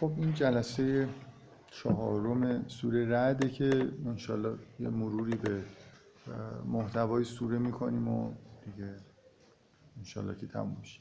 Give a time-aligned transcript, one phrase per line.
[0.00, 1.08] خب این جلسه
[1.70, 5.62] چهارم سوره رعده که انشالله یه مروری به
[6.66, 8.32] محتوای سوره می‌کنیم و
[8.64, 8.96] دیگه
[9.98, 11.00] انشالله که تموم میشه.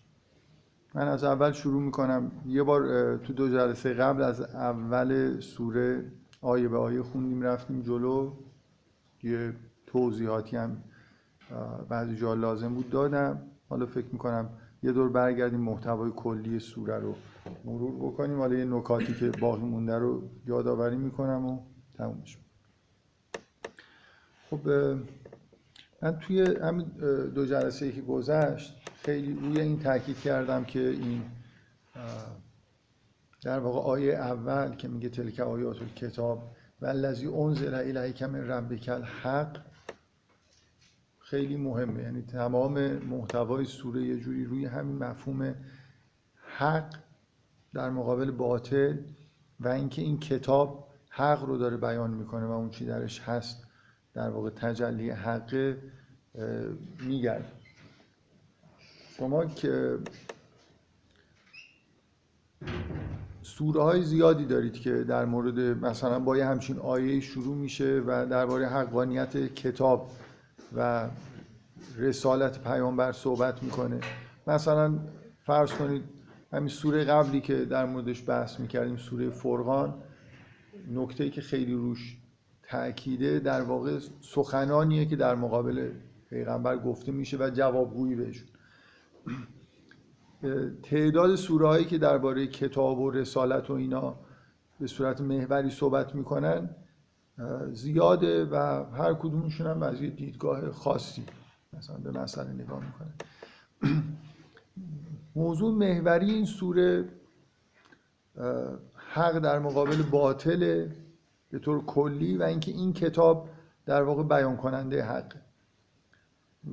[0.96, 2.32] من از اول شروع می‌کنم.
[2.46, 6.12] یه بار تو دو جلسه قبل از اول سوره
[6.42, 8.34] آیه به آیه خوندیم رفتیم جلو.
[9.24, 9.54] یه
[9.88, 10.84] توضیحاتی هم
[11.90, 13.42] بعضی جا لازم بود دادم.
[13.70, 14.50] حالا فکر می‌کنم
[14.84, 17.16] یه دور برگردیم محتوای کلی سوره رو
[17.66, 18.38] مرور بکنیم.
[18.38, 21.60] حالا یه نکاتی که باقی مونده رو یادآوری می‌کنم و
[21.98, 22.24] تموم
[24.50, 24.68] خب
[26.02, 26.86] من توی همین
[27.36, 31.22] دو جلسه که گذشت خیلی روی این تاکید کردم که این
[33.44, 36.44] در واقع آیه اول که میگه تلک آیات کتاب
[36.82, 39.58] و الذی انزل الیک من ربک الحق
[41.30, 42.04] خیلی مهمه.
[42.04, 45.56] یعنی تمام محتوای سوره یه جوری روی همین مفهوم
[46.58, 46.96] حق
[47.74, 48.98] در مقابل باطل
[49.60, 53.64] و اینکه این کتاب حق رو داره بیان می‌کنه و اون چی درش هست
[54.14, 55.76] در واقع تجلی حق
[57.00, 57.52] میگرد.
[59.18, 59.98] شما که
[63.42, 68.26] سوره های زیادی دارید که در مورد مثلا با یه همچین آیه شروع میشه و
[68.26, 70.12] درباره حقانیت کتاب
[70.76, 71.10] و
[71.98, 74.00] رسالت پیامبر صحبت می‌کنه.
[74.48, 75.00] مثلا
[75.46, 76.04] فرض کنید
[76.54, 79.94] همین سوره قبلی که در موردش بحث می‌کردیم سوره فرقان
[80.92, 82.18] نکته که خیلی روش
[82.64, 85.92] تأکیده در واقع سخنانیه که در مقابل
[86.30, 88.48] پیغمبر گفته میشه و جوابگویی بهشون.
[90.84, 94.20] تعداد سوره هایی که درباره کتاب و رسالت و اینا
[94.80, 96.70] به صورت محوری صحبت می‌کنن
[97.72, 98.56] زیاده و
[98.98, 101.24] هر کدومشون هم از یه دیدگاه خاصی
[101.74, 103.14] مثلا به مسئله نگاه می‌کنن
[105.36, 107.10] موضوع محوری این سوره
[108.96, 110.88] حق در مقابل باطل
[111.52, 113.50] به طور کلی و اینکه این کتاب
[113.86, 115.36] در واقع بیان کننده حق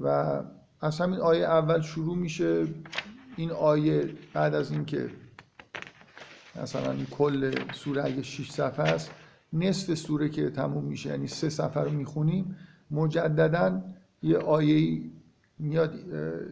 [0.03, 0.43] و
[0.81, 2.67] از همین آیه اول شروع میشه.
[3.37, 5.11] این آیه بعد از اینکه
[6.63, 9.11] مثلا کل سوره اگه 6 صفحه است
[9.53, 12.57] نصف سوره که تموم میشه یعنی سه صفحه رو می‌خونیم
[12.91, 13.83] مجددا
[14.23, 15.03] یه آیه
[15.59, 15.95] میاد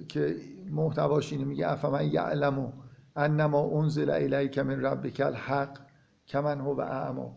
[0.08, 0.36] که
[0.70, 2.72] محتواش اینه میگه افمن یعلم
[3.16, 5.78] انما انزل الیک من ربک الحق
[6.26, 7.36] کمن هو اعما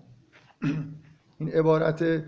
[1.40, 2.24] این عبارت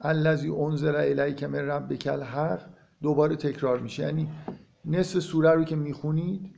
[0.00, 2.62] الذی انزل الیک من ربک الحق
[3.02, 4.02] دوباره تکرار میشه.
[4.02, 4.28] یعنی
[4.84, 6.50] نصف سوره رو که می‌خونید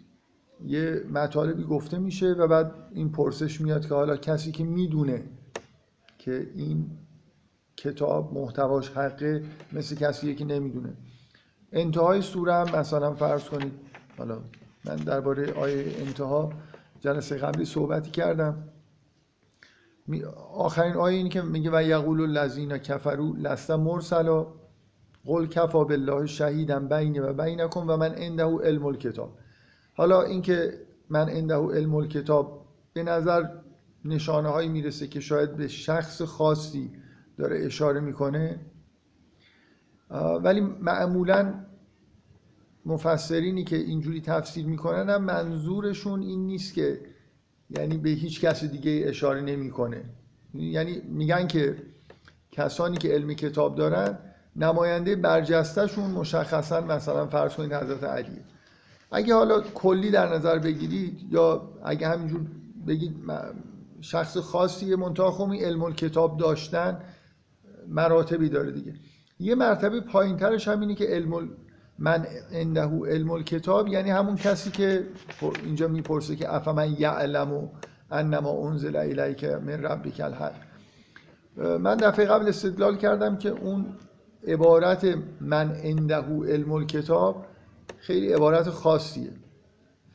[0.64, 5.24] یه مطالبی گفته میشه و بعد این پرسش میاد که حالا کسی که می‌دونه
[6.24, 6.90] که این
[7.76, 10.92] کتاب محتواش حقه مثل کسی که نمی‌دونه.
[11.72, 13.72] انتهای سوره هم مثلا فرض کنید.
[14.18, 14.38] حالا
[14.84, 16.52] من درباره آیه انتها
[17.00, 18.68] جلسه قبلی صحبتی کردم.
[20.54, 24.46] آخرین آیه اینه که میگه و یقول الذین کفروا لست مرسلا.
[25.26, 29.38] قل کفا بالله شهیدا بینی و بینکم و من عنده علم الکتاب.
[29.94, 30.78] حالا اینکه
[31.08, 33.44] من عنده علم الکتاب به نظر
[34.04, 36.90] نشانه هایی می‌رسه که شاید به شخص خاصی
[37.38, 38.60] داره اشاره می‌کنه.
[40.42, 41.54] ولی معمولا
[42.86, 47.00] مفسرینی که اینجوری تفسیر می‌کنن هم منظورشون این نیست که
[47.70, 50.04] یعنی به هیچ کس دیگه اشاره نمی‌کنه.
[50.54, 51.76] یعنی میگن که
[52.50, 54.18] کسانی که علم کتاب دارن
[54.56, 58.38] نماینده برجستهشون مشخصا مثلا فرض کنید حضرت علی.
[59.10, 62.40] اگه حالا کلی در نظر بگیرید یا اگه همینجور
[62.86, 63.16] بگید
[64.02, 66.98] شخص خاصی منتها خومی علم کتاب داشتن
[67.88, 68.94] مراتبی داره دیگه.
[69.40, 71.48] یه مرتبه پایین ترش هم اینه که علم
[71.98, 75.06] من عنده علم کتاب یعنی همون کسی که
[75.64, 77.68] اینجا می‌پرسه که افمن یعلم و
[78.10, 80.54] انما انزل الیک من ربک الحق.
[81.56, 83.86] من دفعه قبل استدلال کردم که اون
[84.48, 85.06] عبارت
[85.40, 87.46] من عنده علم کتاب
[87.98, 89.30] خیلی عبارت خاصیه.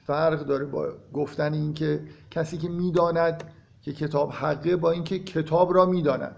[0.06, 2.02] فرق داره با گفتن اینکه
[2.32, 3.44] کسی که می‌داند
[3.88, 6.36] که کتاب حقه با اینکه کتاب را می‌داند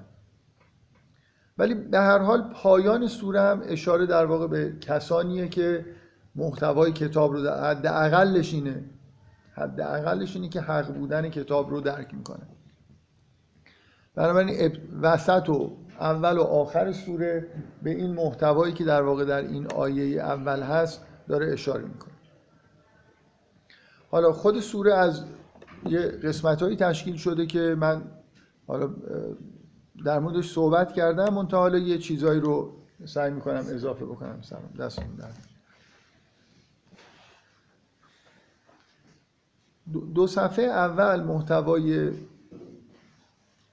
[1.57, 5.85] ولی به هر حال پایان سوره هم اشاره در واقع به کسانیه که
[6.35, 8.83] محتوای کتاب رو حد اقلش اینه.
[9.53, 9.81] حد
[10.35, 12.47] اینه که حق بودن کتاب رو درک می‌کنه.
[14.15, 17.47] بنابراین وسط و اول و آخر سوره
[17.83, 22.13] به این محتوایی که در واقع در این آیه اول هست داره اشاره می‌کنه.
[24.11, 25.23] حالا خود سوره از
[25.85, 28.01] یه قسمت هایی تشکیل شده که من
[28.67, 28.89] حالا
[30.05, 34.41] در موردش صحبت کردم منتها حالا یه چیزایی رو سعی می‌کنم اضافه بکنم.
[34.41, 35.29] سلام دستتون در
[40.15, 42.11] دو صفحه اول محتوای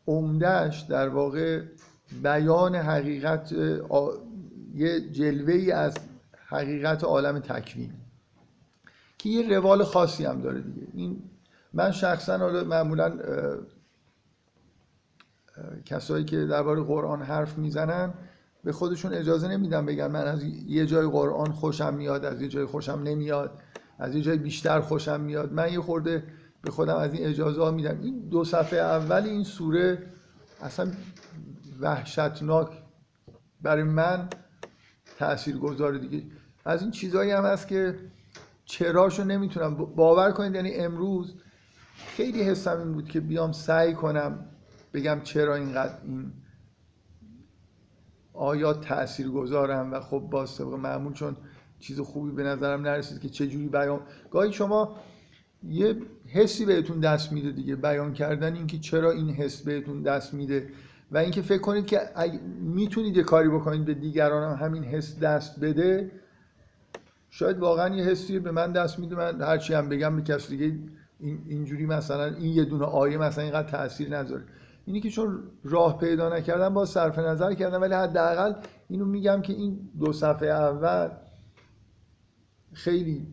[0.07, 1.63] عمدهش در واقع
[2.23, 3.53] بیان حقیقت
[4.75, 5.95] یه جلوه ای از
[6.47, 7.93] حقیقت عالم تکوین
[9.19, 10.87] که یه روال خاصی هم داره دیگه.
[10.95, 11.23] این
[11.77, 13.19] من شخصا حالا معمولا
[15.85, 18.15] کسایی که درباره قرآن حرف می‌زنن
[18.65, 22.65] به خودشون اجازه نمیدن بگن من از یه جای قرآن خوشم میاد از یه جای
[22.65, 23.63] خوشم نمیاد
[23.99, 25.53] از یه جای بیشتر خوشم میاد.
[25.53, 26.25] من یه خورده
[26.63, 28.01] به خودم از این اجازه ها میدم.
[28.03, 29.99] این دو صفحه اول این سوره
[30.63, 30.93] اصلا
[31.81, 32.83] وحشتناک
[33.63, 34.29] برای من
[35.19, 36.23] تأثیر گذاره دیگه.
[36.65, 37.99] از این چیزهایی هم هست که
[38.65, 41.35] چراشو نمی‌تونم باور کنید یعنی امروز
[41.97, 44.45] خیلی حسم این بود که بیام سعی کنم
[44.95, 46.33] بگم چرا اینقدر این
[48.33, 51.37] آیات تأثیر گذارم و خب با طبق معمول چون
[51.81, 54.01] چیز خوبی به نظرم نرسید که چجوری بیان.
[54.31, 54.97] گاهی شما
[55.63, 55.97] یه
[56.27, 60.69] حسی بهتون دست میده دیگه بیان کردن اینکه چرا این حس بهتون دست میده
[61.11, 62.01] و اینکه فکر کنید که
[62.61, 66.11] می‌تونید یه کاری بکنید به دیگران هم همین حس دست بده
[67.31, 69.17] شاید واقعا یه حسی به من دست میده.
[69.17, 70.79] من هرچی هم بگم به کسی دیگه
[71.21, 74.45] اینجوری مثلا این یه دونه آیه مثلا اینقدر تاثیر نذاره.
[74.87, 78.53] اینی که چون راه پیدا نکردم با صرف نظر کردم ولی حداقل
[78.89, 81.09] اینو میگم که این دو صفحه اول
[82.73, 83.27] خیلی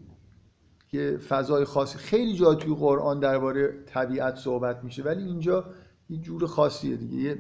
[0.89, 5.65] که فضای خاصی خیلی جا توی قرآن درباره طبیعت صحبت میشه ولی اینجا
[6.09, 7.15] یه جور خاصیه دیگه.
[7.15, 7.37] یه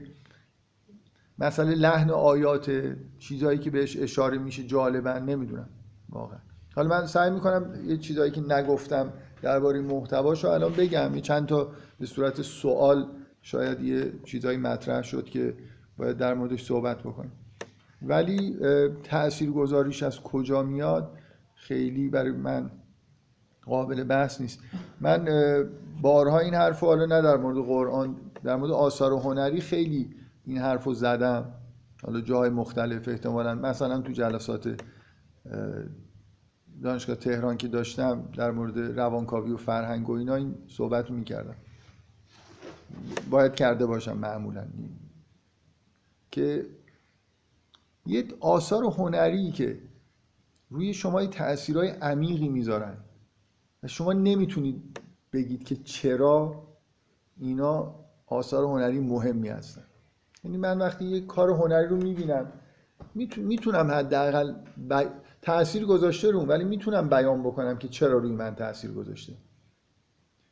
[1.39, 5.69] مسئله لحن آیات چیزایی که بهش اشاره میشه جالبا نمی‌دونم
[6.09, 6.39] واقعا.
[6.75, 9.13] حالا من سعی می‌کنم یه چیزایی که نگفتم
[9.43, 11.15] درباره محتواشو الان بگم.
[11.15, 11.67] یه چند تا
[11.99, 13.07] به صورت سوال
[13.41, 15.53] شاید یه چیزایی مطرح شد که
[15.97, 17.31] باید در موردش صحبت بکنیم.
[18.01, 18.57] ولی
[19.03, 21.11] تأثیر گذاریش از کجا میاد؟
[21.55, 22.71] خیلی برای من
[23.65, 24.59] قابل بحث نیست.
[25.01, 25.27] من
[26.01, 30.09] بارها این حرف حالا نه در مورد قرآن در مورد آثار و هنری خیلی
[30.45, 31.45] این حرف رو زدم.
[32.05, 33.55] حالا جای مختلف احتمالا.
[33.55, 34.81] مثلا تو جلسات
[36.81, 41.55] دانشگاه تهران که داشتم در مورد روانکاوی و فرهنگ و اینا این صحبت رو می‌کردم
[43.29, 44.67] باید کرده باشم معمولا
[46.31, 46.65] که
[48.05, 49.79] یه آثار هنری که
[50.69, 52.97] روی شما تاثیرهای عمیقی می‌ذارن
[53.83, 54.99] و شما نمی‌تونید
[55.33, 56.63] بگید که چرا
[57.39, 57.95] اینا
[58.27, 59.83] آثار هنری مهمی هستن
[60.43, 62.51] یعنی من وقتی یه کار هنری رو می‌بینم
[63.37, 64.53] می‌تونم حداقل.
[65.43, 69.33] تاثیر گذاشته رو ولی می‌تونم بیان بکنم که چرا روی من تاثیر گذاشته.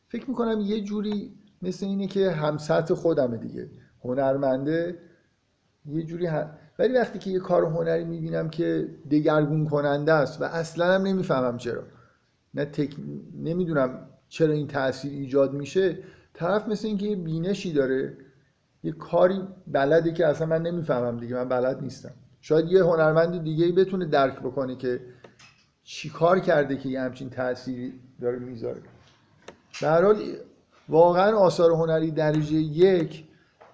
[0.08, 3.70] فکر می‌کنم یه جوری مثل اینه که همسط خودمه دیگه.
[4.04, 5.00] هنرمنده
[5.86, 6.28] یه جوری
[6.80, 11.58] ولی وقتی که یه کار هنری می‌بینم که دگرگون کننده است و اصلا هم نمی‌فهمم
[11.58, 11.84] چرا.
[12.54, 12.96] نه تک...
[13.44, 15.98] نمی‌دونم چرا این تاثیر ایجاد میشه.
[16.34, 18.18] طرف مثل اینکه یه بینشی داره
[18.84, 22.14] یه کاری بلده که اصلا من نمی‌فهمم دیگه من بلد نیستم.
[22.42, 25.00] شاید یه هنرمند دیگه ای بتونه درک بکنه که
[25.84, 28.82] چی کار کرده که یه همچین تأثیری داره می‌ذاره.
[29.82, 30.16] به حال
[30.90, 33.24] واقعا آثار هنری درجه یک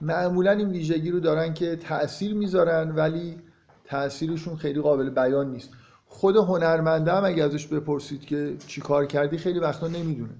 [0.02, 3.38] معمولا این ویژگی رو دارن که تاثیر می‌ذارن ولی
[3.86, 5.70] تاثیرشون خیلی قابل بیان نیست.
[6.06, 10.36] خود هنرمنده هم اگه ازش بپرسید که چی کار کردی خیلی وقتا نمی‌دونه.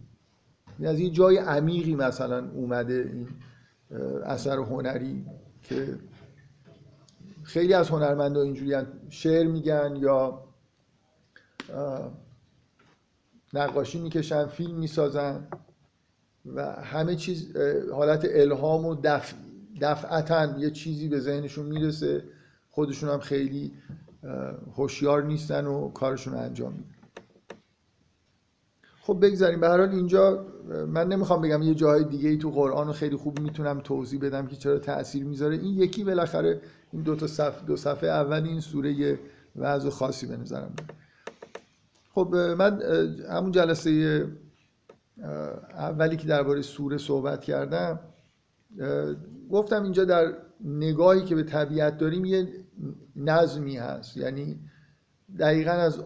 [0.84, 3.28] از یه جای عمیقی مثلا اومده این
[4.26, 5.26] اثر هنری
[5.64, 5.96] که
[7.48, 8.75] خیلی از هنرمندا اینجوری
[9.10, 10.44] شعر میگن یا
[13.54, 15.48] نقاشی می‌کشن فیلم می‌سازن
[16.46, 17.58] و همه چیز
[17.92, 19.36] حالت الهام و دفع
[19.82, 22.24] دفعتا یه چیزی به ذهنشون می‌رسه.
[22.72, 23.72] خودشون هم خیلی
[24.75, 26.97] هوشیار نیستن و کارشون انجام میدن.
[29.08, 29.60] خب بگذاریم.
[29.60, 30.46] به هر حال اینجا
[30.88, 34.56] من نمی‌خوام بگم یه جای دیگه ای تو قرآن خیلی خوب می‌تونم توضیح بدم که
[34.56, 35.56] چرا تاثیر می‌ذاره.
[35.56, 36.62] این یکی بالاخره
[36.92, 39.20] این دو تا صفحه دو صفحه اول این سوره
[39.56, 40.74] وضع خاصی به نظرم
[42.14, 42.82] خب من
[43.30, 44.26] همون جلسه
[45.74, 48.00] اولی که درباره سوره صحبت کردم
[49.52, 50.34] گفتم اینجا در
[50.66, 52.48] نگاهی که به طبیعت داریم یه
[53.16, 54.18] نظمی هست.
[54.18, 54.60] یعنی
[55.40, 56.00] دقیقا از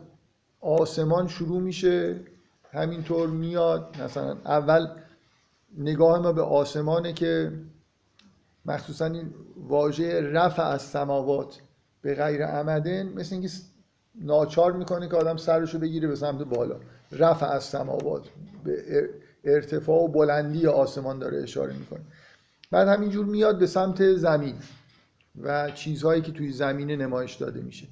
[0.60, 2.20] آسمان شروع میشه
[2.72, 3.96] همینطور میاد.
[4.04, 4.88] مثلا اول
[5.78, 7.52] نگاه ما به آسمانه که
[8.66, 11.60] مخصوصا این واژه رفع از سماوات
[12.02, 13.50] به غیر عمدن مثل اینکه
[14.16, 16.76] ناچار می‌کنه که آدم سرشو بگیره به سمت بالا.
[17.12, 18.28] رفع از سماوات
[18.64, 19.10] به
[19.44, 22.02] ارتفاع و بلندی آسمان داره اشاره می‌کنه.
[22.72, 24.56] بعد همینجور میاد به سمت زمین
[25.42, 27.88] و چیزهایی که توی زمینه نمایش داده میشه.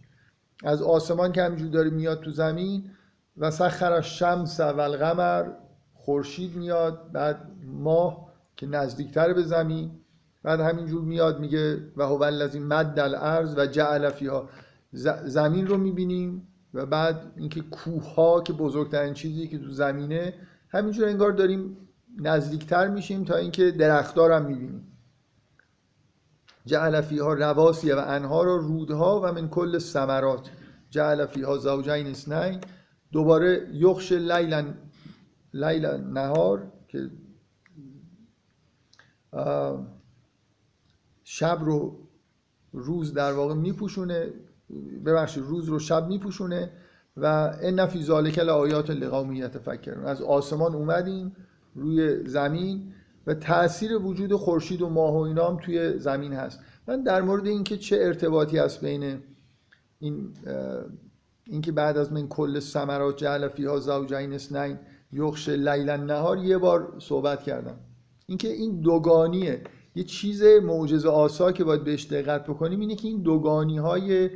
[0.64, 2.92] از آسمان که همینجور داره میاد تو زمین
[3.40, 5.46] و سخر شمس و القمر
[5.94, 9.92] خورشید میاد بعد ماه که نزدیکتر به زمین
[10.44, 14.50] بعد همینجور میاد میگه و هو الذی مد الارض و جعل فیها.
[15.24, 20.34] زمین رو می‌بینیم و بعد اینکه کوه ها که بزرگترین چیزی که تو زمینه
[20.70, 21.78] همینجور انگار داریم
[22.18, 24.86] نزدیکتر میشیم تا اینکه درختار هم می‌بینیم.
[26.66, 30.50] جعل فیها رواسی و انهار و رودها و من کل ثمرات.
[30.90, 32.60] جعل فیها زوجین اثنین.
[33.12, 34.74] دوباره یخش لیلا
[35.54, 37.10] لیلا نهار که
[41.24, 42.00] شب رو
[42.74, 44.34] روز در واقع میپوشونه
[45.06, 46.72] ببخشید روز رو شب میپوشونه
[47.18, 50.06] و ان فی ذالک لآیات لقوم یتفکرون.
[50.06, 51.36] از آسمان اومدیم
[51.76, 52.94] روی زمین
[53.28, 56.60] و تاثیر وجود خورشید و ماه و اینا توی زمین هست.
[56.88, 59.20] من در مورد اینکه چه ارتباطی هست بین
[60.00, 60.34] این
[61.50, 64.78] اینکه بعد از من کل ثمرات جعل فیها زوجین اثنین
[65.12, 67.78] یخش لیلا نهار یه بار صحبت کردم.
[68.26, 69.62] اینکه این دوگانیه.
[69.96, 74.30] یه چیز معجزه آسا که باید بهش دقت بکنیم اینه که این دوگانی های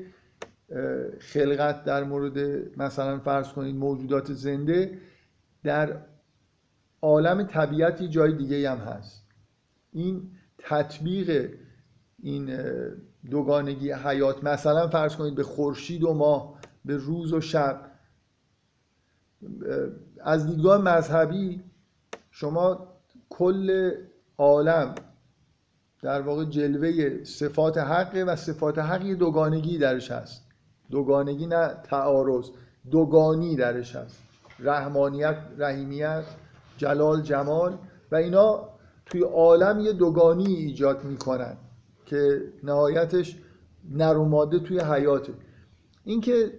[1.19, 2.37] خلقت در مورد
[2.77, 4.97] مثلا فرض کنید موجودات زنده
[5.63, 5.97] در
[7.01, 9.27] عالم طبیعتی جای دیگه هم هست.
[9.91, 11.49] این تطبیق
[12.19, 12.57] این
[13.31, 17.91] دوگانگی حیات مثلا فرض کنید به خورشید و ماه به روز و شب.
[20.23, 21.63] از دیدگاه مذهبی
[22.31, 22.87] شما
[23.29, 23.91] کل
[24.37, 24.95] عالم
[26.01, 30.45] در واقع جلوه صفات حقه و صفات حق یه دوگانگی درش هست.
[30.91, 32.49] دوگانگی نه تعارض
[32.91, 34.23] دوگانی درش هست.
[34.59, 36.23] رحمانیت رحیمیت
[36.77, 37.77] جلال جمال
[38.11, 38.69] و اینا
[39.05, 41.57] توی عالم یه دوگانی ایجاد می‌کنن
[42.05, 43.37] که نهایتش
[43.91, 45.33] نروماده توی حیاته.
[46.03, 46.53] اینکه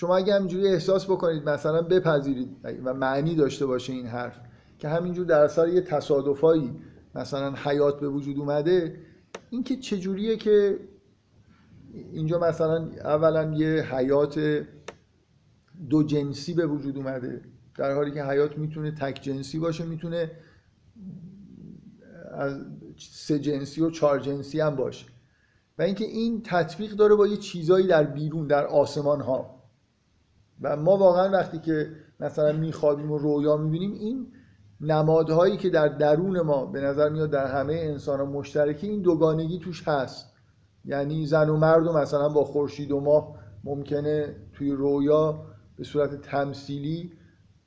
[0.00, 4.40] شما اگه همینجوری احساس بکنید مثلا بپذیرید و معنی داشته باشه این حرف
[4.78, 6.76] که همینجور در اثر یه تصادفایی
[7.14, 9.00] مثلا حیات به وجود اومده
[9.50, 10.78] اینکه چجوریه که
[12.12, 14.64] اینجا مثلا اولا یه حیات
[15.90, 17.42] دو جنسی به وجود اومده
[17.78, 20.30] در حالی که حیات می‌تونه تک جنسی باشه می‌تونه
[22.32, 22.64] از
[22.98, 25.06] سه جنسی و چهار جنسی هم باشه.
[25.78, 29.59] و اینکه این تطبیق داره با یه چیزایی در بیرون در آسمان ها
[30.60, 31.90] و ما واقعا وقتی که
[32.20, 34.26] مثلا میخوابیم و رویا می‌بینیم این
[34.80, 39.58] نمادهایی که در درون ما به نظر میاد در همه انسان ها مشترکی این دوگانگی
[39.58, 40.26] توش هست.
[40.84, 45.42] یعنی زن و مرد و مثلا با خورشید و ماه ممکنه توی رویا
[45.76, 47.12] به صورت تمثیلی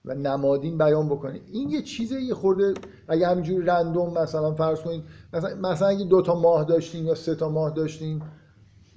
[0.05, 1.39] و نمادین بیان بکنه.
[1.51, 2.73] این یه چیزه یه خورده
[3.07, 7.35] اگه همینجوری رندوم مثلا فرض کنید مثلا, مثلا اگه دو تا ماه داشتیم یا سه
[7.35, 8.21] تا ماه داشتیم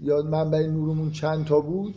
[0.01, 1.95] یا منبع نورمون چند تا بود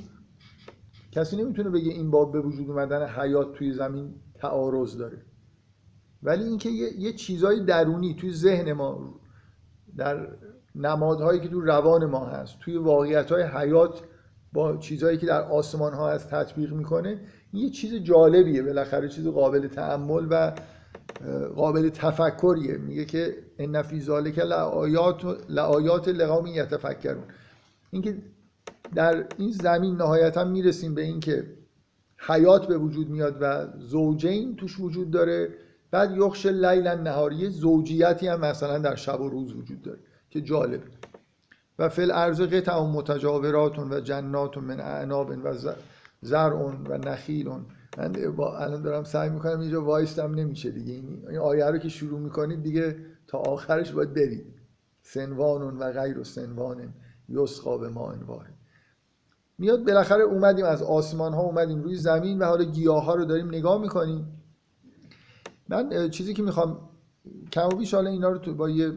[1.11, 5.21] کسی نمی‌تونه بگه این باب به وجود اومدن حیات توی زمین تعارض داره.
[6.23, 9.19] ولی اینکه یه, یه چیزای درونی توی ذهن ما
[9.97, 10.27] در
[10.75, 14.01] نمادهایی که تو روان ما هست توی واقعیت های حیات
[14.53, 17.21] با چیزهایی که در آسمان ها هست تطبیق می‌کنه
[17.53, 18.63] یه چیز جالبیه.
[18.63, 20.55] بالاخره چیز قابل تعمل و
[21.55, 22.77] قابل تفکریه.
[22.77, 24.39] میگه که ان فی ذالک
[25.49, 27.23] لآیات لقوم یتفکرون.
[27.91, 28.17] اینکه
[28.95, 31.43] در این زمین نهایتا می‌رسیم به اینکه
[32.17, 35.49] حیات به وجود میاد و زوجین توش وجود داره.
[35.91, 40.81] بعد یخش لیل نهاری زوجیتی هم مثلا در شب و روز وجود داره که جالب.
[41.79, 45.53] و فل ارز قطع متجاورات و جنات من اعناب و
[46.21, 50.93] زرع و نخیل من الان دارم سعی می‌کنم اینجا وایستم نمیشه دیگه.
[50.93, 52.95] این آیه رو که شروع می‌کنید دیگه
[53.27, 54.45] تا آخرش باید برید.
[55.01, 56.93] سنوان و غیر و سنوان
[57.29, 58.58] یسقا به ما انواهه
[59.59, 63.47] میاد بالاخره اومدیم از آسمان ها اومدیم روی زمین و حالا گیاه ها رو داریم
[63.47, 64.27] نگاه می‌کنیم.
[65.69, 66.89] من چیزی که می‌خوام
[67.51, 68.91] کم و بیش حالا اینا رو تو با یه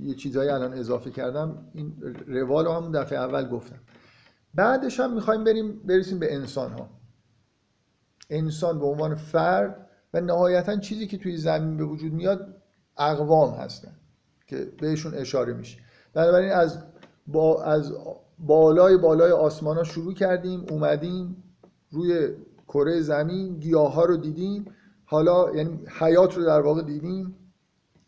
[0.00, 1.68] یه چیزایی الان اضافه کردم.
[1.74, 3.78] این روال رو همون دفعه اول گفتم.
[4.54, 6.90] بعدش هم می‌خوایم بریم برسیم به انسان ها
[8.30, 12.62] انسان به عنوان فرد و نهایتا چیزی که توی زمین به وجود میاد
[12.98, 13.96] اقوام هستن
[14.46, 15.78] که بهشون اشاره میشه.
[16.14, 16.78] بنابراین از
[17.26, 17.92] با از
[18.38, 21.44] بالای بالای آسمان ها شروع کردیم اومدیم
[21.90, 22.28] روی
[22.68, 24.64] کره زمین گیاه ها رو دیدیم.
[25.04, 27.36] حالا یعنی حیات رو در واقع دیدیم.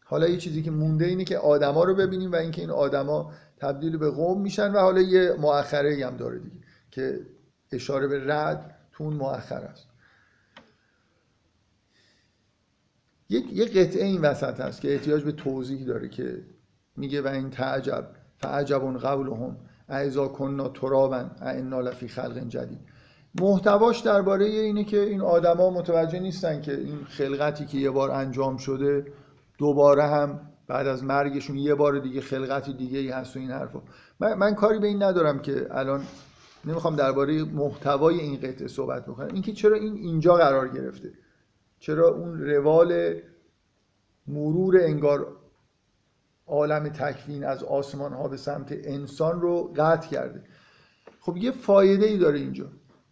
[0.04, 3.96] حالا یه چیزی که مونده اینه که آدما رو ببینیم و اینکه این آدما تبدیل
[3.96, 6.56] به قوم میشن و حالا یه مؤخره هم داره دیگه
[6.90, 7.20] که
[7.72, 9.86] اشاره به رد تو اون مؤخر است.
[13.28, 16.42] یه قطعه این وسط هست که احتیاج به توضیح داره که
[16.96, 19.56] میگه و این تعجب فعجب قولهم.
[19.88, 22.80] اعزا کننا ترابا اعنا لفی خلق جدید
[23.40, 28.56] محتواش درباره اینه که این آدما متوجه نیستن که این خلقتی که یه بار انجام
[28.56, 29.06] شده
[29.58, 33.82] دوباره هم بعد از مرگشون یه بار دیگه خلقتی دیگه ای هست و این حرفا.
[34.20, 36.04] من, من کاری به این ندارم که الان
[36.64, 39.28] نمی‌خوام درباره محتوای این قطعه صحبت بکنم.
[39.32, 41.10] اینکه چرا این اینجا قرار گرفته.
[41.78, 43.14] چرا اون روال
[44.26, 45.26] مرور انگار
[46.46, 50.42] عالم تکوین از آسمان ها به سمت انسان رو قطع کرده.
[51.20, 52.66] خب یه فایده ای داره اینجا.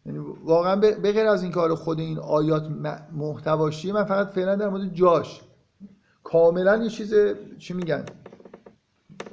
[0.07, 2.69] یعنی واقعا به غیر از این کار خود این آیات
[3.13, 5.41] محتواشیه من فقط فعلا در مورد جاش.
[6.25, 7.15] کاملا یه چیز
[7.59, 8.05] چی میگن؟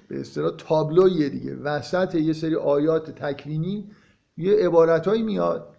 [0.08, 1.56] به اصطلاح تابلویه دیگه.
[1.56, 3.92] وسط یه سری آیات تکوینی
[4.38, 5.76] یه عبارتهایی میاد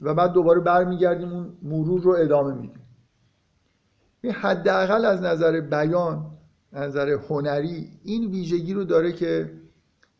[0.00, 2.86] و بعد دوباره برمیگردیم اون مرور رو ادامه میدیم.
[4.32, 6.35] حداقل از نظر بیان
[6.72, 9.52] نظر هنری این ویژگی رو داره که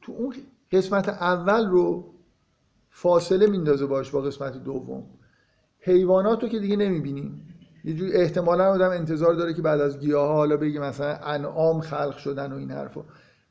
[0.02, 0.34] تو اون
[0.72, 2.14] قسمت اول رو
[2.90, 5.04] فاصله میندازه باش با قسمت دوم.
[5.80, 7.42] حیوانات رو که دیگه نمی‌بینیم.
[7.84, 12.16] یه جوری احتمالا آدم انتظار داره که بعد از گیاه حالا بگه مثلا انعام خلق
[12.16, 13.04] شدن و این حرفا.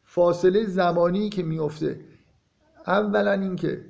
[0.04, 2.00] فاصله زمانی که میفته
[2.88, 3.86] اولا اینکه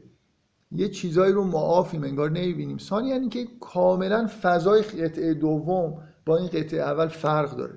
[0.72, 2.78] یه چیزایی رو معافیم انگار نمی‌بینیم.
[2.78, 7.74] ثانیا اینکه کاملا فضای قطعه دوم با این قطعه اول فرق داره.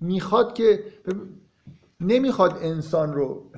[0.00, 0.84] می‌خواد که
[2.00, 3.50] نمی‌خواد انسان رو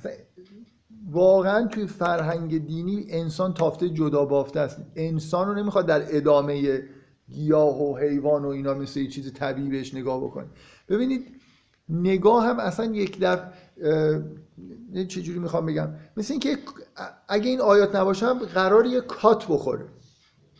[1.10, 4.80] واقعا توی فرهنگ دینی انسان تافته جدا بافته است.
[4.96, 6.82] انسان رو نمی‌خواد در ادامه
[7.30, 10.46] گیاه و حیوان و اینا مثل یه چیز طبیعی بهش نگاه بکنه.
[10.88, 11.26] ببینید
[11.88, 16.58] نگاه هم اصلا یک دفعه چجوری می‌خوام بگم؟ مثل اینکه
[17.28, 19.84] اگه این آیات نباشم قرار یه کات بخوره.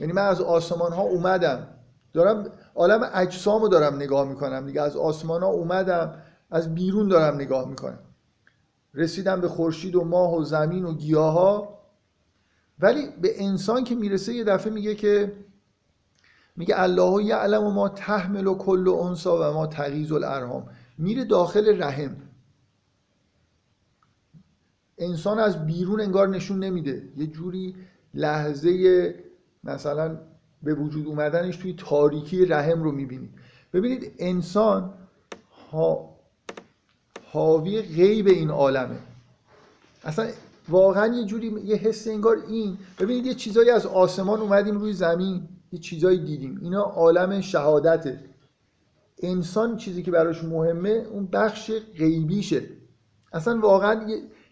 [0.01, 1.67] یعنی من از آسمان ها اومدم.
[2.13, 4.83] دارم عالم اجسام رو دارم نگاه می‌کنم دیگه.
[4.83, 7.99] از آسمان ها اومدم از بیرون دارم نگاه می‌کنم.
[8.95, 11.79] رسیدم به خورشید و ماه و زمین و گیاه ها
[12.79, 15.33] ولی به انسان که می‌رسه یه دفعه میگه که
[16.57, 21.83] میگه الله یعلم و ما تحمل و کل انسا و ما تغیز الارهام میره داخل
[21.83, 22.17] رحم.
[24.99, 27.09] انسان از بیرون انگار نشون نمیده.
[27.17, 27.77] یه جوری
[28.15, 29.15] لحظه
[29.65, 30.19] مثلا
[30.67, 33.31] به وجود اومدنش توی تاریکی رحم رو می‌بینید
[33.73, 34.95] ببینید انسان
[35.73, 36.17] ها
[37.33, 38.99] حاوی غیب این عالمه.
[40.05, 40.29] اصلا
[40.69, 42.79] واقعا یه جوری یه حس انگار این.
[42.99, 46.59] ببینید یه چیزایی از آسمان اومدیم روی زمین یه چیزایی دیدیم.
[46.63, 48.21] اینا عالم شهادته.
[49.23, 52.63] انسان چیزی که براش مهمه اون بخش غیبیشه.
[53.33, 54.07] اصلا واقعا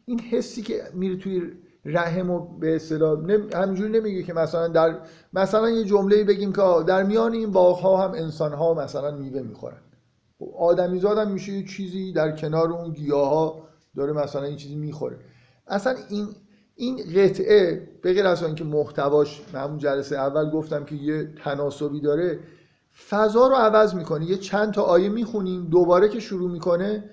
[0.06, 1.52] این حسی که میره توی
[1.84, 3.18] رحم و به اصطلاح
[3.54, 4.98] همینجوری نمیگه که مثلا در
[5.32, 9.40] مثلا یه جمله بگیم که در میان این باغ ها هم انسان ها مثلا میوه
[9.40, 9.80] می‌خورن.
[10.38, 14.74] خب آدمی زادم میشه یه چیزی در کنار اون گیاه ها داره مثلا این چیزی
[14.74, 15.16] می‌خوره.
[15.66, 16.28] اصلا این
[16.76, 22.38] این قطعه به غیر از اینکه محتواش همون جلسه اول گفتم که یه تناسبی داره
[23.08, 24.24] فضا رو عوض می‌کنه.
[24.24, 27.04] یه چند تا آیه می‌خونیم دوباره که شروع می‌کنه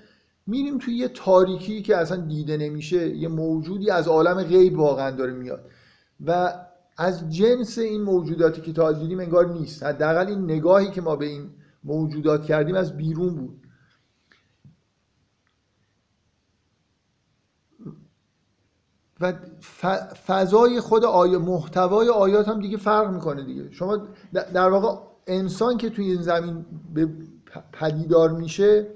[0.47, 5.34] میریم توی یه تاریکی که اصلا دیده نمیشه یه موجودی از عالم غیب واقعا داره
[5.34, 5.65] میاد.
[6.25, 6.54] و
[6.97, 9.84] از جنس این موجوداتی که تا دیدیم انگار نیست.
[9.84, 11.49] حداقل این نگاهی که ما به این
[11.84, 13.62] موجودات کردیم از بیرون بود.
[19.21, 19.34] و
[20.27, 23.71] فضای خود آیه محتوای آیات هم دیگه فرق می‌کنه دیگه.
[23.71, 27.10] شما در واقع انسان که توی این زمین به
[27.73, 28.88] پدیدار میشه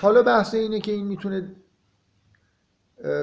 [0.00, 1.54] حالا بحث اینه که این می‌تونه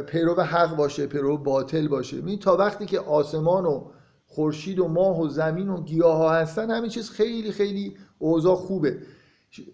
[0.07, 2.21] پیرو حق باشه پیرو باطل باشه.
[2.21, 3.91] می تا وقتی که آسمان و
[4.25, 8.97] خورشید و ماه و زمین و گیاه ها هستن همین چیز خیلی خیلی اوضاع خوبه.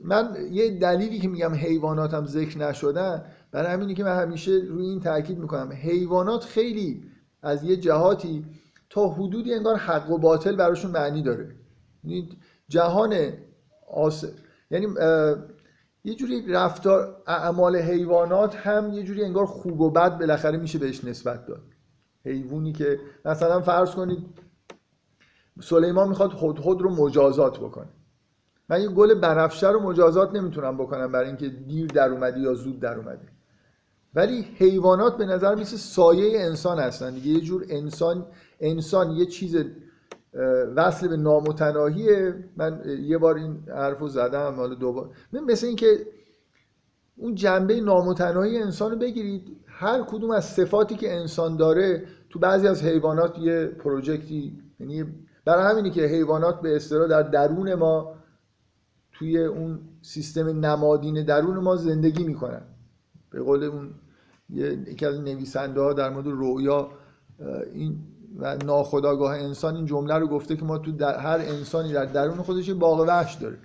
[0.04, 4.86] من یه دلیلی که میگم حیوانات هم ذکر نشدن برای همینی که من همیشه روی
[4.86, 5.72] این تاکید می‌کنم.
[5.72, 7.04] حیوانات خیلی
[7.42, 8.46] از یه جهاتی
[8.90, 11.56] تا حدودی انگار حق و باطل براشون معنی داره.
[12.04, 12.30] یعنی
[12.70, 13.34] جهان
[13.94, 14.26] آس...
[14.72, 14.88] یعنی
[16.04, 21.04] یه جوری رفتار اعمال حیوانات هم یه جوری انگار خوب و بد بالاخره میشه بهش
[21.04, 21.64] نسبت داد.
[22.26, 24.26] حیوانی که مثلا فرض کنید
[25.62, 27.90] سلیمان می‌خواد خود رو مجازات بکنه.
[28.70, 32.80] من یه گل برفشه رو مجازات نمی‌تونم بکنم برای اینکه دیر در اومدی یا زود
[32.80, 33.26] در اومدی
[34.14, 37.14] ولی حیوانات به نظر میسه سایه انسان هستن.
[37.14, 38.26] دیگه یه جور انسان
[38.60, 39.56] انسان یه چیز
[40.76, 42.36] وصل به نامتناهیه.
[42.58, 45.10] من یه بار این حرف رو زدم حالا دوبار
[45.48, 46.06] مثل اینکه
[47.16, 49.58] اون جنبه نامتناهی انسان رو بگیرید.
[49.68, 55.06] هر کدوم از صفاتی که انسان داره تو بعضی از حیوانات یه پروژکتی یعنی
[55.46, 58.16] برای همینی که حیوانات به اصطلاح در درون ما
[59.12, 62.62] توی اون سیستم نمادین درون ما زندگی می‌کنن.
[63.30, 63.94] به قول اون
[64.88, 66.92] یکی از نویسنده ها در مورد رویا
[67.74, 68.00] این
[68.40, 72.38] و ناخداگاه انسان این جمله رو گفته که ما تو در هر انسانی در درون
[72.38, 73.58] خودش باغ وحش داره.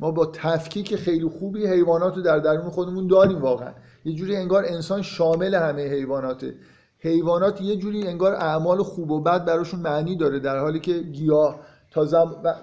[0.00, 3.72] ما با تفکیک خیلی خوبی حیوانات رو در درون خودمون داریم واقعا.
[4.04, 6.54] یه جوری انگار انسان شامل همه حیواناته.
[6.98, 11.60] حیوانات یه جوری انگار اعمال خوب و بد براشون معنی داره در حالی که گیاه
[11.90, 12.04] تا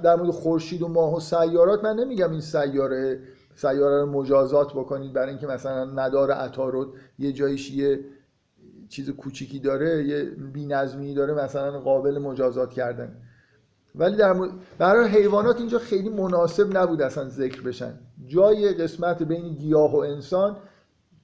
[0.03, 3.19] در مورد خورشید و ماه و سیارات من نمیگم این سیاره
[3.55, 6.87] سیاره رو مجازات بکنید برای اینکه مثلا مدار عطارد
[7.19, 7.99] یه جایش یه
[8.91, 10.23] چیز کوچیکی داره یه
[10.53, 13.17] بی‌نظمی داره مثلا قابل مجازات کردن.
[13.95, 14.35] ولی در
[14.77, 17.93] برای حیوانات اینجا خیلی مناسب نبود اصلا ذکر بشن.
[18.27, 20.57] جای قسمت بین گیاه و انسان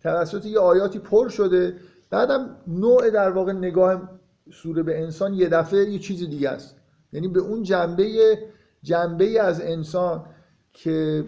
[0.03, 1.73] توسط یه آیاتی پر شده.
[2.09, 4.19] بعدم نوع در واقع نگاه
[4.51, 6.75] سوره به انسان یه دفعه یه چیز دیگه است.
[7.13, 8.37] یعنی به اون جنبه
[8.83, 10.25] جنبه از انسان
[10.73, 11.23] که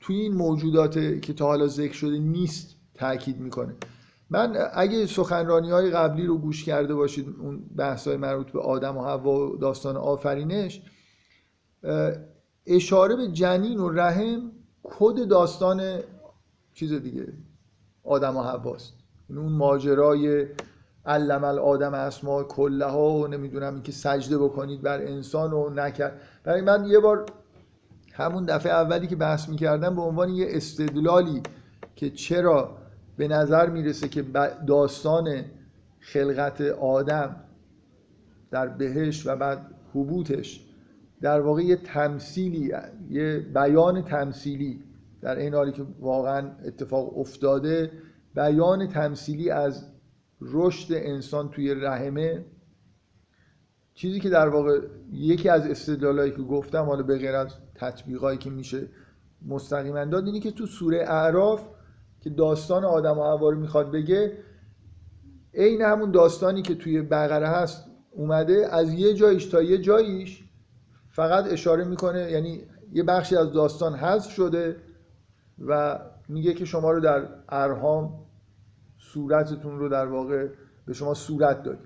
[0.00, 3.74] توی این موجودات که تا حالا ذکر شده نیست تاکید می‌کنه.
[4.30, 8.96] من اگه سخنرانی های قبلی رو گوش کرده باشید اون بحث های مربوط به آدم
[8.96, 10.82] و حوا و داستان آفرینش
[12.66, 15.98] اشاره به جنین و رحم کد داستان
[16.74, 17.32] چیز دیگه
[18.04, 18.92] آدم و حواست.
[19.30, 20.46] یعنی اون ماجرای
[21.06, 26.60] علم الادم اسما کله ها و نمی‌دونم اینکه سجده بکنید بر انسان و نکرد برای
[26.60, 27.26] من یه بار
[28.12, 31.42] همون دفعه اولی که بحث می‌کردم به عنوان یه استدلالی
[31.96, 32.77] که چرا
[33.18, 34.24] به نظر می‌رسه که
[34.66, 35.44] داستان
[36.00, 37.36] خلقت آدم
[38.50, 40.64] در بهش و بعد حبوتش
[41.20, 42.72] در واقع یه تمثیلی
[43.10, 44.84] یه بیان تمثیلی
[45.20, 47.92] در این حالی که واقعا اتفاق افتاده
[48.34, 49.86] بیان تمثیلی از
[50.40, 52.44] رشد انسان توی رحمه.
[53.94, 54.80] چیزی که در واقع
[55.12, 58.88] یکی از استدلالایی که گفتم حالا به غیر از تطبیقایی که میشه
[59.46, 61.77] مستقیما داد اینه که تو سوره اعراف
[62.20, 64.38] که داستان آدم و حوا رو می‌خواد بگه
[65.54, 70.44] عین همون داستانی که توی بقره هست اومده از یه جایش تا یه جاییش
[71.10, 74.76] فقط اشاره می‌کنه یعنی یه بخشی از داستان حذف شده
[75.66, 78.26] و میگه که شما رو در ارهام
[78.98, 80.48] صورتتون رو در واقع
[80.86, 81.78] به شما صورت داد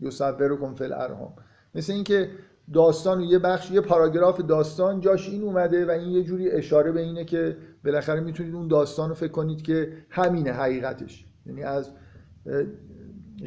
[0.00, 1.32] یصورکم فی الارهام.
[1.74, 2.30] مثل اینکه
[2.72, 6.92] داستان و یه بخش یه پاراگراف داستان جاش این اومده و این یه جوری اشاره
[6.92, 11.24] به اینه که بالاخره می‌تونید اون داستان رو فکر کنید که همینه حقیقتش.
[11.46, 11.90] یعنی از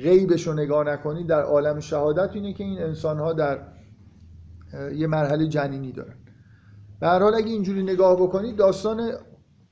[0.04, 3.60] غیبش رو نگاه نکنید در عالم شهادت اینه که این انسان ها در
[4.96, 6.16] یه مرحله جنینی دارن.
[7.00, 9.12] به هر حال اگه اینجوری نگاه بکنید داستان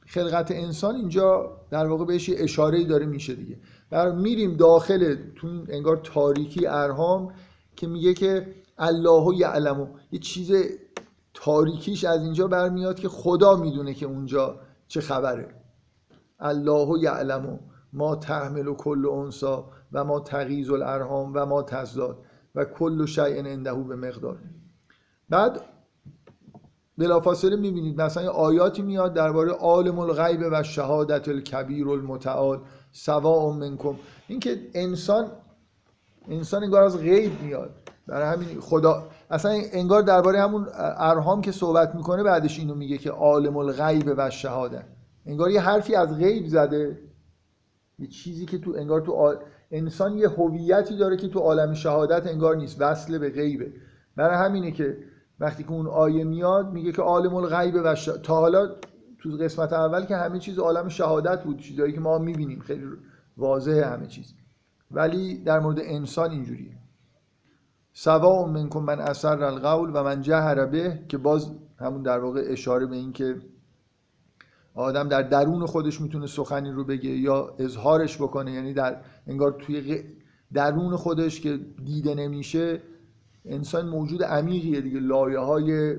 [0.05, 3.57] خلقت انسان اینجا در واقع بهش یه اشاره داره میشه دیگه.
[3.89, 7.33] بر میریم داخل تو انگار تاریکی ارهام
[7.75, 9.89] که میگه که الله یعلم.
[10.11, 10.51] یه چیز
[11.33, 15.55] تاریکیش از اینجا برمیاد که خدا می‌دونه که اونجا چه خبره.
[16.39, 17.59] الله یعلم.
[17.93, 22.17] ما تحمل و کل انسا و ما تغیز الارهام و ما تزداد
[22.55, 24.37] و کل شیء عنده به مقدار.
[25.29, 25.61] بعد
[26.97, 32.59] بلافاصله می‌بینید مثلا آیاتی میاد درباره عالم الغیب و شهادت الکبیر المتعال
[32.91, 33.95] سواء منکم.
[34.27, 35.31] اینکه انسان
[36.27, 37.82] انسان انگار از غیب میاد.
[38.07, 43.11] برای همین خدا اصلا انگار درباره همون ارهام که صحبت می‌کنه بعدش اینو میگه که
[43.11, 44.83] عالم الغیب و شهادت
[45.25, 46.99] انگار یه حرفی از غیب زده.
[47.99, 49.35] یه چیزی که تو انگار تو
[49.71, 52.81] انسان یه هویتی داره که تو عالم شهادت انگار نیست.
[52.81, 53.73] وصل به غیبه.
[54.15, 54.97] برای همینه که
[55.39, 58.05] وقتی که اون آیه میاد میگه که عالم الغیب و ش...
[58.05, 58.67] تا حالا
[59.19, 62.59] تو قسمت اول که همه چیز عالم شهادت بود چیزایی که ما می‌بینیم.
[62.59, 62.85] خیلی
[63.37, 64.33] واضحه همه چیز.
[64.91, 66.82] ولی در مورد انسان اینجوریه.
[67.93, 72.85] سواء منکم من اثر القول و من جهر به که باز همون در واقع اشاره
[72.85, 73.41] به این که
[74.75, 78.51] آدم در درون خودش می‌تونه سخنی رو بگه یا اظهارش بکنه.
[78.51, 80.03] یعنی در انگار توی
[80.53, 82.81] درون خودش که دیده نمیشه
[83.45, 84.99] انسان موجود عمیقیه دیگه.
[84.99, 85.95] لایه های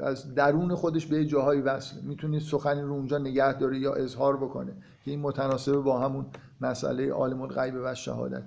[0.00, 2.00] از درون خودش به جاهای وصل.
[2.02, 4.72] می‌تونه سخنی رو اونجا نگه داره یا اظهار بکنه.
[5.04, 6.26] که این متناسبه با همون
[6.60, 8.42] مسئله عالم الغیب و شهادت.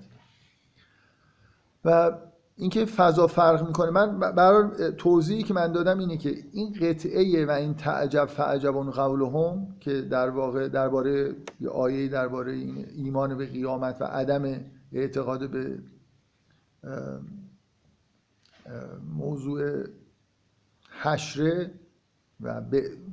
[1.84, 2.12] و
[2.60, 7.50] اینکه فضا فرق می‌کنه من برای توضیحی که من دادم اینه که این قطعه و
[7.50, 11.36] این تعجب فعجب قولهم که در واقع درباره
[11.72, 14.60] آیه درباره این ایمان به قیامت و عدم
[14.92, 15.78] اعتقاد به
[19.16, 19.84] موضوع
[21.02, 21.70] حشره
[22.40, 22.62] و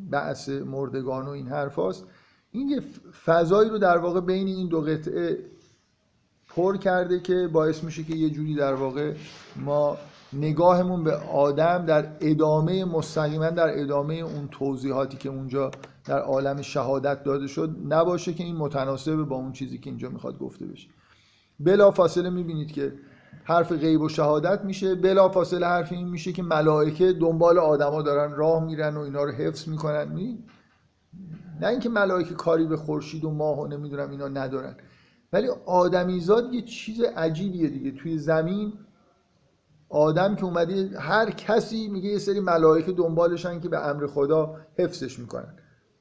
[0.10, 2.06] بعث مردگان و این حرف هاست
[2.52, 2.82] این یه
[3.26, 5.57] فضایی رو در واقع بین این دو قطعه
[6.58, 9.14] پر کرده که باعث میشه که یه جوری در واقع
[9.56, 9.98] ما
[10.34, 15.72] نگاهمون به آدم در ادامه مستقیما در ادامه اون توضیحاتی که اونجا
[16.06, 20.40] در عالم شهادت داده شد نباشه که این متناسب با اون چیزی که اینجا می‌خواد
[20.40, 20.88] گفته بشه
[21.60, 22.94] بلا فاصله می‌بینید که
[23.44, 28.36] حرف غیب و شهادت میشه بلا فاصله حرف این میشه که ملائکه دنبال آدما دارن
[28.36, 30.44] راه میرن و اینا رو حفظ می‌کنن می؟
[31.62, 34.76] نه اینکه ملائکه کاری به خورشید و ماه و نمی‌دونم اینا ندارن
[35.34, 37.92] ولی آدمیزاد یه چیز عجیبیه دیگه.
[37.92, 38.74] توی زمین
[39.90, 45.20] آدم که اومده هر کسی میگه یه سری ملائکه دنبالشن که به امر خدا حفظش
[45.20, 45.54] می‌کنن.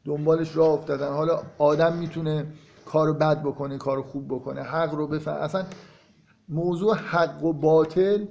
[0.04, 1.08] دنبالش راه افتادن.
[1.08, 2.46] حالا آدم می‌تونه
[2.84, 5.36] کارو بد بکنه کارو خوب بکنه حق رو بفهم.
[5.36, 5.64] اصلا
[6.48, 8.26] موضوع حق و باطل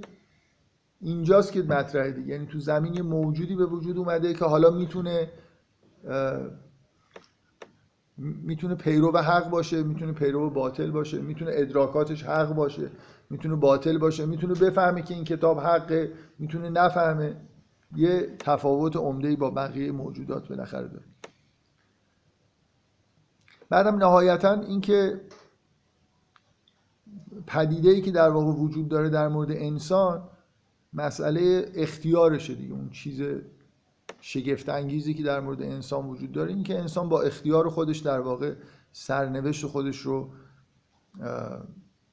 [1.02, 2.28] اینجاست که مطرحه دیگه.
[2.28, 5.30] یعنی تو زمین یه موجودی به وجود اومده که حالا می‌تونه
[8.18, 12.90] می‌تونه پیرو حق باشه می‌تونه پیرو باطل باشه می‌تونه ادراکاتش حق باشه
[13.30, 17.36] می‌تونه باطل باشه می‌تونه بفهمه که این کتاب حقه می‌تونه نفهمه.
[17.96, 21.06] یه تفاوت عمده با بقیه موجودات بالاخره داره.
[23.70, 25.22] بعدم نهایتا اینکه
[27.48, 30.24] پدیده ای که در واقع وجود داره در مورد انسان
[30.94, 33.22] مسئله اختیارشه دیگه اون چیز
[34.28, 38.20] شگفت انگیزی که در مورد انسان وجود داره این که انسان با اختیار خودش در
[38.20, 38.54] واقع
[38.92, 40.30] سرنوشت خودش رو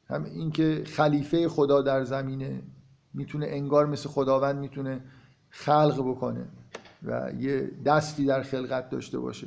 [0.08, 2.62] هم اینکه خلیفه خدا در زمینه
[3.14, 5.00] می‌تونه انگار مثل خداوند می‌تونه
[5.50, 6.48] خلق بکنه
[7.02, 9.46] و یه دستی در خلقت داشته باشه.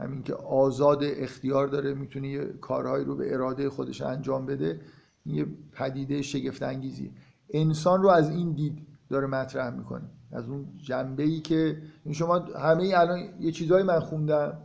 [0.00, 4.80] همین که آزاد اختیار داره می‌تونه یه کارهایی رو به اراده خودش انجام بده
[5.26, 7.12] یه پدیده شگفت انگیزی
[7.50, 10.10] انسان رو از این دید داره مطرح می‌کنه.
[10.32, 14.58] از اون جنبه ای که شما همه الان یه چیزایی من خوندم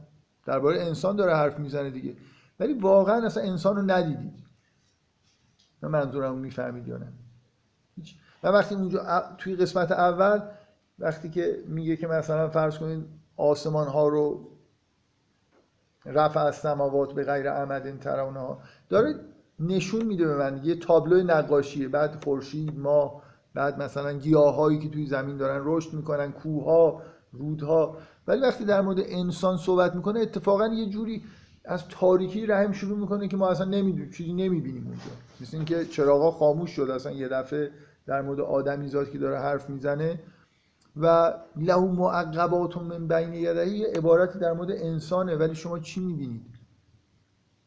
[0.46, 2.16] درباره انسان داره حرف می‌زنه دیگه.
[2.60, 4.44] ولی واقعا اصلا انسان رو ندیدید.
[5.82, 7.08] من منظورم رو می‌فهمید یا نه؟
[8.44, 10.42] و وقتی اونجا توی قسمت اول
[11.00, 13.06] وقتی که میگه که مثلا فرض کنید
[13.38, 14.50] آسمان ها رو
[16.06, 19.16] رفع از سماوات به غیر عمد ترونها داره
[19.60, 23.24] نشون میده به من یه تابلو نقاشیه بعد خورشید ماه
[23.58, 27.98] بعد مثلا گیاهایی که توی زمین دارن رشد می‌کنن کوها رودها.
[28.28, 31.24] ولی وقتی در مورد انسان صحبت می‌کنه اتفاقا یه جوری
[31.66, 35.02] از تاریکی رحم شروع می‌کنه که ما اصلا نمی‌دونیم چیزی نمی‌بینیم اونجا.
[35.42, 37.72] مثل اینکه چراغا خاموش شد اصلا یه دفعه
[38.08, 40.20] در مورد آدمی ذات که داره حرف می‌زنه.
[41.02, 45.36] و له معقبات من بین یدهی عبارتی در مورد انسانه.
[45.36, 46.46] ولی شما چی می‌بینید؟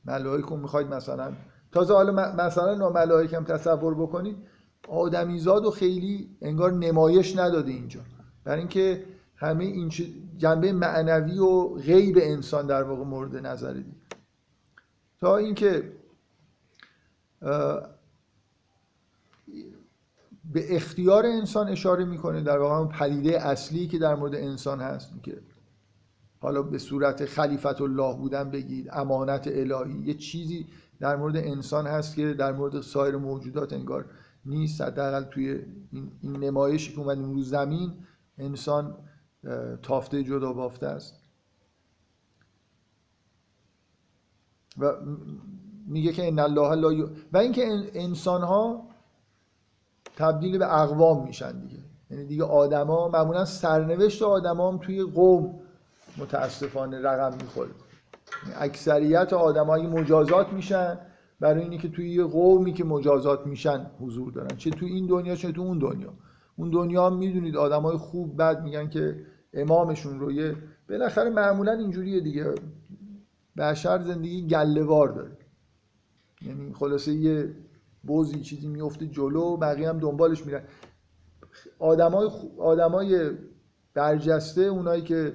[0.05, 1.33] ملائکه می‌خواید مثلا
[1.73, 4.37] تازه حالا مثلا ملائکه هم تصور بکنید.
[4.89, 8.01] آدمیزاد و خیلی انگار نمایش نداده اینجا.
[8.45, 9.05] برای اینکه
[9.37, 9.93] همه این
[10.39, 13.95] جنبه معنوی و غیب انسان در واقع مورد نظر دید
[15.21, 15.93] تا اینکه
[20.53, 25.39] به اختیار انسان اشاره می‌کنه در واقع پدیده اصلی که در مورد انسان هست که
[26.41, 30.67] حالا به صورت خلیفت الله بودن بگید امانت الهی یه چیزی
[31.01, 34.05] در مورد انسان هست که در مورد سایر موجودات انگار
[34.45, 34.81] نیست.
[34.81, 37.93] حداقل توی این, نمایشی که اومدیم رو زمین
[38.39, 38.95] انسان
[39.83, 41.15] تافته جدا بافته است.
[44.79, 44.93] و
[45.87, 48.89] میگه که ان الله لا و اینکه انسان ها
[50.17, 51.79] تبدیل به اقوام میشن دیگه.
[52.11, 55.61] یعنی دیگه آدما معمولا سرنوشت آدما هم توی قوم
[56.17, 57.71] متاسفانه رقم می‌خوره.
[58.57, 60.99] اکثریت آدمایی مجازات میشن.
[61.41, 64.57] برای اینی که توی یه قومی که مجازات میشن حضور دارن.
[64.57, 66.13] چه توی این دنیا چه تو اون دنیا.
[66.57, 70.57] اون دنیا می‌دونید آدمای خوب بد میگن که امامشون رو یه
[70.89, 72.55] بالاخره معمولا اینجوریه دیگه.
[73.57, 75.37] بشر زندگی گلهوار داره.
[76.43, 77.55] یعنی خلاصه یه
[78.03, 80.63] بوزی چیزی میفته جلو بقیه هم دنبالش میرن.
[81.79, 83.31] آدمای آدمای
[83.95, 85.35] برجسته اونایی که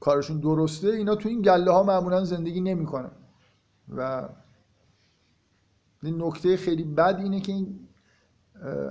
[0.00, 3.10] کارشون درسته اینا تو این گله ها معمولا زندگی نمی‌کنن.
[3.88, 4.28] و
[6.02, 7.80] این نکته خیلی بد اینه که این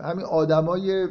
[0.04, 1.08] همین آدمای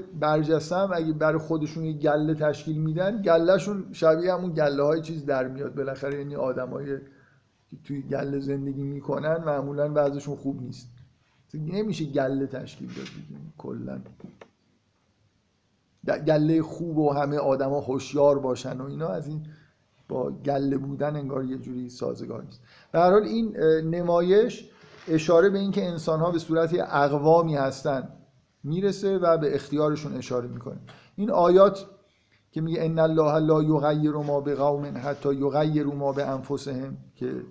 [0.72, 5.48] هم اگه برای خودشون یه گله تشکیل میدن گلهشون شبیه همون گله های چیز در
[5.48, 5.74] میاد.
[5.74, 6.98] بالاخره یعنی آدمای
[7.70, 10.88] که توی گله زندگی می‌کنن معمولا وضعشون خوب نیست.
[11.54, 13.06] نمیشه گله تشکیل داد
[13.58, 14.00] کلا.
[16.26, 19.46] گله خوب و همه آدما هوشیار باشن و اینا از این
[20.08, 22.60] با گله بودن انگار یه جوری سازگار نیست.
[22.94, 23.56] هر حال این
[23.90, 24.70] نمایش
[25.08, 28.08] اشاره به اینکه انسان ها به صورت اقوامی هستن
[28.64, 30.78] می‌رسه و به اختیارشون اشاره می‌کنه.
[31.16, 31.86] این آیات
[32.50, 36.26] که میگه ان الله لا یغیر ما بقوم حتی یغیروا ما به
[37.14, 37.42] که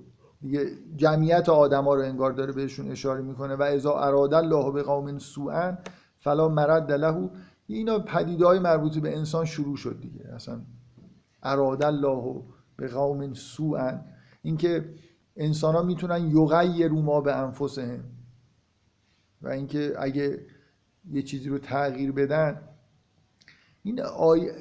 [0.41, 5.17] دیگه جمعیت آدما رو انگار داره بهشون اشاره می‌کنه و اذا اراد الله به قوم
[5.17, 5.77] سوءا
[6.19, 7.29] فلا مرد له
[7.67, 10.25] اینا پدیده های مربوط به انسان شروع شد دیگه.
[10.35, 10.61] اصلا
[11.43, 12.43] اراد الله
[12.77, 13.99] به قوم سوءا.
[14.41, 14.93] اینکه
[15.35, 18.03] انسان ها می‌تونن یغیروا ما به انفسهم
[19.41, 20.45] و اینکه اگه
[21.11, 22.61] یه چیزی رو تغییر بدن.
[23.83, 24.55] این آیه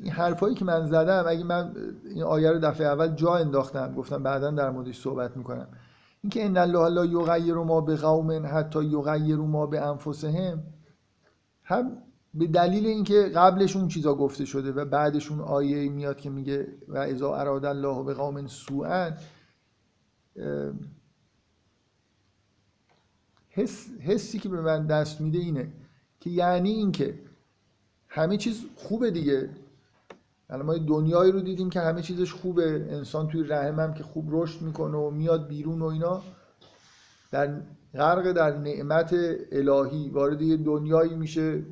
[0.00, 4.22] این حرفایی که من زدم اگه من این آیه رو دفعه اول جا انداختم گفتم
[4.22, 5.68] بعدا در موردش صحبت می‌کنم.
[6.22, 10.62] اینکه ان الله لا یغیر ما به قوم حتی یغیر ما به انفسهم
[11.64, 11.96] هم
[12.34, 16.68] به دلیل اینکه قبلش اون چیزا گفته شده و بعدش اون آیه میاد که میگه
[16.88, 19.10] و اذا اراد الله به قوم سوءا
[23.48, 25.72] حس، حسی که به من دست میده اینه
[26.20, 27.18] که یعنی اینکه
[28.08, 29.50] همه چیز خوبه دیگه.
[30.50, 32.86] الان ما دنیایی رو دیدیم که همه چیزش خوبه.
[32.90, 36.22] انسان توی رحم هم که خوب رشد می‌کنه و میاد بیرون و اینا.
[37.30, 37.60] در
[37.94, 39.14] غرق در نعمت
[39.52, 41.62] الهی وارد یه دنیایی میشه.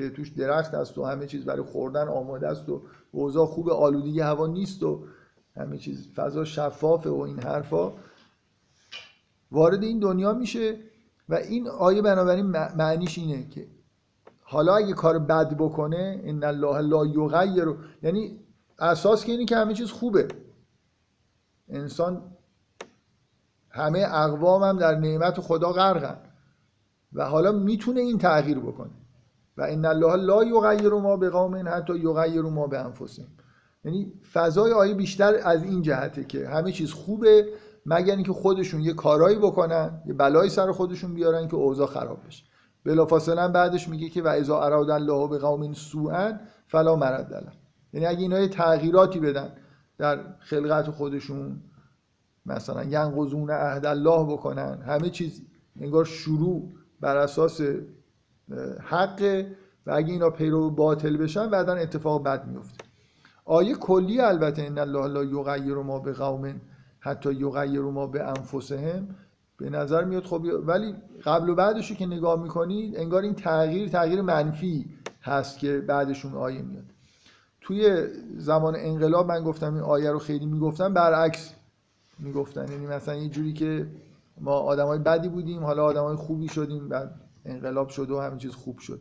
[0.00, 2.82] که توش درخت هست و همه چیز برای خوردن آماده است و
[3.12, 5.04] اوضاع خوب آلودگی هوا نیست و
[5.56, 7.92] همه چیز فضا شفافه و این حرفا.
[9.52, 10.76] وارد این دنیا میشه
[11.28, 13.66] و این آیه بنابراین معنیش اینه که
[14.42, 18.40] حالا اگه کار بد بکنه ان الله لا یغیر یعنی
[18.78, 20.28] اساس که اینه که همه چیز خوبه.
[21.68, 22.36] انسان
[23.70, 26.16] همه اقوام هم در نعمت خدا غرقن
[27.12, 28.99] و حالا می‌تونه این تغییر بکنه.
[29.60, 33.26] و ان الله لا یغیر ما به قوم حتی یغیر ما به انفسهم
[33.84, 37.48] یعنی فضای آیه بیشتر از این جهته که همه چیز خوبه
[37.86, 42.44] مگر اینکه خودشون یه کارایی بکنن یه بلایی سر خودشون بیارن که اوضاع خراب بشه.
[42.84, 46.32] بلافاصله بعدش میگه که و اذا اراد الله به قوم سوءا
[46.66, 47.52] فلا مرد له
[47.92, 49.52] یعنی اگه اینا تغییراتی بدن
[49.98, 51.62] در خلقت خودشون
[52.46, 55.42] مثلا ینقضون عهد الله بکنن همه چیز
[55.80, 57.60] انگار شروع بر اساس
[58.82, 59.44] حق
[59.86, 62.84] و اگه اینا پیرو باطل بشن بعدا اتفاق بد میفته
[63.44, 66.60] آیه کلی البته ان الله لا یغیر ما به قوم
[67.00, 69.08] حتی یغیر ما به انفسهم
[69.56, 74.22] به نظر میاد خب ولی قبل و بعدش که نگاه می‌کنید انگار این تغییر تغییر
[74.22, 74.86] منفی
[75.22, 76.84] هست که بعدشون آیه میاد.
[77.60, 81.54] توی زمان انقلاب من گفتم این آیه رو خیلی می‌گفتم برعکس
[82.18, 82.72] می‌گفتن.
[82.72, 83.86] یعنی مثلا یه جوری که
[84.40, 88.78] ما آدمای بدی بودیم حالا آدمای خوبی شدیم بعد انقلاب شد و همین چیز خوب
[88.78, 89.00] شد.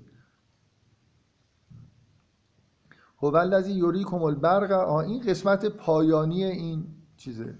[3.21, 4.89] هو الذی یریکم البرق.
[4.89, 7.55] این قسمت پایانی این چیزه.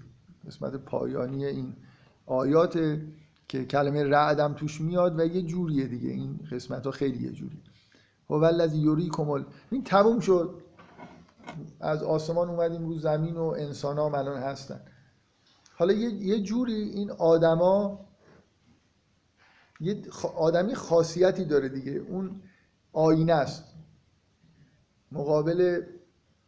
[0.46, 1.72] قسمت پایانی این
[2.26, 3.00] آیات
[3.48, 6.10] که کلمه رعدم توش میاد و یه جوریه دیگه.
[6.10, 7.62] این قسمت ها خیلی یه جوری.
[8.30, 10.62] هو الذی یریکم این تموم شد.
[11.80, 14.80] از آسمان اومدیم رو زمین و انسان ها الان هستن.
[15.74, 18.00] حالا یه, یه جوری این آدما
[19.80, 20.02] یه
[20.36, 21.92] آدمی خاصیتی داره دیگه.
[21.92, 22.42] اون
[22.92, 23.64] آینه است.
[25.12, 25.82] مقابل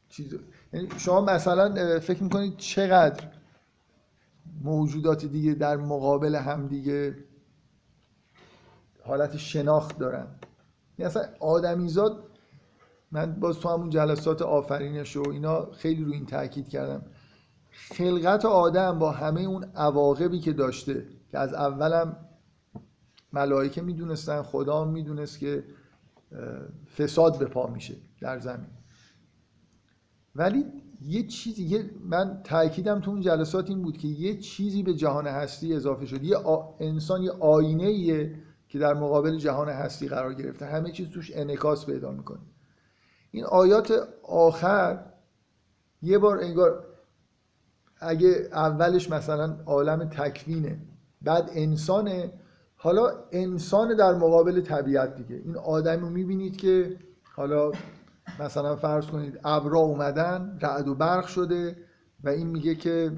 [0.08, 0.34] چیز
[0.72, 3.28] یعنی شما مثلا فکر می‌کنید چقدر
[4.62, 7.16] موجودات دیگه در مقابل هم دیگه
[9.04, 10.26] حالت شناخت دارن؟
[10.98, 12.24] یعنی اصلا آدمیزاد
[13.12, 17.02] من باز تو همون جلسات آفرینش و اینا خیلی رو این تاکید کردم.
[17.70, 22.16] خلقت آدم با همه اون عواقبی که داشته که از اولم
[23.32, 25.64] ملائکه می‌دونستن خدا می‌دونست که
[26.96, 28.70] فساد به پا میشه در زمین.
[30.34, 30.64] ولی
[31.00, 35.26] یه چیزی یه من تاکیدم تو اون جلسات این بود که یه چیزی به جهان
[35.26, 36.22] هستی اضافه شد.
[36.22, 36.36] یه
[36.80, 38.34] انسان یه آینه ایه
[38.68, 40.66] که در مقابل جهان هستی قرار گرفته.
[40.66, 42.40] همه چیز توش انعکاس پیدا می‌کنه.
[43.30, 45.04] این آیات آخر
[46.02, 46.84] یه بار انگار
[47.98, 50.78] اگه اولش مثلا عالم تکوینه
[51.22, 52.32] بعد انسانه
[52.82, 55.36] حالا انسان در مقابل طبیعت دیگه.
[55.44, 56.96] این آدم رو می‌بینید که
[57.36, 57.72] حالا
[58.40, 61.76] مثلا فرض کنید ابرا اومدن رعد و برق شده
[62.24, 63.12] و این میگه که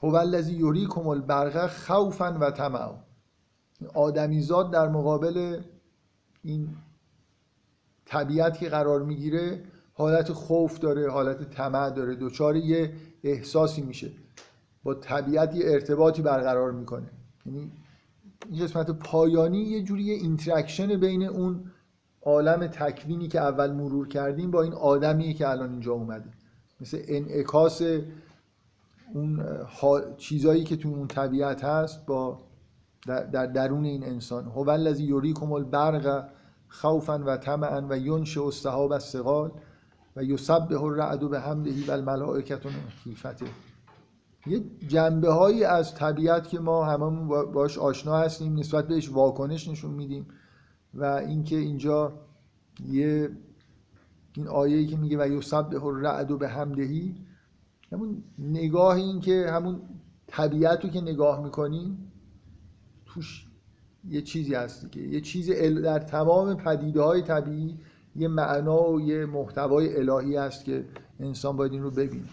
[0.00, 2.94] هو الذی یریکم البرق خوفا و طمعا.
[3.94, 5.60] آدمیزاد در مقابل
[6.42, 6.76] این
[8.04, 12.92] طبیعت که قرار می‌گیره حالت خوف داره حالت طمع داره دوچار یه
[13.24, 14.10] احساسی میشه.
[14.84, 17.10] با طبیعت یه ارتباطی برقرار می‌کنه.
[17.46, 17.72] یعنی
[18.50, 21.70] این قسمت پایانی یه جوری interaction بین اون
[22.22, 26.30] عالم تکوینی که اول مرور کردیم با این آدمی که الان اینجا اومده.
[26.80, 27.82] مثل انعکاس
[29.14, 29.44] اون
[30.16, 32.38] چیزایی که تو اون طبیعت هست با
[33.06, 34.44] در درون این انسان.
[34.44, 36.28] هو الذی یریکم البرق
[36.68, 39.50] خوفا و طمعا و ینشئ السحاب الثقال
[40.16, 42.72] و یسبح الرعد به حمدهی و الملائکت من
[43.04, 43.46] خیفته.
[44.46, 49.90] یه جنبه هایی از طبیعت که ما هممون باش آشنا هستیم نسبت بهش واکنش نشون
[49.90, 50.26] میدیم
[50.94, 52.12] و اینکه اینجا
[52.88, 53.30] یه
[54.36, 57.14] این آیه که میگه و یسبح الرعد به حمدهی
[57.92, 59.80] همون نگاه این که همون
[60.26, 62.12] طبیعت رو که نگاه می‌کنیم
[63.06, 63.46] توش
[64.08, 65.50] یه چیزی هست که یه چیز
[65.82, 67.78] در تمام پدیده های طبیعی
[68.16, 70.84] یه معنا و یه محتوای الهی هست که
[71.20, 72.28] انسان باید این رو ببینه.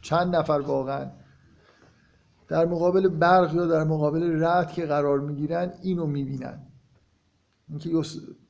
[0.00, 1.10] چند نفر واقعا
[2.48, 6.60] در مقابل برق یا در مقابل رد که قرار می‌گیرن اینو می‌بینن.
[7.68, 7.90] اینکه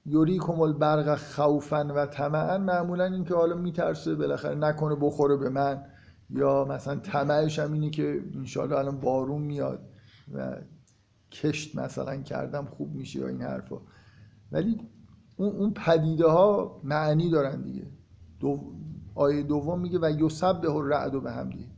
[0.07, 5.85] یوری کمال برق خوفن و طمعا معمولا اینکه حالا میترسه بالاخره نکنه بخوره به من
[6.31, 9.81] یا مثلا طمعش هم اینه که انشالله الان بارون میاد
[10.35, 10.57] و
[11.33, 13.77] کشت مثلا کردم خوب میشه یا این حرفا.
[14.53, 14.81] ولی
[15.37, 17.87] اون پدیده ها معنی دارن دیگه.
[18.41, 18.73] دو
[19.19, 21.71] آیه دوم میگه و یوسب به رعد و به هم دیگه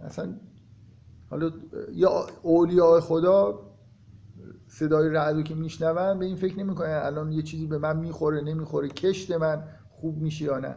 [0.00, 0.34] مثلا
[1.30, 1.50] حالا
[1.92, 3.60] یا اولیاء خدا
[4.68, 8.88] صدای رعدو که میشنون به این فکر نمی‌کنن الان یه چیزی به من می‌خوره نمی‌خوره
[8.88, 10.76] کشت من خوب میشه یا نه.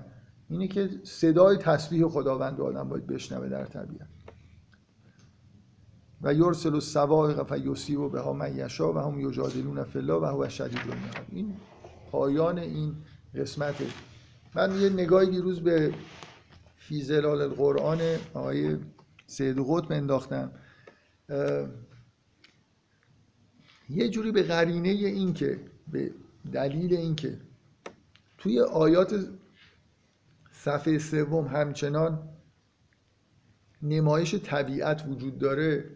[0.49, 4.07] اینه که صدای تسبیح خداوند آدم باید بشنوه در طبیعت.
[6.21, 7.39] و یرسل و سوائق
[7.95, 10.79] و به ها من یشا و هم یجادلون فلا و هو شدید
[11.31, 11.53] این
[12.11, 12.95] پایان این
[13.35, 13.85] قسمته
[14.55, 15.93] من یه نگاهی دیروز به
[16.77, 17.99] فی زلال القرآن
[18.33, 18.77] آقای
[19.27, 20.51] سید قطب انداختم.
[23.89, 26.11] یه جوری به قرینه این که به
[26.51, 27.37] دلیل این که
[28.37, 29.25] توی آیات
[30.51, 32.29] صفحه سوم همچنان
[33.81, 35.95] نمایش طبیعت وجود داره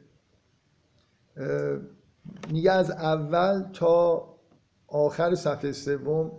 [2.49, 4.27] میگه از اول تا
[4.87, 6.31] آخر صفحه سوم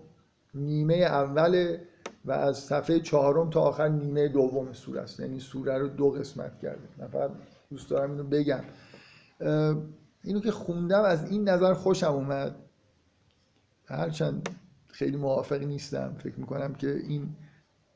[0.54, 1.88] نیمه اوله
[2.24, 5.20] و از صفحه چهارم تا آخر نیمه دوم سوره است.
[5.20, 7.30] یعنی سوره رو دو قسمت کرده من فقط
[7.70, 8.64] دوست دارم اینو بگم.
[10.22, 12.56] اینو که خوندم از این نظر خوشم اومد.
[13.86, 14.48] هرچند
[14.86, 16.16] خیلی موافق نیستم.
[16.18, 17.28] فکر می‌کنم که این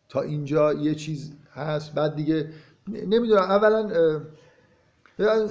[0.08, 1.94] تا اینجا یه چیز هست.
[1.94, 2.50] بعد دیگه
[2.88, 3.42] نمی‌دونم.
[3.42, 3.90] اولا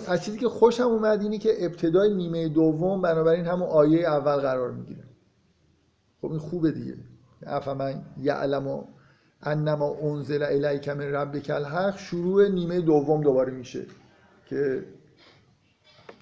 [0.08, 4.72] از چیزی که خوشم اومد اینی که ابتدای نیمه دوم بنابراین همون آیه اول قرار
[4.72, 5.04] می‌گیره.
[6.22, 6.96] خب این خوبه دیگه.
[7.46, 8.88] افمن یعلم
[9.42, 13.86] انما انزل الیک من ربک الحق شروع نیمه دوم دوباره میشه
[14.46, 14.84] که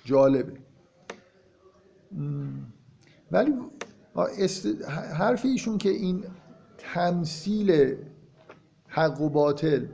[0.05, 0.53] جالبه.
[3.31, 3.53] ولی
[5.17, 6.23] حرف ایشون که این
[6.77, 7.97] تمثیل
[8.87, 9.85] حق و باطل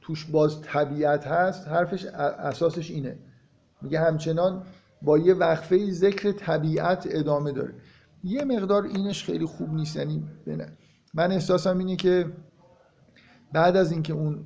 [0.00, 3.18] توش باز طبیعت هست حرفش اساسش اینه.
[3.82, 4.62] میگه همچنان
[5.02, 7.74] با یه وقفه ذکر طبیعت ادامه داره.
[8.24, 10.24] یه مقدار اینش خیلی خوب نیست یعنی
[11.14, 12.32] من احساسم اینه که
[13.52, 14.44] بعد از اینکه اون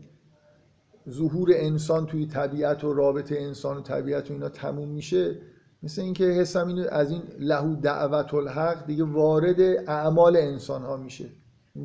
[1.10, 5.38] ظهور انسان توی طبیعت و رابطه انسان و طبیعت و اینا تموم میشه
[5.82, 11.28] مثل اینکه حسم اینو از این لهو دعوت الحق دیگه وارد اعمال انسان ها میشه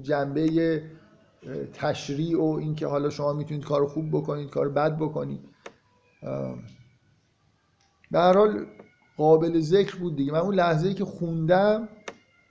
[0.02, 0.84] جنبه
[1.74, 5.40] تشریع و اینکه حالا شما می‌تونید کار خوب بکنید کار بد بکنید.
[8.12, 8.66] به هر حال
[9.22, 10.32] قابل ذکر بود دیگه.
[10.32, 11.90] من اون لحظه ای که خوندم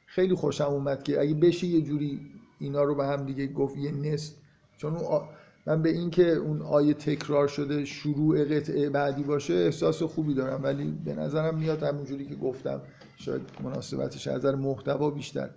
[0.07, 2.21] خیلی خوشم اومد که اگه بشه یه جوری
[2.61, 4.35] اینا رو به هم دیگه گفت یه نصف.
[4.77, 5.23] چون اون
[5.67, 10.63] من به اینکه اون آیه تکرار شده شروع قطعه بعدی باشه احساس خوبی دارم.
[10.63, 12.81] ولی به نظرم میاد همونجوری که گفتم
[13.17, 15.51] شاید مناسبتش از نظر محتوا بیشتر.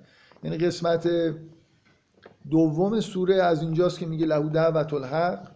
[0.43, 1.09] یعنی قسمت
[2.49, 5.51] دوم سوره از اینجاست که میگه لهو دعوت الحق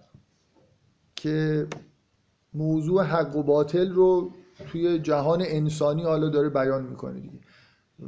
[1.16, 1.68] که
[2.54, 4.32] موضوع حق و باطل رو
[4.72, 7.40] توی جهان انسانی حالا داره بیان می‌کنه دیگه.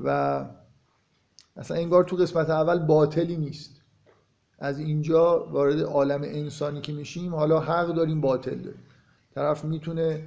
[0.03, 0.45] و
[1.57, 3.81] اصلا انگار تو قسمت اول باطلی نیست.
[4.59, 8.83] از اینجا وارد عالم انسانی که میشیم حالا حق داریم باطل داریم.
[9.35, 10.23] طرف می‌تونه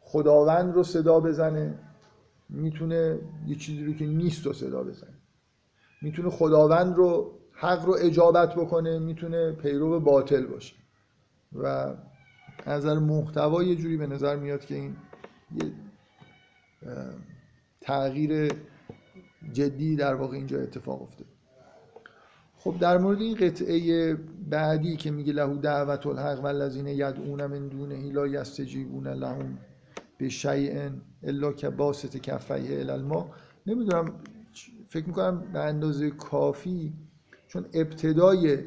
[0.00, 1.78] خداوند رو صدا بزنه
[2.48, 5.14] می‌تونه یه چیزی رو که نیست رو صدا بزنه.
[6.02, 10.74] می‌تونه خداوند رو حق رو اجابت بکنه می‌تونه پیرو باطل باشه.
[11.52, 11.66] و
[12.64, 14.96] از نظر محتوا یه جوری به نظر میاد که این
[15.54, 15.72] یه
[17.80, 18.52] تغییر
[19.52, 21.26] جدی در واقع اینجا اتفاق افتاد.
[22.58, 24.14] خب در مورد این قطعه
[24.50, 29.58] بعدی که میگه لهو دعوت الحق و الذین یدعون من دونه لا یستجیبون لهم
[30.18, 30.90] به شیء
[31.22, 33.30] الا که باسط کفیه الالما.
[33.66, 34.14] نمی‌دونم
[34.88, 36.92] فکر می‌کنم به اندازه کافی
[37.48, 38.58] چون ابتدای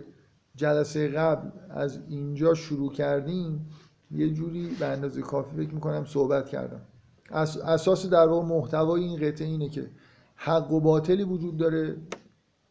[0.55, 3.69] جلسه قبل از اینجا شروع کردیم
[4.15, 6.81] یه جوری به اندازه کافی فکر می‌کنم صحبت کردم.
[7.65, 9.89] اساس در واقع محتوای این قطعه اینه که
[10.35, 11.95] حق و باطلی وجود داره.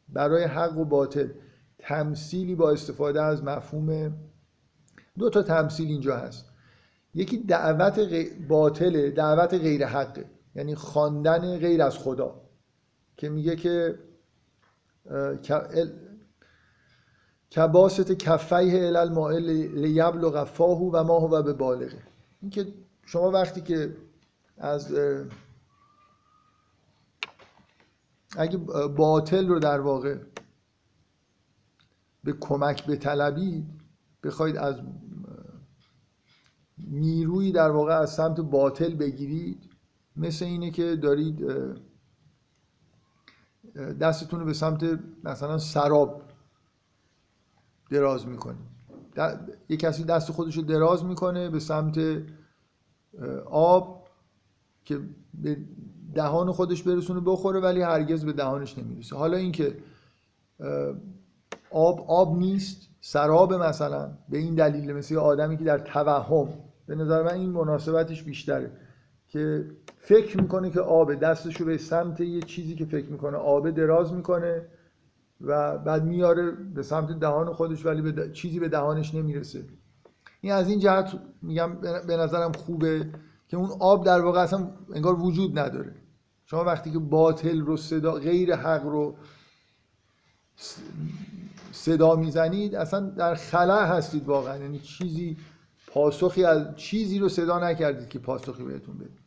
[0.08, 1.28] برای حق و باطل
[1.78, 4.14] تمثیلی با استفاده از مفهوم
[5.18, 6.44] دو تا تمثیل اینجا هست.
[7.14, 8.00] یکی دعوت
[8.48, 10.24] باطله دعوت غیر حقه
[10.54, 12.40] یعنی خواندن غیر از خدا
[13.16, 13.98] که میگه که
[17.56, 22.02] کباست کفیه الال مائل لیبلغ فاهو و ما هو به بالغه
[22.42, 22.66] این که
[23.06, 23.96] شما وقتی که
[24.58, 24.94] از
[28.36, 28.56] اگه
[28.96, 30.18] باطل رو در واقع
[32.24, 33.66] به کمک بطلبید
[34.22, 34.76] بخواید از
[36.78, 39.70] نیروی در واقع از سمت باطل بگیرید
[40.16, 41.44] مثل اینه که دارید
[44.00, 46.22] دستتون رو به سمت مثلا سراب
[47.90, 48.74] دراز می‌کنید
[49.68, 51.98] یه کسی دست خودش رو دراز می‌کنه به سمت
[53.50, 54.08] آب
[54.84, 55.00] که
[55.34, 55.56] به
[56.14, 59.16] دهان خودش برسونه بخوره ولی هرگز به دهانش نمی‌رسه.
[59.16, 59.76] حالا اینکه
[61.70, 66.48] آب آب نیست سراب مثلا به این دلیل مثل آدمی که در توهم
[66.86, 68.70] به نظر من این مناسبتش بیشتره
[69.28, 74.12] که فکر می‌کنه که آب دستشو به سمت یه چیزی که فکر می‌کنه آب دراز
[74.12, 74.66] می‌کنه
[75.46, 79.64] و بعد میاره به سمت دهان خودش ولی به چیزی به دهانش نمی‌رسه.
[80.40, 81.74] این از این جهت میگم
[82.06, 83.10] به نظرم خوبه
[83.48, 85.94] که اون آب در واقع اصلا انگار وجود نداره.
[86.46, 89.16] شما وقتی که باطل رو صدا غیر حق رو
[91.72, 94.56] صدا می‌زنید اصلا در خلا هستید واقعا.
[94.56, 95.36] یعنی چیزی
[95.86, 99.23] پاسخی از چیزی رو صدا نکردید که پاسخی بهتون بده.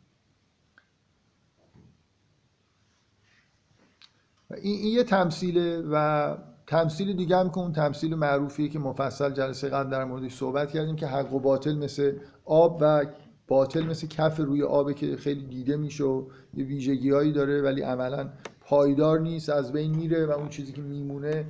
[4.56, 6.36] این, یه تمثیله و
[6.66, 10.96] تمثیل دیگه هم که اون تمثیل معروفیه که مفصل جلسه قبل در موردش صحبت کردیم
[10.96, 12.12] که حق و باطل مثل
[12.44, 13.06] آب و
[13.48, 16.24] باطل مثل کف روی آبه که خیلی دیده میشه و
[16.54, 18.28] یه ویژگی هایی داره ولی عملا
[18.60, 21.46] پایدار نیست از بین میره و اون چیزی که میمونه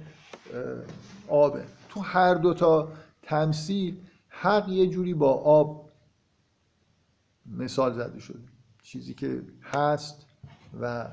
[1.29, 1.65] آبه.
[1.89, 2.89] تو هر دو تا
[3.23, 3.97] تمثیل
[4.29, 5.91] حق یه جوری با آب
[7.47, 8.49] مثال زده شده.
[8.83, 10.27] چیزی که هست
[10.81, 11.09] و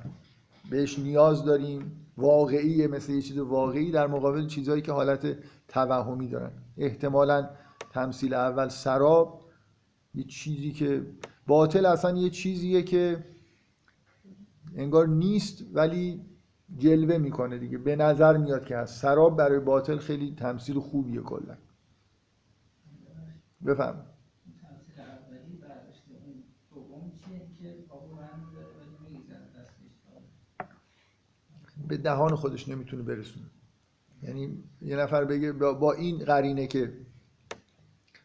[0.70, 2.02] بهش نیاز داریم.
[2.18, 5.38] واقعیه مثل یه چیز واقعی در مقابل چیزهایی که حالت
[5.68, 6.52] توهمی دارن.
[6.78, 7.50] احتمالا
[7.92, 9.42] تمثیل اول سراب.
[10.14, 11.06] یه چیزی که
[11.48, 13.26] باطل اصلا یه چیزیه که
[14.76, 16.22] انگار نیست ولی
[16.78, 17.78] جلوه می‌کنه دیگه.
[17.78, 21.58] به نظر میاد که هست سراب برای باطل خیلی تمثیل خوبیه کلا.
[23.66, 24.06] بفهم.
[31.88, 33.46] به دهان خودش نمی‌تونه برسونه.
[34.24, 36.94] یعنی یه نفر بگه با این قرینه که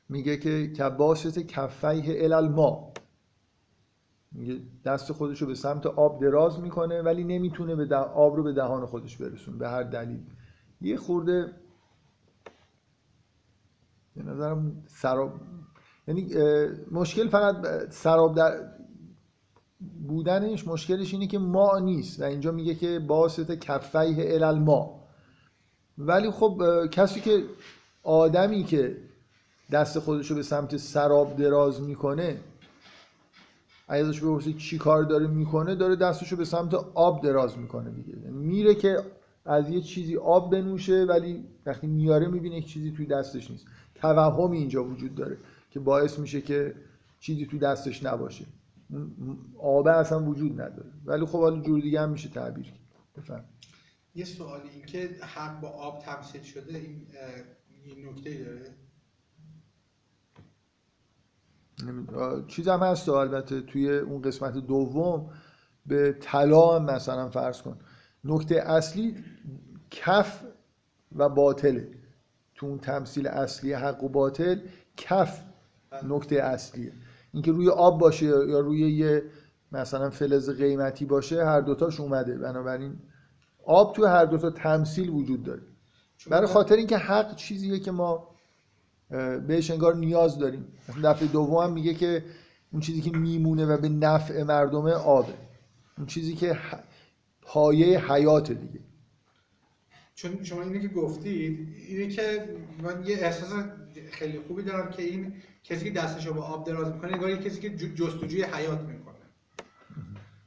[0.08, 2.92] میگه که کباست کفیه الال ما.
[4.32, 8.52] میگه دست خودش رو به سمت آب دراز می‌کنه ولی نمی‌تونه به آب رو به
[8.52, 10.20] دهان خودش برسونه به هر دلیل.
[10.80, 11.52] یه خورده
[14.16, 15.40] به نظرم سراب
[16.08, 16.34] یعنی
[16.90, 17.56] مشکل فقط
[17.90, 18.79] سراب در
[20.08, 25.00] بودنش مشکلش اینه که ما نیست و اینجا میگه که باسط کفیه الال ما.
[25.98, 27.44] ولی خب کسی که
[28.02, 28.96] آدمی که
[29.70, 32.40] دست خودش رو به سمت سراب دراز می‌کنه
[33.88, 37.90] اگه ازش بپرسید چی کار داره می‌کنه داره دستش رو به سمت آب دراز می‌کنه
[37.90, 38.14] دیگه.
[38.30, 38.98] میره که
[39.44, 43.66] از یه چیزی آب بنوشه ولی وقتی میاره می‌بینه یک چیزی توی دستش نیست.
[43.94, 45.36] توهمی اینجا وجود داره
[45.70, 46.74] که باعث میشه که
[47.20, 48.44] چیزی توی دستش نباشه.
[49.58, 50.92] آبه اصلا وجود نداره.
[51.04, 52.72] ولی خب حالا جور دیگه هم میشه تعبیر
[53.16, 53.44] بفهم
[54.14, 57.06] یه سوالی این که حق با آب تمثیل شده این,
[58.10, 58.74] نکته داره؟
[62.48, 65.30] چیز هم هست البته توی اون قسمت دوم
[65.86, 67.78] به طلا مثلا فرض کن.
[68.24, 69.16] نکته اصلی
[69.90, 70.44] کف
[71.16, 71.88] و باطله
[72.54, 74.60] تو اون تمثیل اصلی حق و باطل
[74.96, 75.44] کف
[76.02, 76.92] نکته اصلیه.
[77.32, 79.22] اینکه روی آب باشه یا روی یه
[79.72, 82.38] مثلا فلز قیمتی باشه هر دوتاش اومده.
[82.38, 82.98] بنابراین
[83.66, 85.62] آب تو هر دوتا تمثیل وجود داره.
[86.30, 88.28] برای خاطر اینکه حق چیزیه که ما
[89.46, 90.64] بهش انگار نیاز داریم.
[91.04, 92.24] دفعه دوم هم میگه که
[92.72, 95.34] اون چیزی که میمونه و به نفع مردمه آبه
[95.98, 96.58] اون چیزی که
[97.42, 98.80] پایه حیات دیگه.
[100.14, 102.48] چون شما اینه که گفتید اینه که
[102.82, 103.64] من یه احساس
[104.10, 105.32] خیلی خوبی دارم که این
[105.64, 109.14] کسی که دستش رو با آب دراز می‌کنه انگار کسی که جستجوی حیات می‌کنه.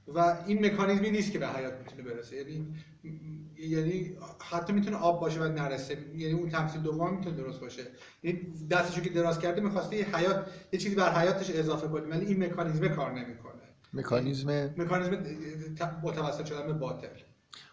[0.08, 2.36] و این مکانیزمی نیست که به حیات می‌تونه برسه.
[2.36, 2.68] یعنی
[3.58, 4.18] یعنی
[4.52, 5.98] حتی می‌تونه آب باشه و نرسه.
[6.16, 7.84] یعنی اون تمثیل دوم می‌تونه درست باشه.
[8.24, 8.40] یعنی
[8.72, 12.08] دستشو که دراز کرده می‌خواسته یه حیات یه چیزی بر حیاتش اضافه کنه.
[12.08, 13.54] ولی این مکانیزم کار نمی‌کنه.
[13.94, 15.24] مکانیزم؟ مکانیزم
[16.04, 17.08] متوسط شدن به باطل.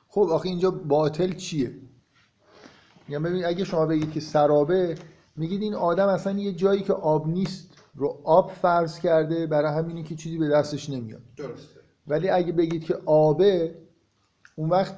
[0.09, 1.75] خب آخه اینجا باطل چیه؟
[3.09, 4.95] میگم ببین اگه شما بگید که سرابه
[5.37, 10.03] میگید این آدم اصلا یه جایی که آب نیست رو آب فرض کرده برای همینی
[10.03, 11.21] که چیزی به دستش نمیاد.
[11.37, 11.81] درسته.
[12.07, 13.75] ولی اگه بگید که آبه
[14.57, 14.95] اون وقت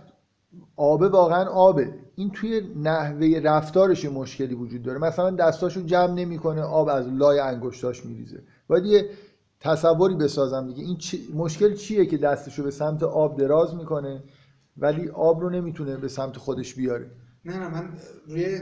[0.76, 1.94] آبه واقعا آبه.
[2.16, 4.98] این توی نحوه رفتارش مشکلی وجود داره.
[4.98, 8.42] مثلا دستاشو جمع نمی‌کنه آب از لای انگشتاش میریزه.
[8.68, 9.08] باید یه
[9.60, 10.82] تصوری بسازم دیگه.
[10.84, 11.32] این چی...
[11.34, 14.22] مشکل چیه که دستشو به سمت آب دراز می‌کنه
[14.76, 17.10] ولی آب رو نمی‌تونه به سمت خودش بیاره؟
[17.44, 17.88] نه نه من
[18.28, 18.58] روی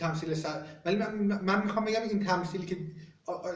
[0.00, 2.76] تمثیل سر ولی من, من می‌خوام بگم این تمثیلی که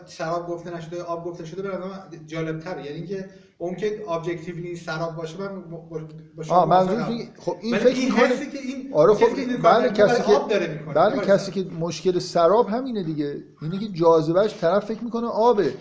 [0.07, 4.77] سراب گفته نشده آب گفته شده به نظرم جالب تره یعنی اینکه اون که ابجکتیولی
[4.77, 6.01] سراب باشه من با- با-
[6.37, 7.19] با شما آه منظور موافقم.
[7.19, 10.79] که- خب این فکر این می‌کنه حسی که این آره کسی خب بله کسی برای
[10.79, 13.45] که بله کسی که مشکل سراب همینه دیگه.
[13.63, 15.75] اینه که جاذبهش طرف فکر می‌کنه آبه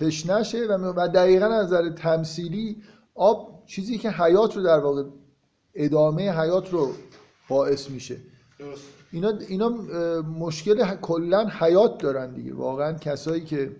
[0.00, 2.76] تشنشه و و دقیقا از نظر تمثیلی
[3.14, 5.02] آب چیزی که حیات رو در واقع
[5.74, 6.92] ادامه حیات رو
[7.48, 8.16] باعث میشه.
[9.12, 9.68] اینا اینا
[10.20, 12.54] مشکل کلا حیات دارن دیگه.
[12.54, 13.76] واقعا کسایی که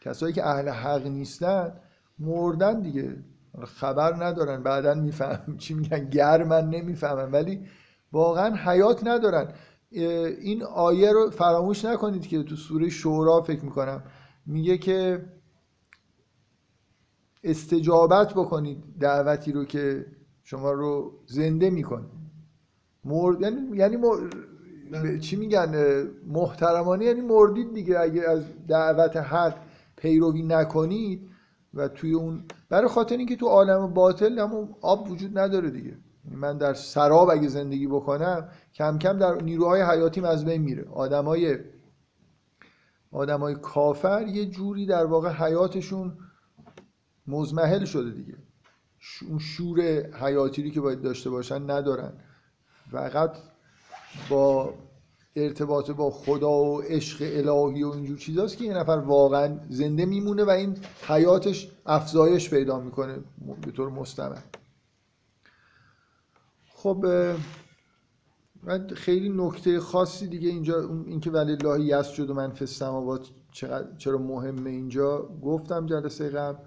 [0.00, 1.72] کسایی که اهل حق نیستن
[2.18, 3.16] مردن دیگه.
[3.64, 6.08] خبر ندارن بعدا میفهم چی میگن.
[6.08, 7.66] گرمن نمی‌فهمن ولی
[8.12, 9.52] واقعا حیات ندارن.
[9.90, 14.02] این آیه رو فراموش نکنید که تو سوره شورا فکر می‌کنم
[14.46, 15.24] میگه که
[17.44, 20.06] استجابت بکنید دعوتی رو که
[20.44, 22.06] شما رو زنده می‌کنه.
[23.04, 23.96] مرد یعنی یعنی
[24.90, 25.74] به- چی میگن؟
[26.26, 27.98] محترمانه یعنی مردید دیگه.
[28.00, 29.56] اگه از دعوت حق
[29.96, 31.30] پیروی نکنید
[31.74, 35.98] و توی اون برای خاطر اینکه تو عالم باطل همون آب وجود نداره دیگه.
[36.24, 40.84] یعنی من در سراب اگه زندگی بکنم کم کم در نیروهای حیاتیم از بین میره.
[40.90, 41.58] آدمای
[43.12, 46.12] آدمای کافر یه جوری در واقع حیاتشون
[47.26, 48.36] مزمحل شده دیگه.
[49.28, 49.80] اون شور
[50.16, 52.12] حیاتی که باید داشته باشن ندارن.
[52.90, 53.36] فقط
[54.30, 54.74] با
[55.36, 60.44] ارتباط با خدا و عشق الهی و اینجور چیزاست که یه نفر واقعا زنده میمونه
[60.44, 60.76] و این
[61.06, 63.18] حیاتش افزایش پیدا می‌کنه
[63.62, 64.38] به طور مستمر.
[66.74, 67.04] خب
[68.62, 72.52] من خیلی نکته خاصی دیگه اینجا اینکه ولی الله یسجد و من
[73.52, 76.58] چقدر چرا مهمه اینجا گفتم جلسه قبل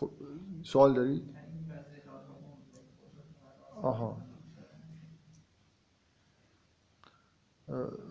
[0.00, 0.10] خب
[0.62, 1.34] سوال دارید؟
[3.82, 4.16] آها.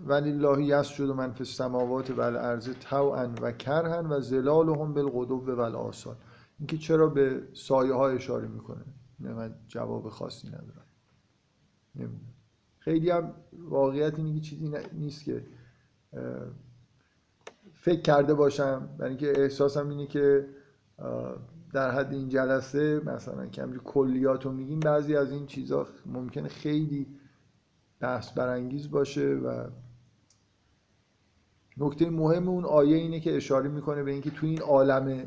[0.07, 6.15] الله یسجد من فی السماوات و الارض طوعا و کرها و ظلالهم بالغدو و الآصال.
[6.59, 8.85] اینکه چرا به سایه ها اشاره می‌کنه؟
[9.19, 10.85] نه من جواب خاصی ندارم.
[11.95, 12.33] نمی‌دونم.
[12.79, 15.45] خیلی هم واقعیت اینه که چیزی نیست که
[17.73, 18.89] فکر کرده باشم.
[18.97, 20.47] برای اینکه احساسم اینه که
[21.73, 26.49] در حد این جلسه مثلا که همینجور کلیات رو میگیم بعضی از این چیزها ممکنه
[26.49, 27.07] خیلی
[27.99, 29.67] بحث برانگیز باشه و
[31.77, 35.23] نکته مهم اون آیه اینه که اشاره می‌کنه به اینکه تو این عالم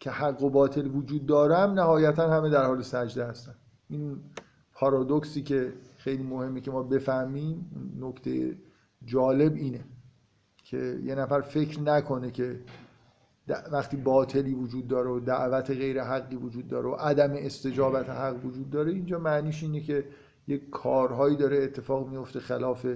[0.00, 3.54] که حق و باطل وجود دارم نهایتا همه در حال سجده هستن.
[3.88, 4.20] این
[4.72, 7.70] پارادوکسی که خیلی مهمه که ما بفهمیم
[8.00, 8.58] نکته
[9.04, 9.84] جالب اینه
[10.56, 12.60] که یه نفر فکر نکنه که
[13.48, 18.70] وقتی باطلی وجود داره و دعوت غیر حقی وجود داره و عدم استجابت حق وجود
[18.70, 20.04] داره اینجا معنیش اینه که
[20.46, 22.86] یک کارهایی داره اتفاق میفته خلاف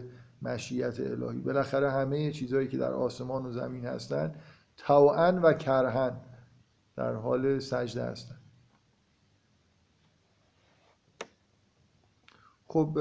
[0.42, 1.38] مشیت الهی.
[1.38, 4.34] بالاخره همه چیزهایی که در آسمان و زمین هستن
[4.76, 6.20] طوعا و کرهن
[6.97, 8.36] در حال سجده هستن.
[12.66, 12.99] خب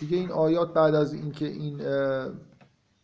[0.00, 1.80] دیگه این آیات بعد از اینکه این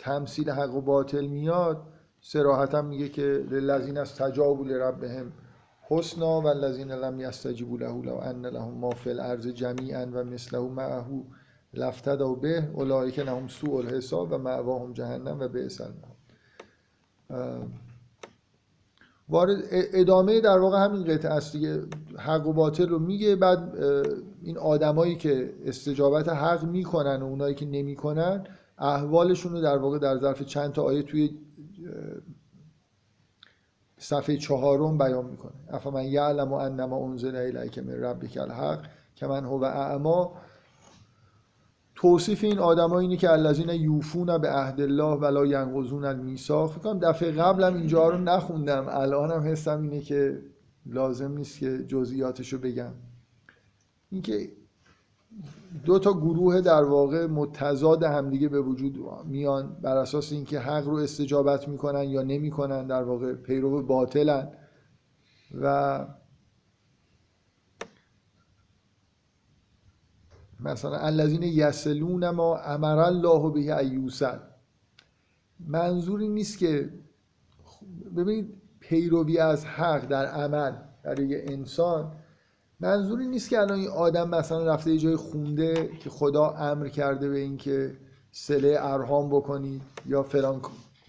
[0.03, 1.83] تمثیل حق و باطل میاد
[2.21, 5.33] سراحتا میگه که للذین استجابوا لربهم
[5.89, 10.61] حسنا و الذین لم یستجیبوا له لو ان لهم ما فی الارض جمیعا و مثله
[10.61, 11.25] معه
[11.75, 16.17] لافتدوا به اولئک لهم سوء الحساب و مأواهم جهنم و بئس المهاد.
[17.31, 17.67] اه،
[19.29, 21.83] وارد ادامه در واقع همین قطعه است دیگه.
[22.19, 23.77] حق و باطل رو میگه بعد
[24.43, 28.47] این آدمایی که استجابت حق می‌کنن و اونایی که نمی‌کنن
[28.83, 31.39] احوالشون رو در واقع در ظرف چند تا آیه توی
[33.99, 35.53] صفحه چهارم بیان می‌کنه.
[35.69, 40.35] افمن یعلم انما انزل الیک من ربک الحق که من هو اعما.
[41.95, 46.71] توصیف این آدما اینه که الذین یوفون به عهد الله ولا ینقضون المیثاق.
[46.71, 50.43] فکر کنم دفعه قبلم اینجا رو نخوندم الانم حسم اینه که
[50.87, 52.93] لازم نیست که جزئیاتش رو بگم.
[54.11, 54.53] اینکه
[55.85, 60.97] دو تا گروه در واقع متضاد همدیگه به وجود میان بر اساس اینکه حق رو
[60.97, 64.49] استجابت می‌کنن یا نمی‌کنن در واقع پیرو باطلن.
[65.61, 66.07] و
[70.61, 74.39] مثلا الذین یسلون ما امر الله به ایوسل
[75.61, 76.93] منظوری نیست که
[78.17, 80.73] ببینید پیروی از حق در عمل
[81.05, 82.13] برای انسان
[82.83, 87.29] منظوری نیست که الان این آدم مثلا رفته یه جای خونده که خدا امر کرده
[87.29, 87.97] به اینکه
[88.33, 90.61] سله ارهام بکنید یا فلان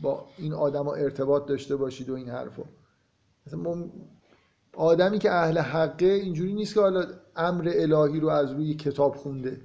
[0.02, 2.64] با این آدم ارتباط داشته باشید و این حرفا.
[3.48, 3.84] مثلا
[4.74, 7.06] آدمی که اهل حقه اینجوری نیست که حالا
[7.36, 9.62] امر الهی رو از روی کتاب خونده.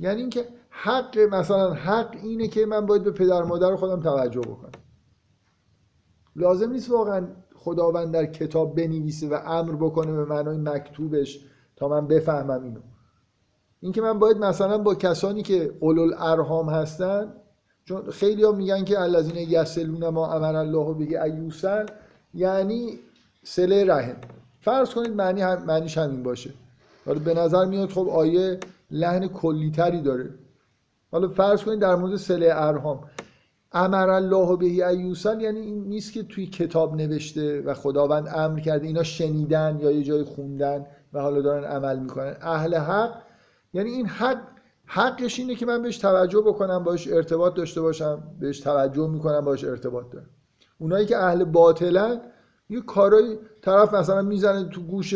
[0.00, 4.72] یعنی اینکه حق مثلا حق اینه که من باید به پدر مادر خودم توجه بکنم.
[6.36, 7.26] لازم نیست واقعا
[7.64, 11.40] خداوند در کتاب بنویسه و امر بکنه به معنای مکتوبش
[11.76, 12.80] تا من بفهمم اینو.
[13.80, 17.32] اینکه من باید مثلا با کسانی که اولو ارهام هستن
[17.84, 21.86] چون خیلی ها میگن که الذین یسلون ما امر الله به ایوسن
[22.34, 22.98] یعنی
[23.44, 24.16] سله رحم.
[24.60, 26.50] فرض کنید معنی هم معنیش همین باشه.
[27.06, 28.58] حالا به نظر میاد خب آیه
[28.90, 30.30] لحن کلیتری داره.
[31.12, 33.00] حالا فرض کنید در مورد سله ارهام
[33.74, 38.86] امر الله به ایوسن یعنی این نیست که توی کتاب نوشته و خداوند امر کرده
[38.86, 42.36] اینا شنیدن یا یه جای خوندن و حالا دارن عمل می‌کنن.
[42.40, 43.14] اهل حق
[43.74, 44.38] یعنی این حق
[44.86, 49.64] حقش اینه که من بهش توجه بکنم باش ارتباط داشته باشم بهش توجه می‌کنم باش
[49.64, 50.30] ارتباط دارم.
[50.78, 52.20] اونایی که اهل باطلن
[52.70, 55.10] یه کارای طرف مثلا می‌زنه تو گوش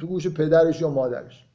[0.00, 1.47] تو گوش پدرش یا مادرش.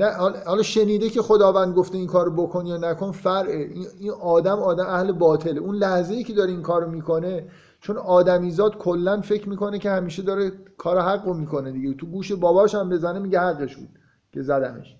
[0.00, 0.10] نه
[0.46, 3.70] حالا شنیده که خداوند گفته این کارو بکن یا نکن فرعه.
[3.98, 7.48] این آدم آدم اهل باطله اون لحظه ای که داره این کارو می‌کنه
[7.80, 11.94] چون آدمیزاد کلا فکر می‌کنه که همیشه داره کار حق رو می‌کنه دیگه.
[11.94, 13.88] تو گوش باباش هم بزنه میگه حقش بود
[14.32, 14.96] که زدمش.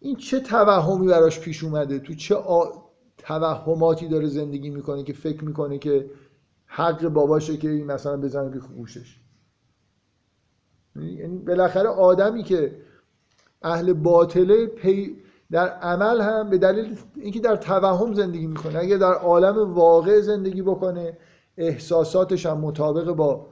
[0.00, 2.64] این چه توهمی براش پیش اومده؟ تو چه آ...
[3.18, 6.10] توهماتی داره زندگی می‌کنه که فکر می‌کنه که
[6.66, 9.20] حق باباشه که این مثلا بزنه به گوشش
[10.96, 12.76] یعنی بالاخره آدمی که
[13.62, 15.16] اهل باطله پی
[15.50, 18.78] در عمل هم به دلیل اینکه در توهم زندگی می‌کنه.
[18.78, 21.18] اگه در عالم واقع زندگی بکنه
[21.56, 23.46] احساساتش هم مطابق با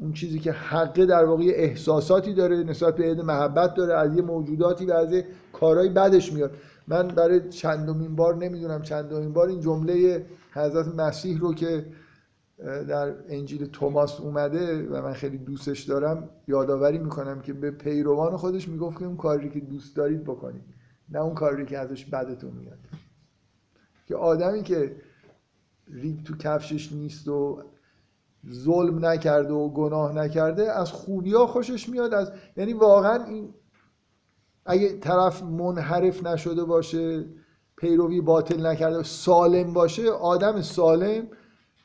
[0.00, 4.22] اون چیزی که حقه در واقع احساساتی داره نسبت به عید محبت داره از یه
[4.22, 6.50] موجوداتی و از یه کارهای بدش میاد.
[6.88, 11.86] من برای چندمین بار نمی‌دونم چندمین بار این جمله حضرت مسیح رو که
[12.58, 18.68] در انجیل توماس اومده و من خیلی دوستش دارم یادآوری می‌کنم که به پیروان خودش
[18.68, 20.64] می‌گفت که اون کاری که دوست دارید بکنید.
[21.08, 22.78] نه اون کاری که ازش بدتون میاد.
[24.06, 24.96] که آدمی که
[25.88, 27.62] ریگ تو کفشش نیست و
[28.52, 33.54] ظلم نکرده و گناه نکرده از خوبی ها خوشش میاد از یعنی واقعا این
[34.66, 37.24] اگه طرف منحرف نشده باشه
[37.76, 41.28] پیروی باطل نکرده سالم باشه آدم سالم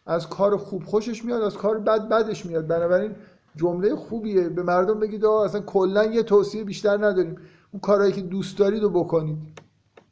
[0.05, 2.67] از کار خوب خوشش میاد از کار بد بدش میاد.
[2.67, 3.15] بنابراین
[3.55, 4.49] جمله خوبیه.
[4.49, 7.37] به مردم بگید آقا اصلا کلا یه توصیه بیشتر نداریم.
[7.71, 9.37] اون کارهایی که دوست دارید رو بکنید.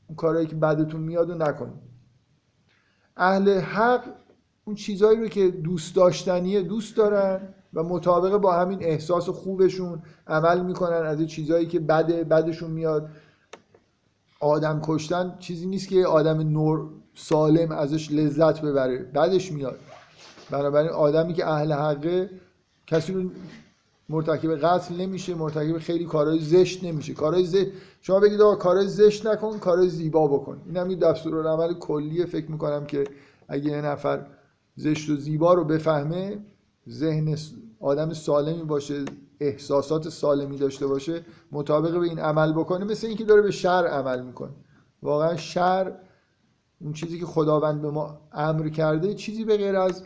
[0.07, 1.87] اون کارهایی که بدتون میاد رو نکنید.
[3.17, 4.03] اهل حق
[4.65, 10.61] اون چیزهایی رو که دوست داشتنیه دوست دارن و مطابق با همین احساس خوبشون عمل
[10.61, 13.09] می‌کنن از این چیزهایی که بده بدشون میاد.
[14.39, 18.97] آدم کشتن چیزی نیست که آدم نور سالم ازش لذت ببره.
[18.97, 19.79] بعدش میاد.
[20.49, 22.29] بنابراین آدمی که اهل حقه
[22.87, 23.29] کسی رو
[24.09, 27.13] مرتکب قتل نمیشه مرتکب خیلی کارهای زشت نمیشه.
[27.13, 27.67] کارهای زشت
[28.01, 30.61] شما بگید آقا کارهای زشت نکن کارهای زیبا بکن.
[30.65, 32.25] این هم دستور عمل کلیه.
[32.25, 33.03] فکر می‌کنم که
[33.47, 34.25] اگه یه نفر
[34.75, 36.37] زشت و زیبا رو بفهمه
[36.89, 37.37] ذهن
[37.79, 39.05] آدم سالمی باشه
[39.39, 42.85] احساسات سالمی داشته باشه مطابق به این عمل بکنه.
[42.85, 44.51] مثل اینکه داره به شر عمل می‌کنه.
[45.01, 45.93] واقعا شر
[46.79, 50.03] اون چیزی که خداوند به ما امر کرده چیزی به غیر از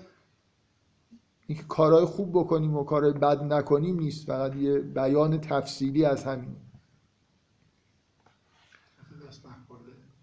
[1.47, 6.55] اینکه کارهای خوب بکنیم و کارهای بد نکنیم نیست فقط یه بیان تفصیلی از همین.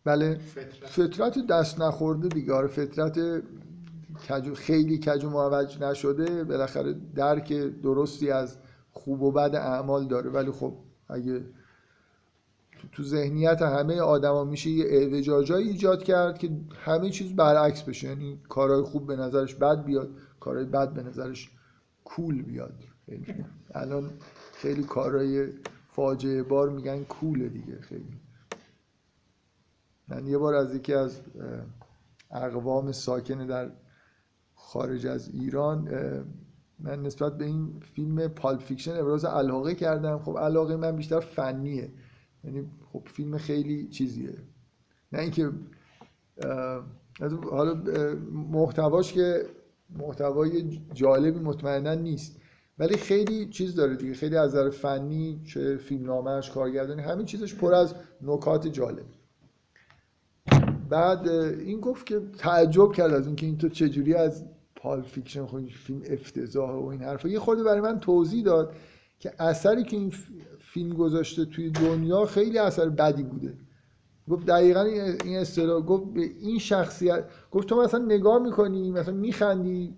[0.04, 0.40] بله
[0.86, 2.52] فطرت دست نخورده دیگه.
[2.52, 3.42] آره فطرت
[4.54, 6.44] خیلی کج و معوج نشده.
[6.44, 8.58] بالاخره درک درستی از
[8.90, 10.30] خوب و بد اعمال داره.
[10.30, 10.74] ولی خب
[11.08, 11.44] اگه
[12.92, 16.50] تو ذهنیت همه آدما میشه یه اعوجاجایی ایجاد کرد که
[16.84, 18.08] همه چیز برعکس بشه.
[18.08, 20.10] یعنی کارهای خوب به نظرش بد بیاد
[20.40, 21.50] کارهای بد به نظرش
[22.04, 22.74] cool بیاد.
[23.74, 24.10] الان
[24.52, 25.48] خیلی کارهای
[25.88, 28.20] فاجعه بار میگن cool ه دیگه خیلی.
[30.08, 31.20] من یه بار از یکی از
[32.30, 33.70] اقوام ساکن در
[34.54, 35.88] خارج از ایران
[36.78, 40.18] من نسبت به این فیلم Pulp Fiction ابراز علاقه کردم.
[40.18, 41.92] خب علاقه من بیشتر فنیه.
[42.44, 44.34] یعنی خب فیلم خیلی چیزیه.
[45.12, 45.50] نه اینکه
[47.50, 47.74] حالا
[48.32, 49.46] محتواش که
[49.98, 52.40] محتوای جالبی مطمئنا نیست.
[52.78, 54.14] ولی خیلی چیز داره دیگه.
[54.14, 59.06] خیلی از نظر فنی چه فیلم‌نامش کارگردانی همین چیزش پر از نکات جالب
[60.88, 64.44] بعد این گفت که تعجب کرد از اینکه این تو چجوری از
[64.76, 67.28] Pulp Fiction خود فیلم افتضاح و این حرفا.
[67.28, 68.74] یه خورده برای من توضیح داد
[69.18, 70.12] که اثری که این
[70.72, 73.54] فیلم گذاشته توی دنیا خیلی اثر بدی بوده.
[74.30, 79.96] گفت دقیقا این اصطلاح گفت به این شخصیت گفت تو مثلا نگاه می‌کنی مثلا میخندی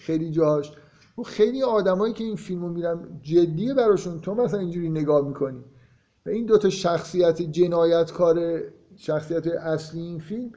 [0.00, 0.72] خیلی جاش
[1.18, 5.64] و خیلی آدمایی که این فیلمو میرن جدیه براشون تو مثلا اینجوری نگاه می‌کنی.
[6.26, 8.62] و این دوتا شخصیت جنایتکار
[8.96, 10.52] شخصیت اصلی این فیلم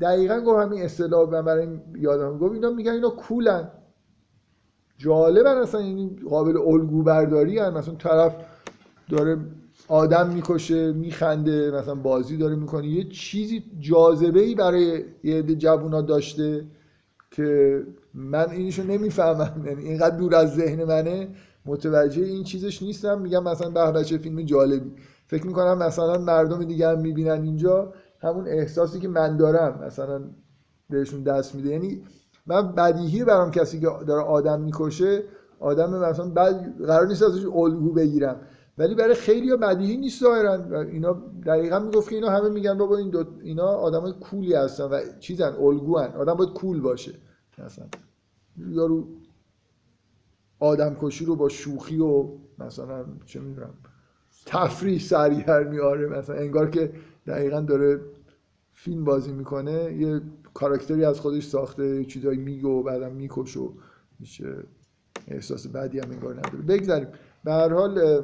[0.00, 3.70] دقیقا گفت همین اصطلاح من برای یادم گفت اینا میگن اینا کولن.
[4.98, 7.70] جالبن اصلا این قابل الگو برداری هن.
[7.74, 8.36] مثلا طرف
[9.10, 9.38] داره
[9.88, 12.86] آدم می‌کشه میخنده مثلا بازی داره می‌کنه.
[12.86, 16.64] یه چیزی جاذبه ای برای یه عده جوونا داشته
[17.30, 17.82] که
[18.14, 19.64] من اینشو نمی‌فهمم.
[19.66, 21.28] یعنی اینقدر دور از ذهن منه.
[21.66, 23.20] متوجه این چیزش نیستم.
[23.20, 24.92] میگم مثلا به بچه فیلم جالبی.
[25.26, 27.92] فکر می‌کنم مثلا مردم دیگه هم می‌بینن اینجا.
[28.20, 30.20] همون احساسی که من دارم مثلا
[30.90, 31.68] بهشون دست میده.
[31.68, 32.02] یعنی
[32.48, 35.22] من بدیهی برام کسی که داره آدم می‌کشه
[35.60, 38.40] آدم مثلا بعد قرار نیست ازش الگو بگیرم.
[38.78, 40.80] ولی برای خیلی بدیهی نیست ظاهرا.
[40.82, 45.00] اینا دقیقا می‌گفت که اینا همه میگن بابا این دو اینا آدمای کولی هستن و
[45.20, 46.12] چیزن الگوان.
[46.12, 47.14] آدم باید کول باشه.
[47.58, 47.86] مثلا
[48.56, 49.08] یارو
[50.60, 52.24] آدم کشی رو با شوخی و
[52.58, 53.74] مثلا چه می‌دونم
[54.46, 56.92] تفریح سریع میاره مثلا انگار که
[57.26, 58.00] دقیقا داره
[58.72, 60.20] فیلم بازی می‌کنه یه
[60.58, 63.72] کاراکتری از خودش ساخته چیزایی میگه و بعدم میکش و
[64.20, 64.54] میشه
[65.28, 66.58] احساس بدی هم انگار نداره.
[66.58, 67.08] بگذاریم.
[67.44, 68.22] به هر حال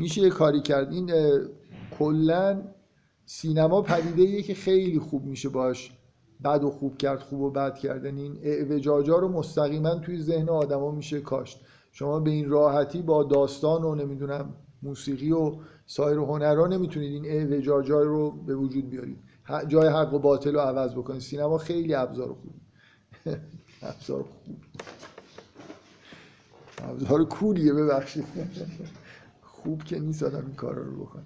[0.00, 0.92] میشه کاری کرد.
[0.92, 1.10] این
[1.98, 2.62] کلا
[3.26, 5.92] سینما پدیده که خیلی خوب میشه باش
[6.44, 10.90] بد و خوب کرد خوب و بد کردن این اعوجاجا رو مستقیما توی ذهن آدما
[10.90, 11.60] میشه کاشت.
[11.92, 18.02] شما به این راحتی با داستان و نمی‌دونم موسیقی و سایر هنرها نمی‌تونید این اعوجاجا
[18.02, 19.29] رو به وجود بیارید.
[19.68, 22.54] جای حق و باطل رو عوض بکنید سینما خیلی ابزار خوب.
[23.82, 24.56] ابزار خوب.
[26.78, 28.26] ابزار کولیه ببخشید.
[29.42, 31.24] خوب که نیست آدم این کارا رو بکنه.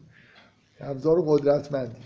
[0.81, 2.03] ابزار قدرتمندی.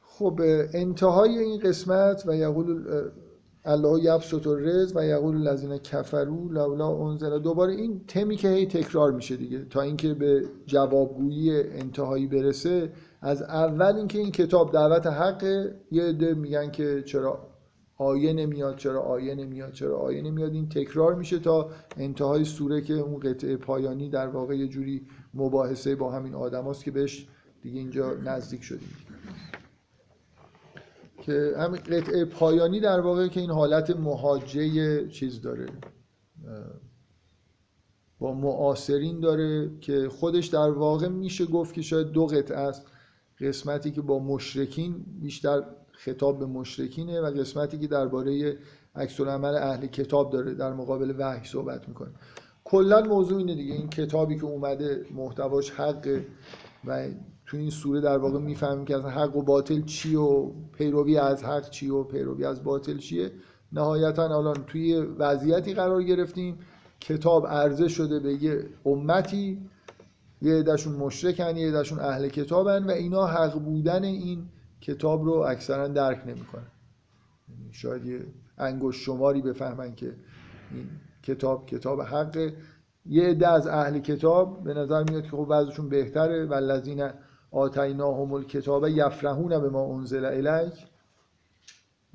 [0.00, 0.40] خب
[0.74, 2.84] انتهای این قسمت و یقول
[3.64, 7.38] الله یبسط رز و یقول الذین کفروا لولا انزل.
[7.38, 9.64] دوباره این تمی که هی تکرار میشه دیگه.
[9.64, 16.34] تا اینکه به جوابگویی انتهایی برسه از اول اینکه این کتاب دعوت حق یه عده
[16.34, 17.48] میگن که چرا
[17.98, 20.52] آیه نمیاد چرا آیه نمیاد چرا آیه نمیاد.
[20.52, 25.96] این تکرار میشه تا انتهای سوره که اون قطعه پایانی در واقع یه جوری مباحثه
[25.96, 27.26] با همین آدم که بهش
[27.62, 28.88] دیگه اینجا نزدیک شدیم.
[31.22, 35.66] که همین قطعه پایانی در واقع که این حالت مهاجه چیز داره
[38.18, 42.86] با معاصرین داره که خودش در واقع میشه گفت که شاید دو قطعه است.
[43.40, 45.62] قسمتی که با مشرکین بیشتر
[45.92, 48.58] خطاب به مشرکینه و قسمتی که درباره
[48.94, 52.10] عکس عمل اهل کتاب داره در مقابل وحی صحبت می‌کنه.
[52.64, 56.20] کلا موضوع اینه دیگه این کتابی که اومده محتواش حق
[56.84, 57.08] و
[57.52, 61.44] تو این سوره در واقع می‌فهمیم که از حق و باطل چی و پیروی از
[61.44, 63.32] حق چی و پیروی از باطل چیه.
[63.72, 66.58] نهایتا الان توی وضعیتی قرار گرفتیم.
[67.00, 69.68] کتاب عرضه شده به یه امتی.
[70.42, 74.48] یه عدهشون مشرکن یه عدهشون اهل کتابن و اینا حق بودن این
[74.80, 76.66] کتاب رو اکثرا درک نمی‌کنن.
[77.48, 78.26] یعنی شاید یه
[78.58, 80.06] انگشت شماری بفهمن که
[80.70, 80.86] این
[81.22, 82.52] کتاب کتاب حق
[83.06, 86.46] یه عده از اهل کتاب به نظر میاد که خب وضعشون بهتره.
[86.46, 87.10] و الذین
[87.52, 90.74] آتیناهم الکتاب یفرحون به ما انزل الیک.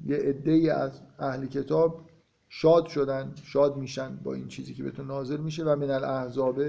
[0.06, 2.02] یه عده از اهل کتاب
[2.50, 6.60] شاد شدن شاد میشن با این چیزی که بهتون نازل میشه و من الاحزاب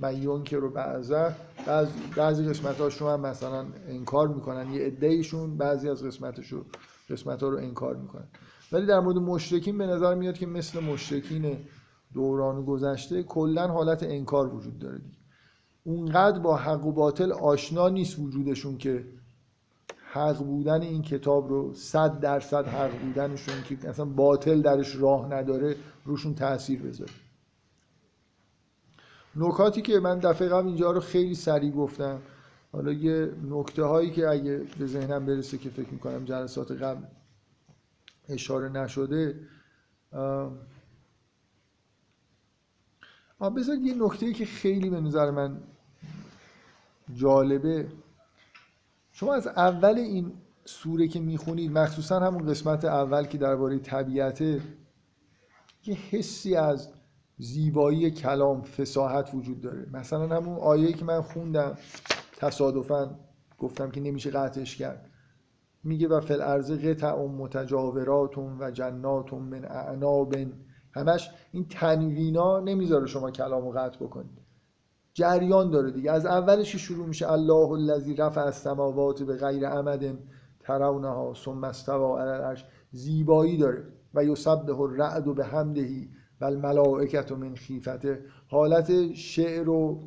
[0.00, 1.34] من یونکر رو بعضه
[1.66, 4.72] بعض بعضی قسمتاش رو هم مثلا انکار می‌کنن.
[4.72, 6.64] یه عدهشون بعضی از قسمتش رو
[7.10, 8.24] قسمت ها رو انکار می‌کنن.
[8.72, 11.56] ولی در مورد مشرکین به نظر میاد که مثل مشرکین
[12.14, 15.00] دوران گذشته کلا حالت انکار وجود داره
[15.86, 19.04] اونقدر با حق و باطل آشنا نیست وجودشون که
[20.12, 25.76] حق بودن این کتاب رو صد درصد حق بودنشون که اصلا باطل درش راه نداره
[26.04, 27.12] روشون تاثیر بذاره.
[29.36, 32.18] نکاتی که من دفعه قبل اینجا رو خیلی سریع گفتم.
[32.72, 37.02] حالا یه نکته هایی که اگه به ذهنم برسه که فکر می‌کنم جلسات قبل
[38.28, 39.40] اشاره نشده
[43.56, 45.62] بذارید یه نکته که خیلی به نظر من
[47.14, 47.86] جالبه.
[49.12, 50.32] شما از اول این
[50.64, 54.60] سوره که می‌خونید مخصوصا همون قسمت اول که درباره طبیعته
[55.86, 56.88] یه حسی از
[57.38, 59.86] زیبایی کلام فساحت وجود داره.
[59.92, 61.78] مثلا همون آیه‌ای که من خوندم
[62.36, 63.18] تصادفا
[63.58, 65.10] گفتم که نمیشه قطعش کرد.
[65.84, 70.34] میگه و فل ارز قطع متجاورات و جنات من اعناب.
[70.94, 74.45] همش این تنوینا نمی‌ذاره شما کلام رو قطع بکنید.
[75.16, 76.10] جریان داره دیگه.
[76.12, 80.18] از اولش شروع میشه الله الذی رفع السماوات به غیر عمد
[80.60, 83.84] ترونها ثم استوى علی العرش زیبایی داره.
[84.14, 86.08] و یسبح الرعد به حمدهی
[86.40, 88.24] و الملائکت من خیفته.
[88.48, 90.02] حالت شعر رو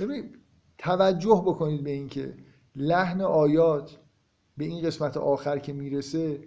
[0.00, 0.30] ببین
[0.78, 2.34] توجه بکنید به اینکه
[2.76, 3.98] لحن آیات
[4.56, 6.40] به این قسمت آخر که می‌رسه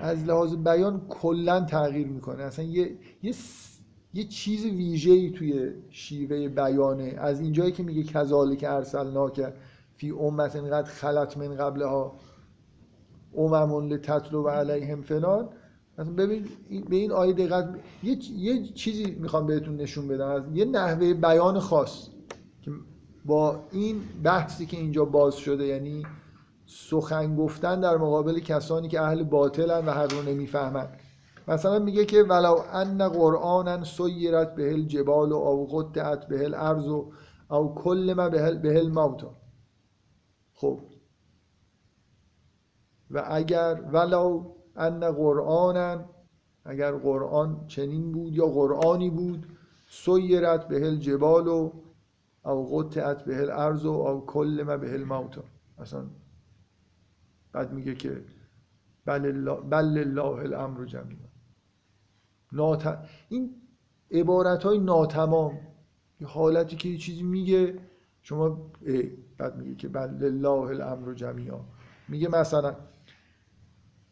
[0.00, 2.42] از لحاظ بیان کلا تغییر می‌کنه.
[2.42, 3.34] اصلا یه, یه,
[4.14, 7.14] یه چیز ویژه‌ای توی شیوه بیانه.
[7.18, 9.52] از اینجایی که میگه کذالک ارسلناک
[9.96, 12.16] فی امت قد خلت من قبلها.
[13.36, 15.48] امم لتتلو و علیهم فلان.
[16.18, 16.44] ببین
[16.88, 20.28] به این آیه دقت یه, یه چیزی می‌خوام بهتون نشون بدم.
[20.28, 22.08] از یه نحوه بیان خاص
[22.62, 22.70] که
[23.24, 26.02] با این بحثی که اینجا باز شده یعنی
[26.66, 30.88] سخن گفتن در مقابل کسانی که اهل باطلن و حق رو نمی‌فهمن.
[31.48, 36.88] مثلا میگه که ولو ان قرآنا سیرت به الجبال او قطعت به الارض
[37.50, 39.34] او کل ما به الموتا
[40.54, 40.80] خب.
[43.10, 46.04] و اگر ولو ان قرآنا
[46.64, 49.46] اگر قرآن چنین بود یا قرآنی بود
[49.90, 51.48] سیرت به الجبال
[52.44, 55.44] او قطعت به الارض او کل ما به الموتا
[55.78, 56.06] مثلا
[57.52, 58.24] بعد میگه که
[59.04, 61.31] بل الله, بل الله الامر جمیعا.
[62.52, 62.98] نات...
[63.28, 63.54] این
[64.10, 65.58] عبارت های ناتمام
[66.20, 67.78] یه حالتی که یه چیزی میگه
[68.22, 68.70] شما
[69.38, 71.58] بعد میگه که بل الله الامر جمیعا.
[72.08, 72.74] میگه مثلا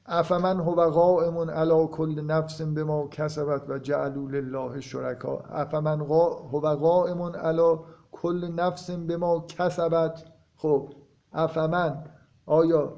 [0.07, 5.39] افمن هو قائم علی کل نفس به ما کسبت و جعلوا لله شرکا.
[5.39, 7.79] افمن هو قائم علی
[8.13, 10.25] کل نفس به ما کسبت.
[10.57, 10.95] خب
[11.33, 12.05] افمن
[12.47, 12.97] آیا؟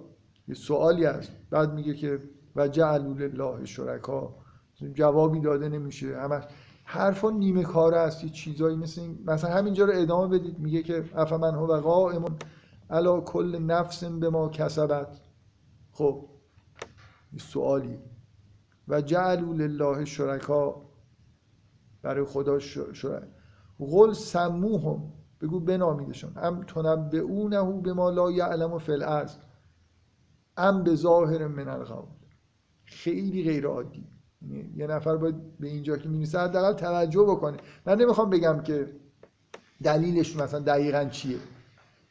[0.49, 1.32] یه سوالی هست.
[1.51, 2.22] بعد میگه که
[2.57, 4.41] و جعلوا لله شرکا.
[4.89, 6.18] جوابی داده نمیشه.
[6.18, 6.45] همش
[6.85, 9.18] حرفا نیمه کاره است یه چیزایی مثل این.
[9.26, 10.59] مثلا همینجا رو ادامه بدید.
[10.59, 12.24] میگه که افمن هو قائم
[12.91, 15.20] علی کل نفس به ما کسبت.
[15.93, 16.28] خب
[17.39, 17.99] سوالی.
[18.89, 20.83] و جعلوا لله شرکا.
[22.03, 23.28] برای خدا شرک
[23.78, 25.12] قل سموهم.
[25.41, 26.33] بگو بنامیدشون.
[26.37, 29.37] ام تنبئونه به ما لا یعلم فی الارض.
[30.57, 32.07] ام به ظاهر من القول
[32.85, 34.12] خیلی غیر عادی
[34.76, 37.57] یه نفر باید به اینجا که می‌نویسه حداقل توجه بکنه.
[37.86, 38.93] من نمی‌خوام بگم که
[39.82, 41.36] دلیلش مثلا دقیقا چیه.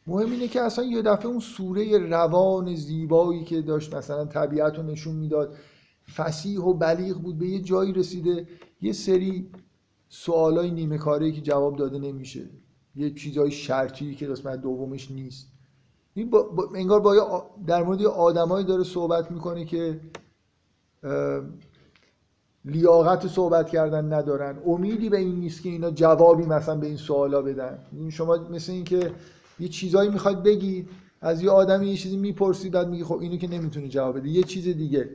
[0.07, 4.83] مهم اینه که اصلا یه دفعه اون سوره روان زیبایی که داشت مثلا طبیعت رو
[4.83, 5.55] نشون می‌داد
[6.15, 8.47] فسیح و بلیغ بود به یه جایی رسیده.
[8.81, 9.49] یه سری
[10.09, 12.49] سوالای نیمه کاری که جواب داده نمیشه.
[12.95, 15.47] یه چیزای شرطی که قسمت دومش نیست.
[16.13, 19.99] این با, با انگار با در مورد آدمایی داره صحبت می‌کنه که
[22.65, 24.57] لیاقت صحبت کردن ندارن.
[24.65, 27.79] امیدی به این نیست که اینا جوابی مثلا به این سوالا بدن.
[27.91, 29.11] این شما مثل این که
[29.59, 30.89] یه چیزایی می‌خواد بگید
[31.21, 34.29] از یه آدمی یه چیزی می‌پرسید بعد میگه خب اینو که نمی‌تونه جواب بده.
[34.29, 35.09] یه چیز دیگه.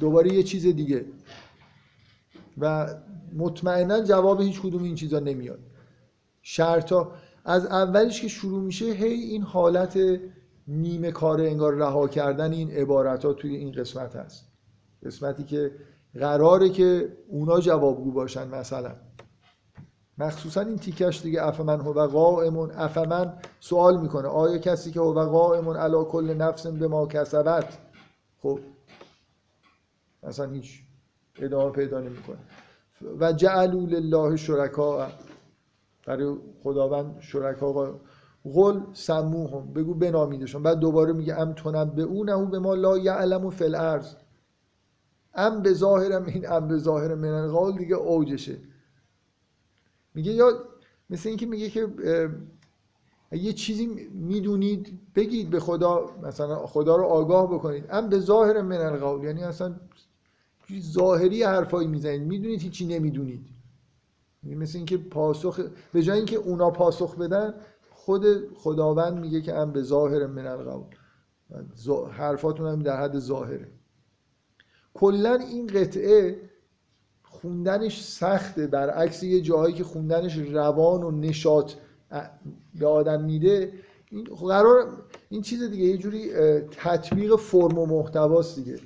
[0.00, 1.04] دوباره یه چیز دیگه.
[2.58, 2.94] و
[3.36, 5.58] مطمئنا جواب هیچ کدوم این چیزا نمیاد.
[6.42, 7.12] شرطا
[7.44, 9.98] از اولش که شروع میشه هی این حالت
[10.68, 14.44] نیمه کار انگار رها کردن این عبارت ها توی این قسمت هست.
[15.06, 15.70] قسمتی که
[16.20, 18.92] قراره که اونا جوابگو باشن مثلا.
[20.18, 25.76] مخصوصا این تیکش دیگه افمن هو قائمون افمن سوال می‌کنه آیا کسی که هو قائمون
[25.76, 27.78] علا کل نفس به ما کسبت؟
[28.42, 28.58] خب
[30.22, 30.82] مثلا هیچ
[31.38, 32.38] ادامه پیدا نمی‌کنه.
[33.20, 35.08] و جعلوا لله شرکا
[36.06, 37.98] برای خداوند شرکا
[38.54, 40.62] قل سموهم بگو بنامیدشون.
[40.62, 41.54] بعد دوباره میگه ام
[42.02, 44.14] اونه به ما لا یعلم فی الارض.
[45.38, 48.58] ام به ظاهرم این ام به ظاهر من القول دیگه اوجشه.
[50.14, 50.64] میگه یا
[51.10, 51.88] مثل اینکه میگه که
[53.32, 57.84] یه چیزی می‌دونید بگید به خدا مثلا خدا رو آگاه بکنید.
[57.90, 59.74] ام به ظاهر من القول یعنی اصلا
[60.80, 62.22] ظاهری حرفایی می‌زنید.
[62.22, 63.46] می‌دونید هیچی نمی‌دونید.
[64.42, 65.60] یعنی مثل اینکه پاسخ
[65.92, 67.54] به جای اینکه اونا پاسخ بدن
[67.90, 68.24] خود
[68.54, 70.84] خداوند میگه که ام به ظاهر من القول
[72.10, 73.68] حرفاتون هم در حد ظاهره.
[75.00, 76.36] کلا این قطعه
[77.22, 78.66] خوندنش سخته.
[78.66, 81.72] برعکس یه جاهایی که خوندنش روان و نشاط
[82.74, 83.72] به آدم میده
[84.10, 86.30] این قرار این چیز دیگه یه جوری
[86.70, 88.78] تطبیق فرم و محتواست دیگه.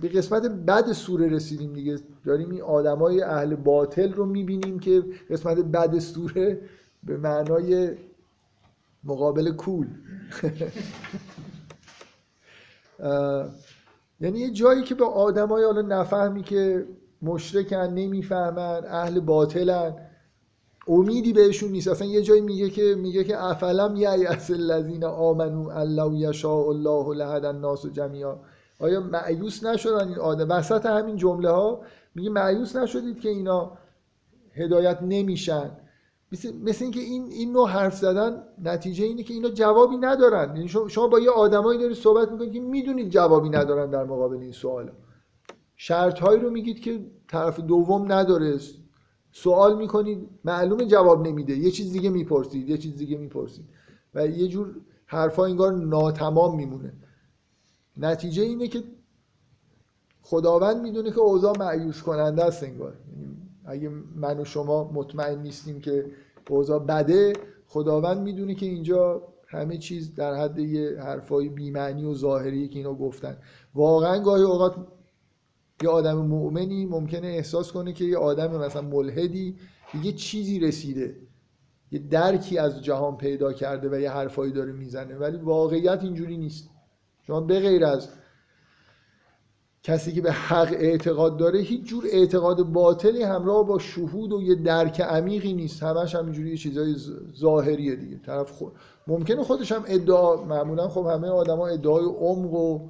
[0.00, 1.98] به قسمت بد سوره رسیدیم دیگه.
[2.24, 6.60] داریم این آدمای اهل باطل رو می‌بینیم که قسمت بد سوره
[7.02, 7.94] به معنای
[9.04, 9.86] مقابل کول.
[14.24, 16.86] یعنی یه جایی که به آدمای حالا نفهمی که
[17.22, 19.94] مشرکن نمی‌فهمن اهل باطلن
[20.88, 21.88] امیدی بهشون نیست.
[21.88, 27.44] اصلا یه جایی میگه که میگه که افلم یعیس الذین آمنو الله یشاء الله لهد
[27.44, 28.36] الناس جمیعا.
[28.80, 31.80] آیا معیوس نشدن این آدم؟ وسط همین جمله ها
[32.14, 33.72] میگه معیوس نشدید که اینا
[34.54, 35.70] هدایت نمیشن.
[36.34, 40.56] مثل, مثل اینکه این این نوع حرف زدن نتیجه اینه که اینا جوابی ندارن.
[40.56, 44.52] یعنی شما با یه آدمایی دارید صحبت می‌کنید که می‌دونید جوابی ندارن در مقابل این
[44.52, 44.92] سوال
[45.76, 48.58] شرط هایی رو میگید که طرف دوم نداره.
[49.32, 51.56] سوال می‌کنید معلومه جواب نمیده.
[51.56, 53.64] یه چیز دیگه می‌پرسید یه چیز دیگه می‌پرسید.
[54.14, 54.74] و یه جور
[55.06, 56.92] حرفا انگار ناتمام میمونه.
[57.96, 58.82] نتیجه اینه که
[60.22, 62.96] خداوند می‌دونه که اوضاع معیوس کننده است انگار.
[63.12, 66.06] یعنی اگه من و شما مطمئن نیستیم که
[66.50, 67.32] اوضاع بده
[67.66, 72.94] خداوند می‌دونه که اینجا همه چیز در حد یه حرفای بیمعنی و ظاهری که اینا
[72.94, 73.36] گفتن.
[73.74, 74.76] واقعا گاهی اوقات
[75.82, 79.56] یه آدم مؤمنی ممکنه احساس کنه که یه آدم مثلا ملحدی
[80.02, 81.16] یه چیزی رسیده
[81.92, 86.70] یه درکی از جهان پیدا کرده و یه حرفایی داره می‌زنه ولی واقعیت اینجوری نیست.
[87.26, 88.08] شما به غیر از
[89.84, 94.54] کسی که به حق اعتقاد داره هیچ جور اعتقاد باطلی همراه با شهود و یه
[94.54, 95.82] درک عمیقی نیست.
[95.82, 96.94] همش همینجوری یه چیزای
[97.36, 98.18] ظاهریه دیگه.
[98.18, 98.72] طرف خود
[99.06, 102.88] ممکنه خودش هم ادعا معمولا خب همه آدما ادعای عمق و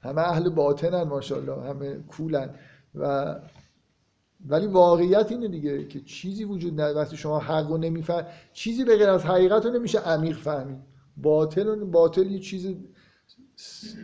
[0.00, 1.62] همه اهل باطنن ماشاءالله.
[1.62, 2.50] همه کولن.
[2.94, 3.34] و
[4.46, 6.96] ولی واقعیت اینه دیگه که چیزی وجود نداره.
[6.96, 10.80] وقتی شما حق رو نمیفهم چیزی به غیر از حقیقت رو نمیشه عمیق فهمید.
[11.16, 12.74] باطل باطل یه چیز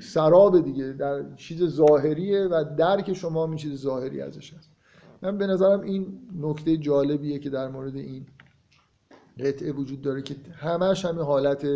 [0.00, 4.70] سراب دیگه در چیز ظاهریه و درک شما می چیز ظاهری ازش هست.
[5.22, 8.26] من به نظرم این نکته جالبیه که در مورد این
[9.38, 11.66] قطعه وجود داره که همش همین حالت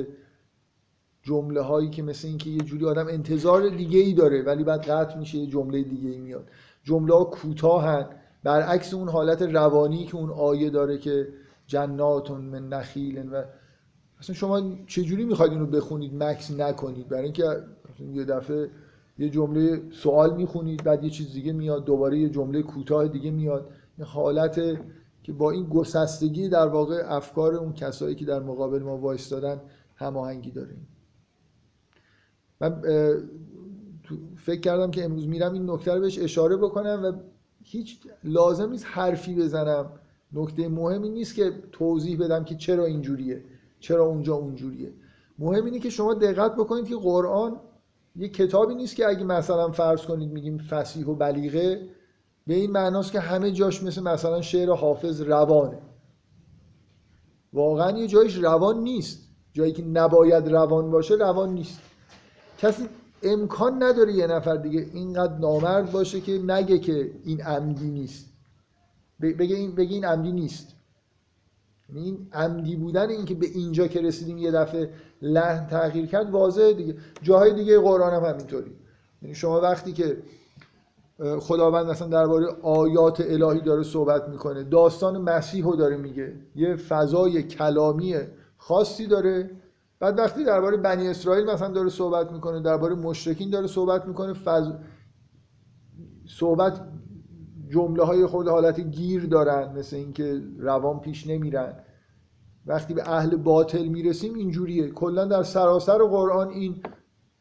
[1.22, 5.18] جمله هایی که مثل اینکه یه جوری آدم انتظار دیگه ای داره ولی بعد قطع
[5.18, 6.48] میشه یه جمله دیگه ای میاد.
[6.82, 8.06] جمله ها کوتاهن.
[8.42, 11.28] برعکس اون حالت روانی که اون آیه داره که
[11.66, 13.44] جناتون من نخیل و
[14.24, 17.44] اصلا شما چجوری می‌خواید اینو بخونید مکس نکنید؟ برای اینکه
[18.12, 18.70] یه دفعه
[19.18, 23.70] یه جمله سوال می‌خونید بعد یه چیز دیگه میاد دوباره یه جمله کوتاه دیگه میاد.
[23.98, 24.60] این حالت
[25.22, 29.60] که با این گسستگی در واقع افکار اون کسایی که در مقابل ما وایستادن
[29.96, 30.86] هماهنگی داریم.
[32.60, 32.82] من
[34.36, 37.12] فکر کردم که امروز میرم این نکته رو بهش اشاره بکنم و
[37.62, 39.86] هیچ لازم نیست حرفی بزنم.
[40.32, 43.44] نکته مهمی نیست که توضیح بدم که چرا اینجوریه.
[43.84, 44.92] چرا اونجا اونجوریه؟
[45.38, 47.60] مهم اینه که شما دقت بکنید که قرآن
[48.16, 51.88] یه کتابی نیست که اگه مثلا فرض کنید میگیم فسیح و بلیغه
[52.46, 55.78] به این معناست که همه جاش مثل مثلا شعر حافظ روانه.
[57.52, 59.28] واقعا یه جایش روان نیست.
[59.52, 61.80] جایی که نباید روان باشه روان نیست.
[62.58, 62.88] کسی
[63.22, 68.26] امکان نداره یه نفر دیگه اینقدر نامرد باشه که نگه که این عمدی نیست.
[69.20, 70.73] بگه این, بگه این عمدی نیست.
[71.94, 74.90] این عمدی بودن این که به اینجا که رسیدیم یه دفعه
[75.22, 76.96] لحن تغییر کرد واضحه دیگه.
[77.22, 78.72] جاهای دیگه قرآن هم همینطوری.
[79.22, 80.16] یعنی شما وقتی که
[81.40, 86.32] خداوند مثلا درباره آیات الهی داره صحبت می‌کنه داستان مسیح رو داره میگه.
[86.54, 88.16] یه فضای کلامی
[88.56, 89.50] خاصی داره.
[90.00, 94.72] بعد وقتی درباره بنی اسرائیل مثلا داره صحبت می‌کنه درباره مشرکین داره صحبت می‌کنه فض...
[96.28, 96.80] صحبت
[97.74, 101.72] جمله های خود حالت گیر دارن مثل اینکه روان پیش نمیرن.
[102.66, 104.90] وقتی به اهل باطل می‌رسیم اینجوریه.
[104.90, 106.82] کلا در سراسر قرآن این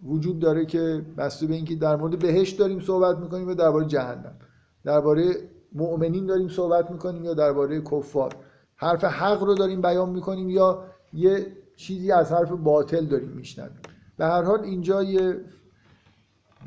[0.04, 4.36] وجود داره که بسته به اینکه در مورد بهشت داریم صحبت می‌کنیم و درباره جهنم.
[4.84, 5.34] درباره
[5.74, 8.36] مؤمنین داریم صحبت می‌کنیم یا درباره کفار.
[8.76, 10.84] حرف حق رو داریم بیان می‌کنیم یا
[11.14, 13.80] یه چیزی از حرف باطل داریم میشنویم.
[14.18, 15.42] به هر حال اینجا یه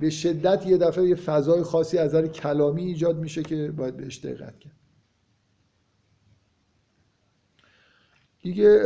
[0.01, 4.19] به شدت یه دفعه یه فضای خاصی از نظر کلامی ایجاد میشه که باید بهش
[4.19, 4.77] دقت کرد.
[8.43, 8.83] دیگه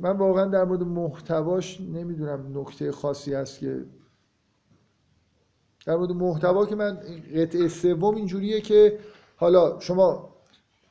[0.00, 3.84] من واقعا در مورد محتواش نمی‌دونم نکته خاصی هست که
[5.86, 6.98] در مورد محتوا که من
[7.36, 8.98] قطعه سوم اینجوریه که
[9.36, 10.34] حالا شما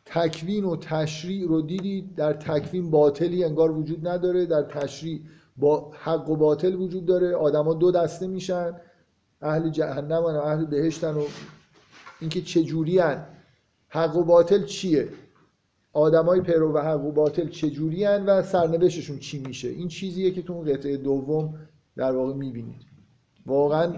[0.06, 5.22] تکوین و تشریع رو دیدید در تکوین باطلی انگار وجود نداره در تشریع
[5.57, 8.73] با حق و باطل وجود داره آدما دو دسته میشن.
[9.44, 11.24] اهل جهنم و اهل بهشتن و
[12.20, 13.26] اینکه چجوری هن.
[13.88, 15.10] حق و باطل چیه؟
[15.94, 20.53] آدمای پیرو حق و باطل چجوری هن و سرنوشتشون چی میشه؟ این چیزیه که تو
[20.53, 21.53] اون قطعه دوم
[21.95, 22.82] در واقع می‌بینید
[23.45, 23.94] واقعا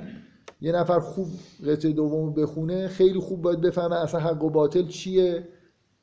[0.62, 1.28] یه نفر خوب
[1.68, 5.48] قطعه دوم بخونه خیلی خوب باید بفهمه اصلا حق و باطل چیه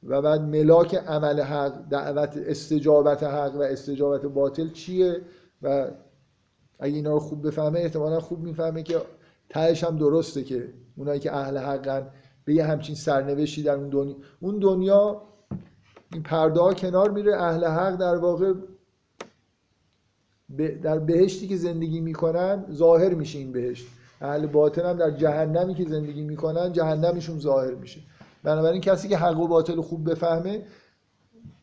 [0.02, 5.20] و بعد ملاک عمل حق دعوت استجابت حق و استجابت باطل چیه
[5.62, 5.90] و
[6.78, 9.00] اگه اینا رو خوب بفهمه احتمالا خوب می‌فهمه که
[9.52, 12.06] تهش هم درسته که اونایی که اهل حقن
[12.44, 15.22] به یه همچین سرنوشتی در اون دنیا اون دنیا
[16.12, 18.52] این پرده ها کنار میره اهل حق در واقع
[20.82, 23.86] در بهشتی که زندگی می‌کنن ظاهر میشه این بهشت.
[24.20, 28.00] اهل باطن هم در جهنمی که زندگی می‌کنن جهنمشون ظاهر میشه.
[28.42, 30.66] بنابراین کسی که حق و باطل خوب بفهمه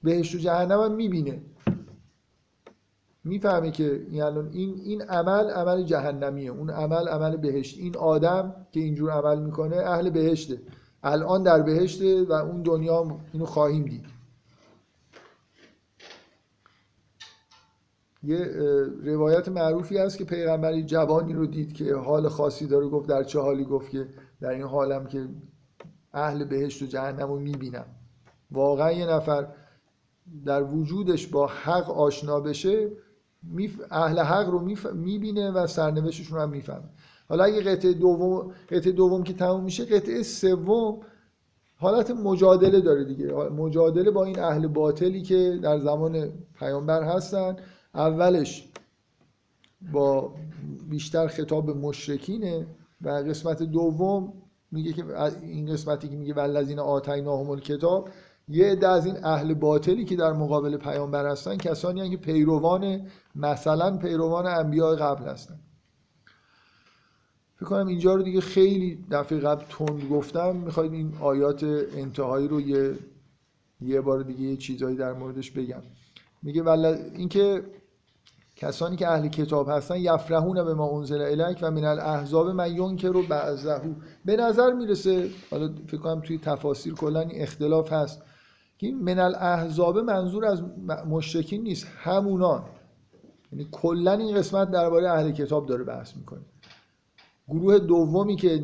[0.04, 1.42] بهشت و جهنم هم می‌بینه.
[3.24, 6.52] می‌فهمه که این این این عمل عمل جهنمیه.
[6.52, 7.80] اون عمل عمل بهشت.
[7.80, 10.62] این آدم که اینجور عمل می‌کنه اهل بهشته.
[11.04, 14.06] الان در بهشته و اون دنیا اینو خواهیم دید.
[18.24, 18.38] یه
[19.04, 22.88] روایت معروفی هست که پیغمبری جوانی رو دید که حال خاصی داره.
[22.88, 24.08] گفت در چه حالی؟ گفت که
[24.42, 25.28] در این حالم که
[26.14, 27.86] اهل بهشت و جهنم رو می‌بینم.
[28.52, 29.48] واقعا یه نفر
[30.46, 32.92] در وجودش با حق آشنا بشه
[33.92, 34.60] اهل حق رو
[34.94, 36.90] می‌بینه و سرنوشتشون رو هم می‌فهمه.
[37.30, 41.02] حالا اگه قطعه دوم قطعه دوم که تموم میشه قطعه سوم
[41.78, 43.34] حالت مجادله داره دیگه.
[43.34, 47.56] مجادله با این اهل باطلی که در زمان پیامبر هستن.
[47.96, 48.70] اولش
[49.94, 50.34] با
[50.90, 52.68] بیشتر خطاب مشرکینه
[53.02, 54.34] و قسمت دوم
[54.72, 55.04] میگه که
[55.42, 58.10] این قسمتی که میگه ولذین آتیناهم الکتاب
[58.50, 63.08] یه عده از این اهل باطلی که در مقابل پیامبر هستن کسانی هستن که پیروان
[63.36, 65.60] مثلا پیروان انبیاء قبل هستن.
[67.56, 70.56] فکر کنم اینجا رو دیگه خیلی دفعه قبل تند گفتم.
[70.56, 72.96] می‌خواید این آیات انتهایی رو یه
[73.82, 75.82] یه بار دیگه یه چیزایی در موردش بگم.
[76.44, 77.64] میگه ولی اینکه
[78.56, 83.18] کسانی که اهل کتاب هستن یفرحون به ما انزل الک و من الاحزاب من ینکر
[83.18, 83.94] و بعضهو
[84.26, 88.22] به نظر می‌رسه حالا فکر کنم توی تفاسیر کلا این اختلاف هست.
[88.80, 90.64] که من الاحزاب منظور از
[91.08, 92.64] مشرکین نیست همونان.
[93.52, 96.40] یعنی کلا این قسمت درباره اهل کتاب داره بحث می‌کنه.
[97.48, 98.64] گروه دومی که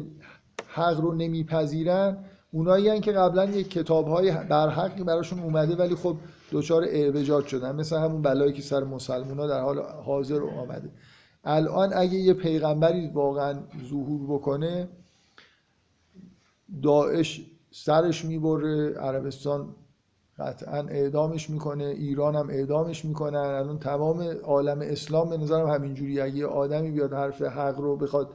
[0.68, 2.18] حق رو نمیپذیرن
[2.52, 6.18] اونایی که قبلا یک کتاب های برحقی براشون اومده ولی خب
[6.52, 7.76] دچار اعوجاج شدن.
[7.76, 10.90] مثل همون بلایی که سر مسلمان ها در حال حاضر آمده.
[11.44, 13.60] الان اگه یه پیغمبری واقعا
[13.90, 14.88] ظهور بکنه
[16.84, 19.76] داعش سرش می‌بره عربستان
[20.40, 26.22] قطعا اعدامش می‌کنه ایران هم اعدامش می‌کنن الان تمام عالم اسلام به نظرم همینجوری.
[26.22, 28.30] اگه یه آدمی بیاد حرف حق رو بخواد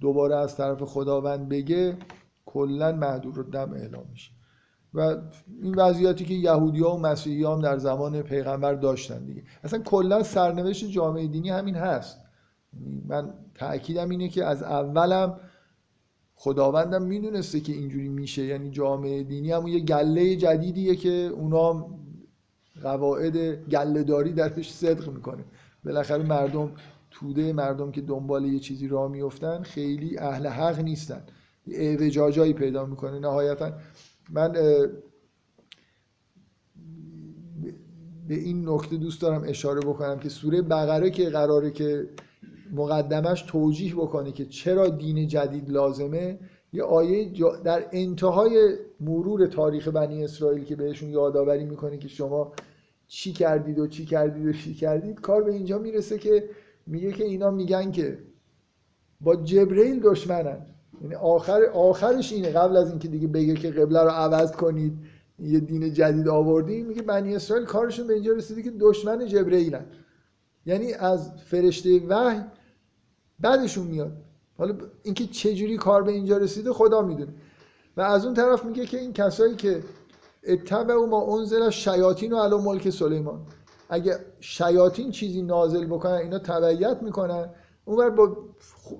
[0.00, 1.96] دوباره از طرف خداوند بگه
[2.46, 4.30] کلا محدود رو دم اعلام میشه.
[4.94, 5.16] و
[5.62, 9.42] این وضعیتی که یهودی ها و مسیحی هم در زمان پیغمبر داشتن دیگه.
[9.64, 12.20] اصلا کلا سرنوشت جامعه دینی همین هست.
[13.06, 15.36] من تاکیدم اینه که از اولم
[16.34, 18.44] خداوندم می‌دونسته که اینجوری میشه.
[18.44, 21.86] یعنی جامعه دینی هم یه گله جدیدیه که اونا
[22.82, 23.36] قواعد
[23.68, 25.44] گله داری درش صدق می‌کنه.
[25.84, 26.72] بالاخره مردم
[27.10, 31.22] توده مردم که دنبال یه چیزی راه میفتن خیلی اهل حق نیستن.
[31.66, 33.72] اعوجاجایی پیدا می‌کنه نهایتا.
[34.30, 34.52] من
[38.28, 42.08] به این نکته دوست دارم اشاره بکنم که سوره بقره که قراره که
[42.74, 46.38] مقدمش توجیه بکنه که چرا دین جدید لازمه.
[46.72, 47.32] یه آیه
[47.64, 52.52] در انتهای مرور تاریخ بنی اسرائیل که بهشون یادآوری می‌کنه که شما
[53.08, 56.48] چی کردید و چی کردید و چی کردید کار به اینجا می‌رسه که
[56.86, 58.18] میگه که اینا میگن که
[59.20, 60.66] با جبرئیل دشمنن.
[61.02, 62.50] یعنی آخر آخرش اینه.
[62.50, 64.92] قبل از اینکه دیگه بگه که قبله رو عوض کنید
[65.38, 69.86] یه دین جدید آوردیم میگه بنی اسرائیل کارشون به اینجا رسیده که دشمن جبرئیلن.
[70.66, 72.40] یعنی از فرشته وحی
[73.40, 74.12] بعدشون میاد.
[74.58, 77.32] حالا اینکه چه جوری کار به اینجا رسیده خدا می‌دونه.
[77.96, 79.82] و از اون طرف میگه که این کسایی که
[80.46, 83.40] اتبع ما انزل شیاطین و علی ملک سلیمان.
[83.88, 87.50] اگه شیاطین چیزی نازل بکنن اینا تبعیت می‌کنن.
[87.84, 88.36] اونور با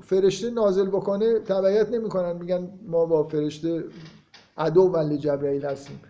[0.02, 2.36] فرشته نازل بکنه تبعیت نمی‌کنن.
[2.36, 3.84] میگن ما با فرشته
[4.58, 6.00] عدو ولی جبرئیل هستیم.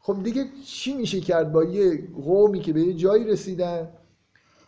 [0.00, 3.88] خب دیگه چی میشه کرد با یه قومی که به یه جایی رسیدن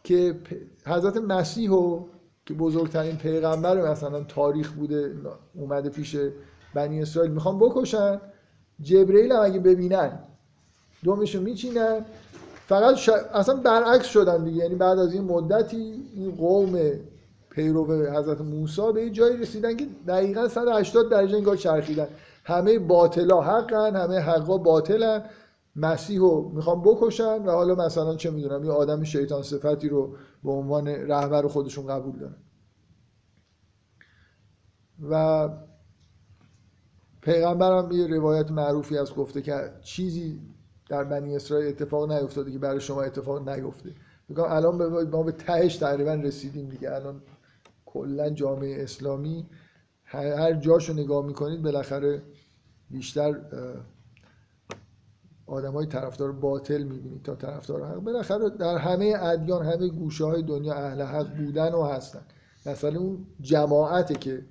[0.04, 0.40] که
[0.86, 2.04] حضرت مسیح و
[2.50, 5.12] که بزرگترین پیغمبر مثلا تاریخ بوده
[5.54, 6.16] اومده پیش
[6.74, 8.20] بنی اسرائیل می‌خوان بکشن.
[8.82, 10.18] جبرئیل هم اگه ببینن
[11.04, 12.04] دومشو میچینن.
[12.66, 14.62] فقط اصلا برعکس شدن دیگه.
[14.62, 16.78] یعنی بعد از این مدتی این قوم
[17.50, 17.84] پیرو
[18.18, 22.06] حضرت موسی به یه جایی رسیدن که دقیقا 180 درجه انگار چرخیدن.
[22.44, 25.22] همه باطلا حقن همه حقا باطلن.
[25.76, 30.50] مسیح رو می‌خوان بکشن و حالا مثلا چه می‌دونم یه آدم شیطان صفتی رو به
[30.50, 32.36] عنوان رهبر خودشون قبول دارن.
[35.10, 35.48] و
[37.22, 40.40] پیغمبرم یه روایت معروفی از گفته که چیزی
[40.88, 43.94] در بنی اسرائیل اتفاق نیفتاده که برای شما اتفاق نیفته.
[44.28, 46.94] میگم الان ما به تهش تقریبا رسیدیم دیگه.
[46.94, 47.22] الان
[47.86, 49.46] کلا جامعه اسلامی
[50.04, 52.22] هر جاشو نگاه می‌کنید بالاخره
[52.90, 53.40] بیشتر
[55.50, 57.98] آدم های طرفدار باطل می‌بینید تا طرفدار حق.
[57.98, 62.20] بالاخره در همه ادیان همه گوشه های دنیا اهل حق بودن و هستن.
[62.66, 64.46] مثلا اون جماعته که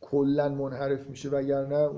[0.00, 1.90] کلا منحرف میشه وگرنه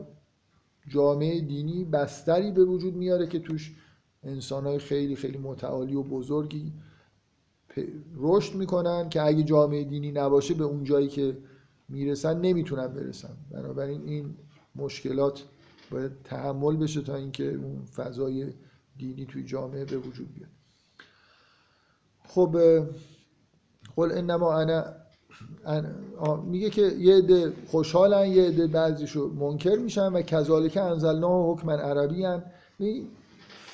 [0.89, 3.77] جامعه دینی بستری به وجود میاره که توش
[4.23, 6.73] انسان های خیلی خیلی متعالی و بزرگی
[8.17, 11.39] رشد می‌کنن که اگه جامعه دینی نباشه به اون جایی که
[11.89, 13.37] می‌رسن نمی‌تونن برسن.
[13.51, 14.35] بنابراین این
[14.77, 15.45] مشکلات
[15.93, 18.53] باید تحمل بشه تا اینکه اون فضای
[18.99, 20.51] دینی توی جامعه به وجود بیاد.
[22.29, 22.57] خب
[23.97, 24.85] قل انما انا
[26.45, 32.25] میگه که یه عده خوشحالن یه عده بعضیشو منکر میشن و کذالک انزلنا حکما عربی
[32.25, 32.43] هن.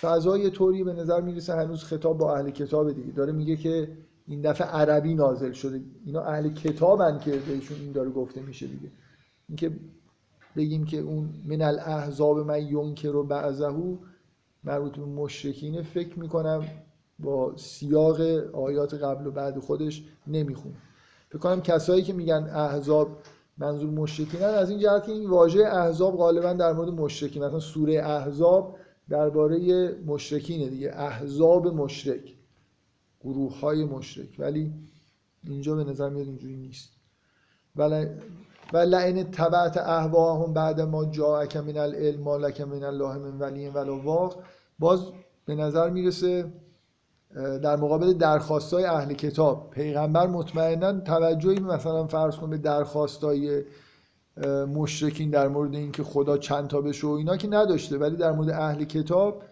[0.00, 3.12] فضای طوری به نظر می‌رسه هنوز خطاب با اهل کتاب دیگه.
[3.12, 3.96] داره میگه که
[4.26, 5.80] این دفعه عربی نازل شده.
[6.06, 8.90] اینا اهل کتابن که بهشون این داره گفته میشه دیگه.
[9.48, 9.72] اینکه
[10.58, 13.96] بگیم که اون من الاحزاب من ینکر و بعضهو
[14.64, 16.64] مربوط به مشرکینه فکر می‌کنم
[17.18, 18.20] با سیاق
[18.54, 20.74] آیات قبل و بعد خودش نمی‌خونه.
[21.28, 23.08] فکر کنم کسایی که میگن احزاب
[23.58, 28.02] منظور مشرکینن از این جهت که این واژه احزاب غالبا در مورد مشرکین مثلا سوره
[28.02, 28.76] احزاب
[29.08, 32.34] درباره مشرکینه دیگه احزاب مشرک
[33.20, 34.28] گروه های مشرک.
[34.38, 34.72] ولی
[35.44, 36.90] اینجا به نظر میاد اینجوری نیست.
[37.76, 38.06] ولی
[38.72, 43.68] و لعن تبعت اهواهم بعد ما جاءک من العلم ما لک من الله من ولی
[43.68, 44.36] ولا واق
[44.78, 45.00] باز
[45.46, 46.52] به نظر می‌رسه
[47.34, 53.64] در مقابل درخواستای اهل کتاب پیغمبر مطمئنا توجهی مثلا فرض کن به درخواستای
[54.74, 58.50] مشرکین در مورد اینکه خدا چند تا بشه و اینا که نداشته ولی در مورد
[58.50, 59.42] اهل کتاب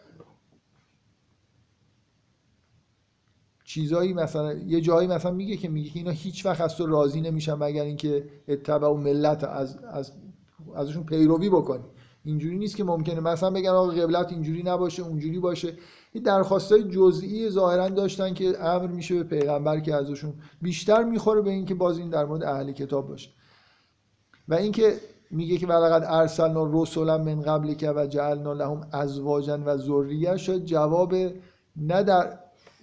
[3.66, 7.20] چیزایی مثلا یه جایی مثلا میگه که میگه که اینا هیچ وقت از تو راضی
[7.20, 10.12] نمیشن مگر اینکه اتبع و ملت از, از
[10.74, 11.84] ازشون پیروی بکنی.
[12.24, 13.20] اینجوری نیست که ممکنه.
[13.20, 15.72] مثلا بگن آقا قبلت اینجوری نباشه اونجوری باشه.
[16.12, 21.51] این درخواستای جزئی ظاهرا داشتن که امر میشه به پیغمبر که ازشون بیشتر می‌خوره به
[21.51, 23.30] اینکه باز این در مورد اهل کتاب باشه.
[24.48, 24.94] و اینکه
[25.30, 30.64] میگه که ولقد ارسلنا رسولا من قبل که و جعلنا لهم ازواجا و ذریه شد
[30.64, 31.14] جواب
[31.76, 32.38] نه در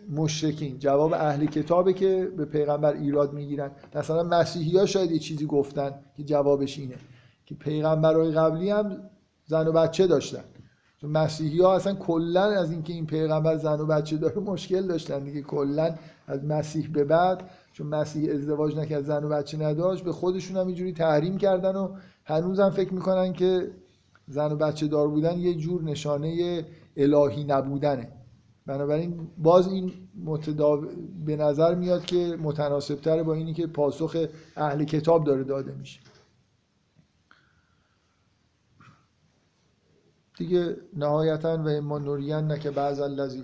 [0.09, 0.79] مشرکین.
[0.79, 3.71] جواب اهل کتابه که به پیغمبر ایراد می‌گیرن.
[3.95, 6.95] مثلا مسیحی ها شاید یه چیزی گفتن که جوابش اینه.
[7.45, 8.97] که پیغمبرهای قبلی هم
[9.45, 10.43] زن و بچه داشتن.
[11.01, 15.23] چون مسیحی ها اصلا کلا از اینکه این پیغمبر زن و بچه داره مشکل داشتن
[15.23, 15.41] دیگه.
[15.41, 15.95] کلا
[16.27, 20.67] از مسیح به بعد چون مسیح ازدواج نکرد زن و بچه نداشت به خودشون هم
[20.67, 23.71] اینجوری تحریم کردن و هنوزم فکر می‌کنن که
[24.27, 26.65] زن و بچه دار بودن یه جور نشانه
[26.97, 28.22] الهی نبودنه.
[28.65, 30.85] بنابراین باز این متداو...
[31.25, 34.25] به نظر میاد که متناسب تره با اینی که پاسخ
[34.55, 35.99] اهل کتاب داره داده میشه.
[40.37, 43.43] دیگه نهایتا و اما نورین نه که بعض الذی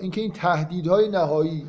[0.00, 1.66] اینکه این تهدیدهای نهایی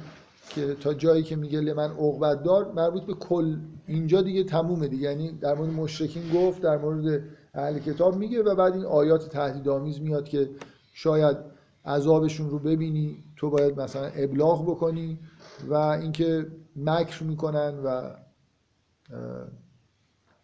[0.49, 3.57] که تا جایی که میگه لمن عقبت دار مربوط به کل
[3.87, 5.03] اینجا دیگه تمومه دیگه.
[5.03, 7.23] یعنی در مورد مشرکین گفت در مورد
[7.53, 10.49] اهل کتاب میگه و بعد این آیات تهدیدآمیز میاد که
[10.93, 11.52] شاید
[11.85, 15.19] عذابشون رو ببینی تو باید مثلا ابلاغ بکنی
[15.67, 18.15] و اینکه مکر می‌کنن و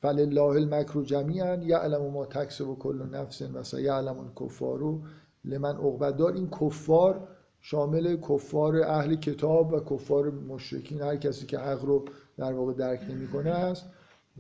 [0.01, 4.99] فلله المکر جمیعا یعلم ما تکسب کل نفس و سیعلم الکفار
[5.45, 6.33] لمن عقبت دار.
[6.33, 7.27] این کفار
[7.59, 12.05] شامل کفار اهل کتاب و کفار مشرکین هر کسی که حق رو
[12.37, 13.85] در واقع درک نمی‌کنه است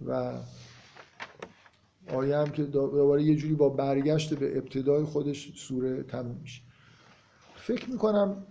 [0.05, 0.33] و
[2.13, 6.61] آیه هم که دوباره یه جوری با برگشت به ابتدای خودش سوره تموم میشه.
[7.69, 8.45] فکر می‌کنم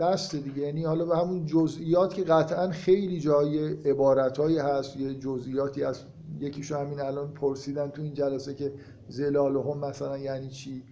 [0.00, 0.58] دست دیگه.
[0.58, 6.06] یعنی حالا به همون جزئیات که قطعا خیلی جای عبارتهایی هست یه جزئیاتی هست
[6.40, 8.72] یکیشو همین الان پرسیدن تو این جلسه که
[9.08, 10.82] زلالهم مثلا یعنی چی؟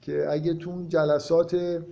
[0.00, 1.82] که اگه تو اون جلسات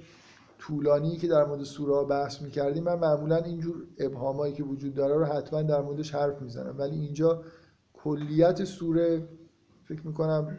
[0.59, 5.25] طولانی که در مورد سوره بحث می‌کردیم من معمولا اینجور ابهامایی که وجود داره رو
[5.25, 6.79] حتما در موردش حرف می‌زنم.
[6.79, 7.43] ولی اینجا
[7.93, 9.29] کلیت سوره
[9.85, 10.59] فکر می‌کنم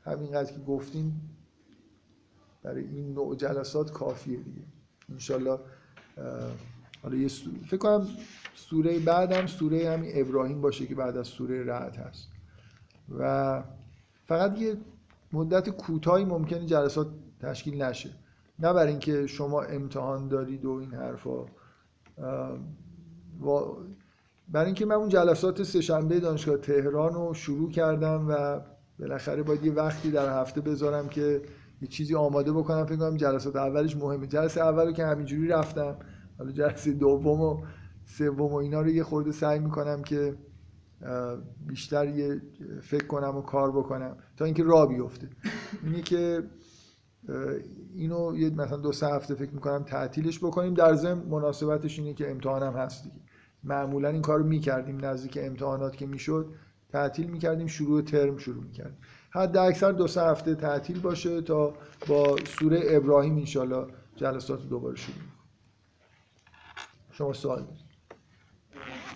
[0.00, 1.27] همینقدر که گفتیم
[2.62, 4.62] برای این نوع جلسات کافیه دیگه.
[5.12, 5.58] انشالله
[7.02, 7.50] حالا یه سو...
[7.66, 8.06] فکر کنم
[8.54, 12.28] سوره بعدم سوره همین ابراهیم باشه که بعد از سوره رعد هست.
[13.18, 13.62] و
[14.26, 14.76] فقط یه
[15.32, 17.08] مدت کوتاهی ممکنه جلسات
[17.40, 18.10] تشکیل نشه.
[18.58, 21.44] نه برای اینکه شما امتحان دارید و این حرفا.
[23.42, 23.60] و
[24.48, 28.60] برای اینکه من اون جلسات سهشنبه دانشگاه تهران رو شروع کردم و
[28.98, 31.42] بالاخره باید یه وقتی در هفته بذارم که
[31.80, 34.26] یه چیزی آماده بکنم فکر کنم جلسات اولش مهمه.
[34.26, 35.96] جلسه اولو که همینجوری رفتم
[36.38, 37.64] حالا جلسه دوم و
[38.04, 40.34] سوم و اینا رو یه خورده سعی می‌کنم که
[41.66, 42.42] بیشتر یه
[42.82, 45.28] فکر کنم و کار بکنم تا اینکه راه بیفته.
[45.84, 46.42] اینی که
[47.94, 50.74] اینو یه مثلا دو سه هفته فکر می‌کنم تعطیلش بکنیم.
[50.74, 53.16] در ضمن مناسبتش اینه که امتحانم هست دیگه.
[53.64, 55.04] معمولا این کارو می‌کردیم.
[55.04, 56.54] نزدیک امتحانات که می‌شد
[56.88, 57.66] تعطیل می‌کردیم.
[57.66, 58.98] شروع ترم شروع می‌کردیم.
[59.30, 61.74] حد اکثر دو سه هفته تعطیل باشه تا
[62.08, 63.86] با سوره ابراهیم انشالله
[64.16, 65.16] جلسات دوباره شروع
[67.12, 67.66] شما سوال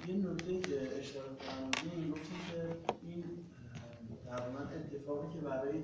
[0.09, 3.25] یه نکته که اشاره فرمودین گفتیم که این
[4.27, 5.83] تقریبا اتفاقی که برای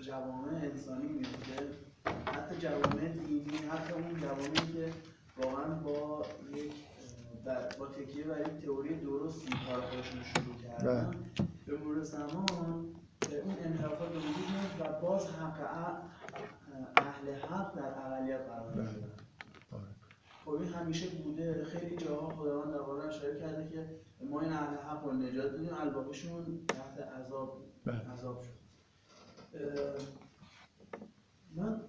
[0.00, 1.66] جوامع انسانی میفته
[2.06, 4.92] حتی جوامع دینی حتی اون جوامعی که
[5.42, 6.22] واقعا با
[6.56, 6.72] یک
[7.78, 11.10] با تکیه بر یک تئوری درستی کار خودشون شروع کردن
[11.66, 12.86] به مرور زمان
[13.34, 15.60] اون انحرافات به وجود میاد و باز حق
[16.96, 19.10] اهل حق در اقلیت قرار می‌گیرن
[20.44, 21.64] خب این همیشه بوده.
[21.64, 25.74] خیلی جاها خداوند در قرآن اشاره کرده که ما این اهل حق رو نجات دادیم
[25.74, 27.64] الباقیشون تحت عذاب
[28.12, 28.60] عذاب شد.
[31.54, 31.80] من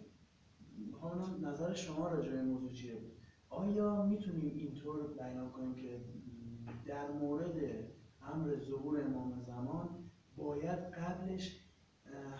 [0.78, 3.02] می‌خوام نظر شما راجع به موضوع چیه؟
[3.50, 6.02] آیا می‌تونیم اینطور بیان کنیم که
[6.86, 7.56] در مورد
[8.22, 9.90] امر ظهور امام زمان
[10.38, 11.58] باید قبلش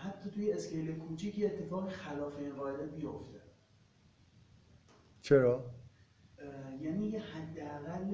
[0.04, 3.42] حتی توی اسکیل کوچیکی اتفاق خلاف این قاعده بیفته
[5.22, 5.66] چرا؟
[6.82, 8.14] یعنی یه حداقل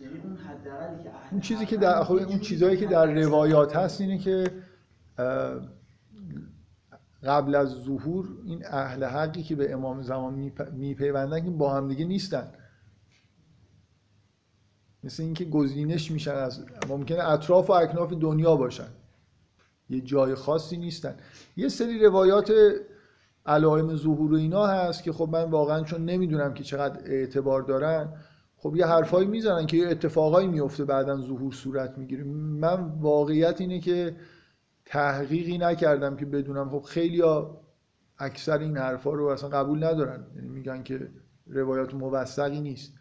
[0.00, 4.18] یعنی اون حداقلی که اون چیزی که در اون چیزهایی که در روایات هست اینه
[4.18, 4.44] که
[7.22, 12.04] قبل از ظهور این اهل حقی که به امام زمان میپیوندن که با هم دیگه
[12.04, 12.52] نیستن
[15.04, 18.88] مثل اینکه گزینش میشن از ممکنه اطراف و اکناف دنیا باشن.
[19.90, 21.14] یه جای خاصی نیستن.
[21.56, 22.52] یه سری روایات
[23.46, 28.12] علائم ظهور و اینا هست که خب من واقعا چون نمی‌دونم که چقدر اعتبار دارن
[28.56, 32.24] خب یه حرفایی می‌زنن که یه اتفاقایی میفته بعدا ظهور صورت می‌گیره.
[32.24, 34.16] من واقعیت اینه که
[34.84, 36.70] تحقیقی نکردم که بدونم.
[36.70, 37.22] خب خیلی
[38.18, 40.26] اکثر این حرفا رو اصلا قبول ندارن.
[40.36, 41.08] یعنی میگن که
[41.46, 42.92] روایات موثقی نیست.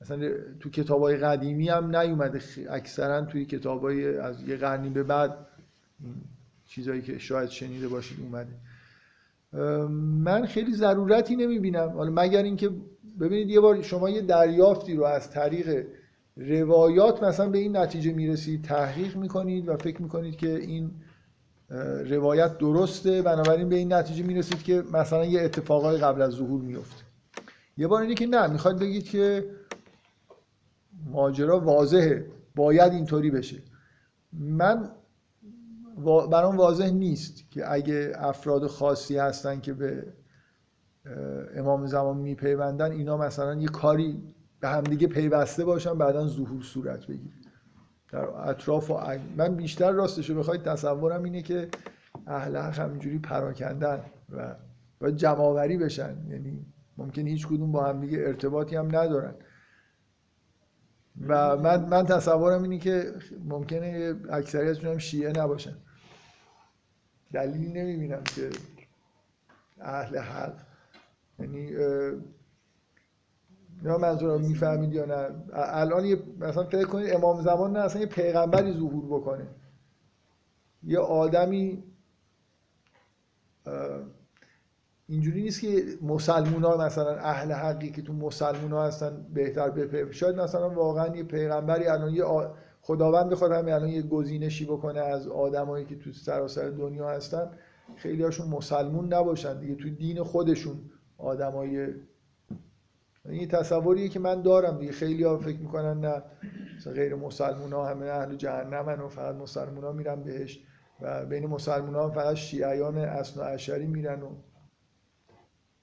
[0.00, 0.30] مثلا
[0.60, 5.34] تو کتاب های قدیمی هم نیومده اکثرا توی کتاب های از یه قرنی به بعد
[6.66, 8.52] چیزایی که شاید شنیده باشید اومده.
[10.22, 11.88] من خیلی ضرورتی نمی‌بینم.
[11.88, 12.70] حالا مگر اینکه
[13.20, 15.86] ببینید یه بار شما یه دریافتی رو از طریق
[16.36, 20.90] روایات مثلا به این نتیجه می‌رسید تحقیق می‌کنید و فکر می‌کنید که این
[22.06, 27.02] روایت درسته بنابراین به این نتیجه می‌رسید که مثلا یه اتفاقای قبل از ظهور میفته
[27.76, 29.44] یه بار اینه که نه می‌خواد بگید که
[31.06, 32.26] ماجرا واضحه.
[32.56, 33.62] باید اینطوری بشه.
[34.32, 34.90] من
[36.30, 40.12] برام واضح نیست که اگه افراد خاصی هستن که به
[41.54, 44.22] امام زمان میپیوندن اینا مثلا یه کاری
[44.60, 47.34] به همدیگه پیوسته باشن بعدا ظهور صورت بگیره
[48.12, 49.00] در اطراف و
[49.36, 51.68] من بیشتر راستشو بخواید تصورم اینه که
[52.26, 54.00] اهل حق همینجوری پراکندن
[54.30, 54.54] و
[55.00, 56.16] باید جمعآوری بشن.
[56.30, 56.66] یعنی
[56.96, 59.34] ممکن هیچ کدوم با هم دیگه ارتباطی هم ندارن.
[61.26, 63.12] و من, من تصورم اینه که
[63.44, 65.76] ممکنه اکثریتشون هم شیعه نباشن.
[67.32, 68.58] دلیلی نمی‌بینم که
[69.80, 70.60] اهل حق
[71.38, 71.70] یعنی
[73.82, 75.44] نه منظورم می‌فهمید یا نه.
[75.52, 79.46] الان یه مثلا فکر کنید امام زمان نه اصلا یه پیغمبری ظهور بکنه.
[80.82, 81.84] یه آدمی
[85.08, 90.12] اینجوری نیست که مسلمون ها مثلا اهل حقی که تو مسلمون ها هستن بهتر بپیوندن
[90.12, 92.24] شاید مثلا واقعا یه پیغمبری الان یه
[92.80, 97.50] خداوند بخواد همین الان یه گزینشی بکنه از آدمایی که تو سراسر دنیا هستن
[97.96, 100.76] خیلی هاشون مسلمون نباشن دیگه تو دین خودشون
[101.18, 101.88] آدمای
[103.28, 104.92] این تصوریه که من دارم دیگه.
[104.92, 106.22] خیلی ها فکر می‌کنن نه
[106.94, 110.60] غیر مسلمون ها همه اهل جهنم و فقط مسلمون ها میرن بهش
[111.00, 114.28] و بین مسلمون ها فقط شیعیان اصل و اشری میرن و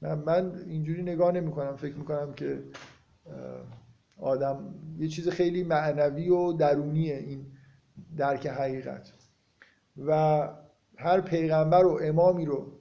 [0.01, 2.63] من, من اینجوری نگاه نمی کنم فکر می‌کنم که
[4.17, 7.45] آدم یه چیز خیلی معنوی و درونیه این
[8.17, 9.13] درک حقیقت.
[10.05, 10.49] و
[10.97, 12.71] هر پیغمبر و امامی رو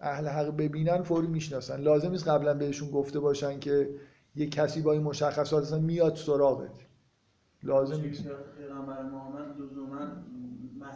[0.00, 1.80] اهل حق ببینن فوری می‌شناسن.
[1.80, 3.90] لازم نیست قبلا بهشون گفته باشن که
[4.36, 6.86] یه کسی با این مشخصات اصلا میاد سراغت.
[7.62, 8.22] لازم نیست.
[8.58, 10.06] پیغمبر محمد لزوما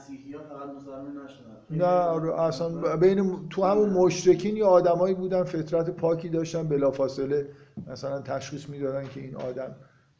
[0.01, 1.57] مسیحی ها فقط مسلمان نشدن.
[1.71, 7.49] نه آره، اصلا بین تو همون مشرکین یا آدمایی بودن فطرت پاکی داشتن بلافاصله
[7.87, 9.77] مثلا تشخیص می‌دادن که این آدم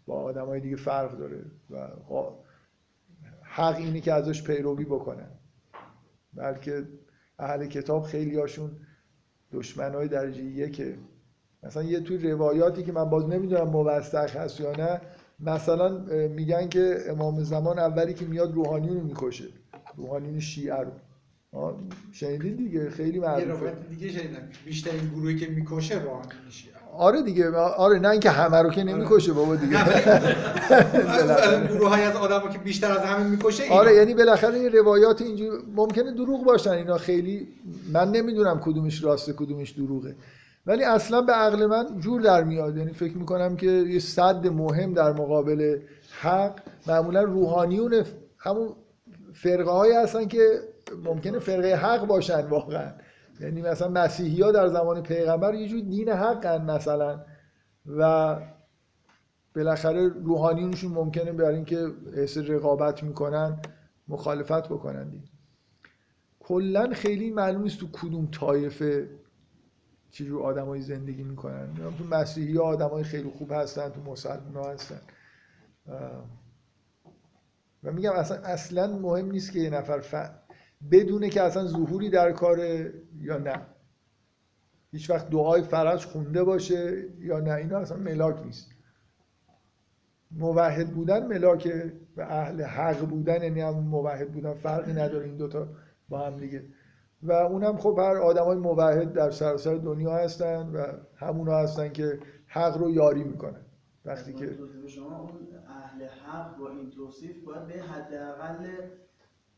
[0.07, 1.77] با آدمای دیگه فرق داره و
[2.09, 2.33] قا-
[3.43, 5.29] حق اینه که ازش پیروی بکنن
[6.35, 6.85] بلکه
[7.39, 8.71] اهل کتاب خیلی هاشون
[9.53, 10.99] دشمن های درجه یکه
[11.63, 15.01] مثلا یه توی روایاتی که من باز نمی‌دونم موثق هست یا نه
[15.41, 15.99] مثلا
[16.29, 19.45] میگن که امام زمان اولی که میاد روحانیون رو می‌کشه.
[19.97, 20.91] روحانیون شیعه رو.
[22.13, 23.51] شنیدین دیگه؟ خیلی یه معروفه.
[23.51, 24.43] روایت دیگه شنیدم.
[24.65, 27.51] بیشترین گروهی که می‌کشه روحانی میشه آره دیگه.
[27.57, 29.77] آره نه اینکه همه رو که نمی‌کشه بابا دیگه.
[31.69, 33.75] گروه های از آدم که بیشتر از همه می‌کشه اینا.
[33.75, 36.71] آره یعنی بالاخره این روایات اینجور ممکنه دروغ باشن.
[36.71, 37.49] اینا خیلی
[37.93, 40.17] من نمی‌دونم کدومش راسته کدومش دروغه.
[40.67, 42.77] ولی اصلا به عقل من جور در میاد.
[42.77, 45.79] یعنی فکر می‌کنم که یه صد مهم در مقابل
[46.21, 48.05] حق معمولا روحانیون
[48.39, 48.69] همون
[49.35, 50.61] فرقه هایی هستن که
[51.05, 52.93] ممکنه فرقه حق باشن واقعا.
[53.41, 57.25] یعنی مثلا مسیحی ها در زمان پیغمبر یه جور دین حقن مثلا.
[57.87, 58.37] و
[59.57, 63.63] بالاخره روحانیونشون ممکنه برای اینکه حس رقابت می‌کنن
[64.09, 65.29] مخالفت بکنن دیگه.
[66.41, 69.09] کلا خیلی معلوم نیست تو کدوم طایفه
[70.11, 71.69] چجور آدمایی زندگی می‌کنن.
[71.99, 75.01] تو مسیحی ها آدمای خیلی خوب هستن تو مسلمان ها هستن.
[77.85, 80.15] و میگم اصلا اصلا مهم نیست که یه نفر ف...
[80.91, 83.67] بدونه که اصلا ظهوری در کاره یا نه.
[84.93, 87.53] هیچ وقت دعای فرج خونده باشه یا نه.
[87.53, 88.71] اینا اصلا ملاک نیست.
[90.31, 95.25] موحد بودن ملاکه و اهل حق بودن یعنی هم موحد بودن فرقی نداره.
[95.25, 95.69] این دوتا
[96.09, 96.65] با هم دیگه.
[97.23, 100.87] و اونم خب هر آدم های موحد در سراسر دنیا هستن و
[101.17, 103.65] همونا هستن که حق رو یاری می‌کنن.
[104.05, 108.67] وقتی که توصیف شما اون اهل حق با این توصیف باید به حداقل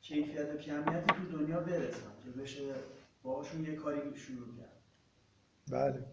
[0.00, 2.74] کیفیت و کمیتی تو دنیا برسن که بشه
[3.22, 4.72] باهاشون یه کاری شروع کرد.
[5.70, 6.04] بله.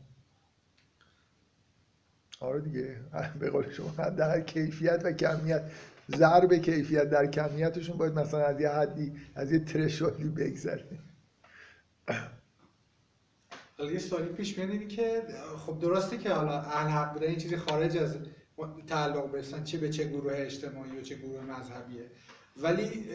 [2.39, 2.97] آره دیگه.
[3.39, 5.71] به قول شما حداقل کیفیت و کمیت.
[6.15, 10.85] ضرب کیفیت در کمیتشون باید مثلا از یه حدی از یه ترشولی بگذره
[13.79, 15.23] حالا یه سوالی پیش میاد اینه که
[15.65, 18.17] خب درسته که حالا اهل حق بودن این چیزی خارج از
[18.87, 22.05] تعلق برسن چه به چه گروه اجتماعی و چه گروه مذهبیه.
[22.57, 23.05] ولی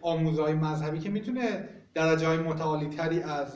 [0.00, 3.48] آموزهای مذهبی که می‌تونه درجه های متعالی تری از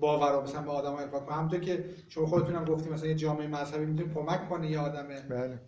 [0.00, 1.36] باور مثلا به آدم ها کنه.
[1.36, 5.06] همونطور که شما خودتون هم گفتیم مثلا یه جامعه مذهبی می‌تونه کمک کنه یه آدم
[5.28, 5.60] بله.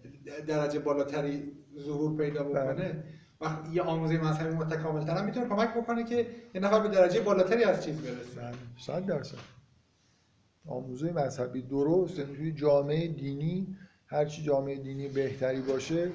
[0.47, 2.75] درجه بالاتری ظهور پیدا بکنه.
[2.75, 3.05] بله.
[3.41, 7.21] وقتی یه آموزه مذهبی متکامل تر هم می‌تونه کمک بکنه که یه نفر به درجه
[7.21, 8.41] بالاتری از چیز برسه.
[8.41, 8.55] بله.
[8.79, 9.58] صد درصد.
[10.69, 11.63] آموزه مذهبی.
[11.63, 13.77] درست یعنی توی جامعه دینی
[14.07, 16.11] هرچی جامعه دینی بهتری باشه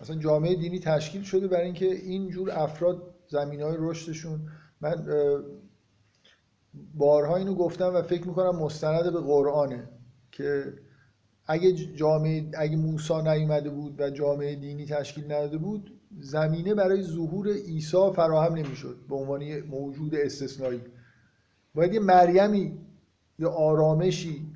[0.00, 4.40] مثلا جامعه دینی تشکیل شده برای اینکه این جور افراد زمین های رشدشون.
[4.80, 5.06] من
[6.94, 9.88] بارها اینو گفتم و فکر می‌کنم مستند به قرآنه
[10.32, 10.72] که
[11.46, 17.48] اگه جامعه اگه موسی نیومده بود و جامعه دینی تشکیل نداده بود زمینه برای ظهور
[17.48, 20.80] عیسی فراهم نمی‌شد به عنوان موجود استثنایی.
[21.74, 22.78] باید یه مریمی
[23.38, 24.46] یه آرامشی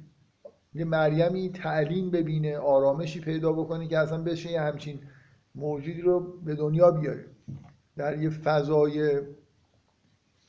[0.74, 5.00] یه مریمی تعلیم ببینه آرامشی پیدا بکنه که اصلا بشه یه همچین
[5.54, 7.24] موجودی رو به دنیا بیاره.
[7.96, 9.20] در یه فضای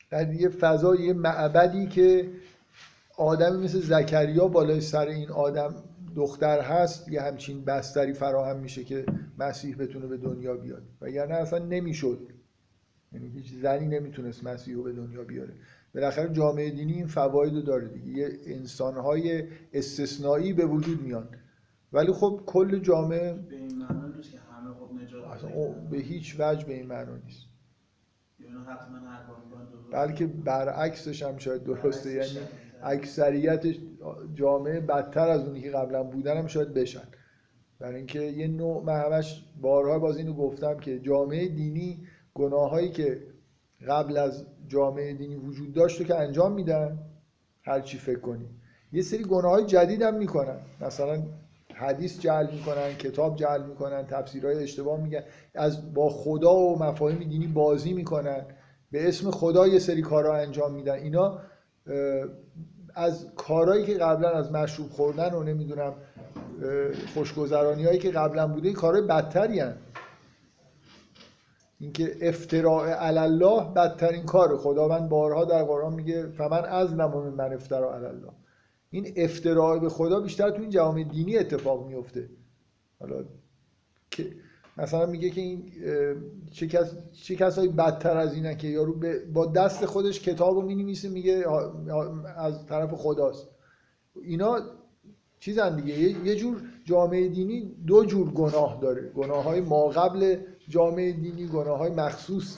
[0.10, 2.30] در یه فضای یه معبدی که
[3.18, 5.76] آدمی مثل زکریا بالای سر این آدم
[6.15, 9.06] دختر هست یه همچین بستری فراهم میشه که
[9.38, 10.84] مسیح بتونه به دنیا بیاد.
[11.01, 12.19] وگرنه اصلا نمی‌شد.
[13.14, 15.53] یعنی هیچ زنی نمی‌تونست مسیح رو به دنیا بیاره.
[15.95, 18.11] بالاخره جامعه دینی این فواید رو داره دیگه.
[18.11, 19.44] یه انسانهای
[19.74, 21.28] استثنایی به وجود میان.
[21.94, 26.66] ولی خب کل جامعه به این معنا نیست که همه خب نجات به هیچ وجه
[26.66, 27.48] به این معنا نیست.
[28.40, 28.56] یعنی.
[29.91, 32.11] بلکه برعکسش هم شاید درسته.
[32.11, 32.48] یعنی.
[32.84, 33.66] اکثریت
[34.34, 37.07] جامعه بدتر از اونی که قبلا بودن هم شاید بشن.
[37.80, 43.28] برای اینکه یه نوع من همش بارها باز اینو گفتم که جامعه دینی گناهایی که
[43.88, 47.00] قبل از جامعه دینی وجود داشت که انجام میدن
[47.64, 48.50] هر چی فکر کنی.
[48.91, 50.58] یه سری گناه های جدید هم می‌کنن.
[50.82, 51.24] مثلا
[51.74, 55.24] حدیث جعل می‌کنن کتاب جعل می‌کنن تفسیرهای اشتباه میگن.
[55.56, 58.46] از با خدا و مفاهیم دینی بازی می‌کنن.
[58.91, 60.94] به اسم خدا یه سری کارها انجام میدن.
[60.94, 61.40] اینا
[62.96, 65.94] از کارهایی که قبلا از مشروب خوردن و نمی‌دونم
[67.14, 69.76] خوشگذرانی هایی که قبلا بوده کارهای بدتری هن.
[71.80, 77.95] اینکه افتراء علی الله بدترین کاره خداوند بارها در قرآن میگه فمن از من افترا
[77.95, 78.31] الله
[78.89, 82.30] این افتراع به خدا بیشتر تو این جوامع دینی اتفاق میفته.
[82.99, 83.26] حالا
[84.11, 84.31] که
[84.77, 85.72] مثلا میگه که این
[86.51, 88.99] چه, کس، چه کسایی بدتر از اینه که یارو
[89.34, 91.45] با دست خودش کتاب رو می‌نویسه میگه
[92.38, 93.49] از طرف خداست.
[94.23, 94.60] اینا
[95.39, 95.99] چیزن دیگه.
[95.99, 99.10] یه جور جامعه دینی دو جور گناه داره.
[99.10, 100.38] گناه های ماقبل
[100.70, 102.58] جامعه دینی گناه های مخصوص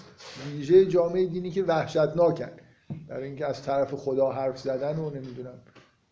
[0.52, 2.52] ویژه جامعه دینی که وحشتناکن.
[3.08, 5.60] برای اینکه از طرف خدا حرف زدن و نمی‌دونم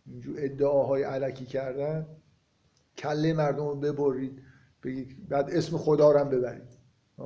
[0.07, 2.07] اینجور ادعاهای علکی کردن
[2.97, 4.41] کله مردم رو ببرید
[4.83, 6.79] بگید بعد اسم خدا رو هم ببرید.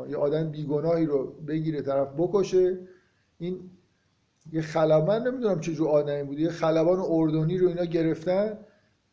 [0.10, 2.80] یه آدم بیگناهی رو بگیره طرف بکشه.
[3.38, 3.72] این
[4.52, 6.40] یه خلبان نمی‌دونم چه جور آدمی بود.
[6.40, 8.58] یه خلبان اردنی رو اینا گرفتن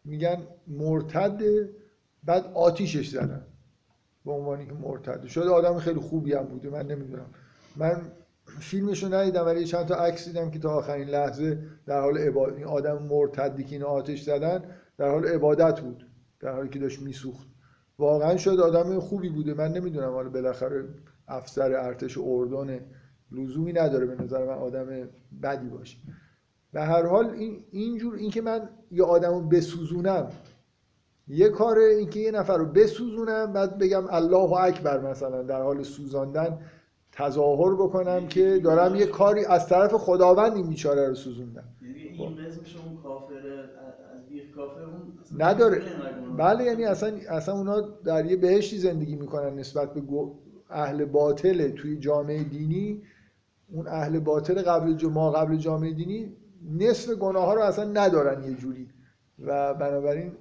[0.04, 1.40] میگن مرتد
[2.24, 3.46] بعد آتیشش زدن.
[4.30, 5.24] به عنوانی که مرتد.
[5.26, 7.26] شده آدم خیلی خوبی هم بوده من نمی‌دونم.
[7.76, 8.02] من
[8.60, 12.56] فیلمش رو ندیدم ولی چند تا عکس دیدم که تا آخرین لحظه در حال عبادت
[12.56, 14.62] این آدم مرتدی که اینا آتش زدن
[14.98, 16.06] در حال عبادت بود
[16.40, 17.48] در حالی که داشت میسوخت.
[17.98, 20.12] واقعا شد آدم خوبی بوده من نمی‌دونم.
[20.12, 20.84] حالا بالاخره
[21.28, 22.80] افسر ارتش اردن
[23.32, 25.08] لزومی نداره به نظر من آدم
[25.42, 25.98] بدی باشه.
[26.72, 30.30] به هر حال این اینجور اینکه من یه آدم رو بسوزونم
[31.30, 36.58] یه کاره اینکه یه نفر رو بسوزونم بعد بگم الله اکبر مثلا در حال سوزاندن
[37.12, 41.64] تظاهر بکنم که دارم یه کاری از طرف خداوند این بیچاره رو سوزوندم.
[41.82, 42.18] یعنی این
[45.20, 45.82] اصلا نداره.
[46.36, 50.02] بله یعنی اصلا اصلا اونا در یه بهشتی زندگی می‌کنن نسبت به
[50.70, 53.02] اهل باطل توی جامعه دینی.
[53.72, 56.32] اون اهل باطل قبل ما قبل جامعه دینی
[56.78, 58.88] نصف گناه ها رو اصلا ندارن یه جوری.
[59.38, 60.32] و بنابراین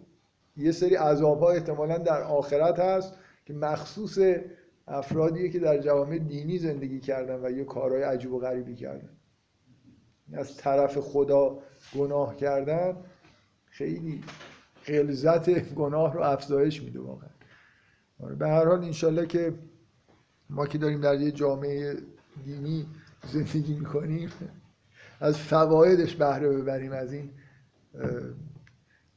[0.59, 3.13] یه سری عذاب ها احتمالا در آخرت هست
[3.45, 4.19] که مخصوص
[4.87, 9.09] افرادیه که در جوامع دینی زندگی کردن و یه کارهای عجیب و غریبی کردن.
[10.33, 11.59] از طرف خدا
[11.95, 12.97] گناه کردن
[13.65, 14.23] خیلی
[14.87, 17.29] غلظت گناه رو افزایش میده واقعا.
[18.19, 19.53] آره، به هر حال انشالله که
[20.49, 21.97] ما که داریم در یه جامعه
[22.45, 22.85] دینی
[23.27, 24.29] زندگی می‌کنیم
[25.19, 27.29] از فوایدش بهره ببریم از این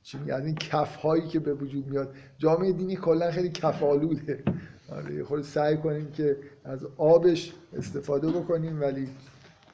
[0.02, 2.14] چی میگه؟ از این کف هایی که به وجود میاد.
[2.38, 4.42] جامعه دینی کلا خیلی کفالوده
[4.88, 9.08] آره یه خورده سعی کنیم که از آبش استفاده بکنیم ولی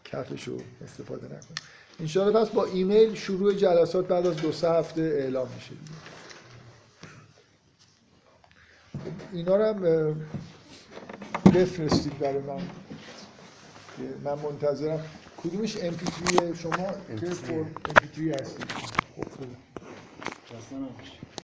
[0.05, 1.55] کفش رو استفاده نکنیم.
[2.01, 5.73] انشاءالله پس با ایمیل شروع جلسات بعد از دو سه هفته اعلام میشه
[9.33, 10.17] اینا رو هم
[11.55, 12.61] بفرستید برای من.
[14.25, 15.01] من منتظرم.
[15.37, 16.73] کدومش؟ MP3 شما؟
[17.21, 17.51] که MP3.
[17.51, 18.65] پر MP3 هستی
[20.49, 20.61] خب خوبه.
[20.61, 21.28] خسته نباشید.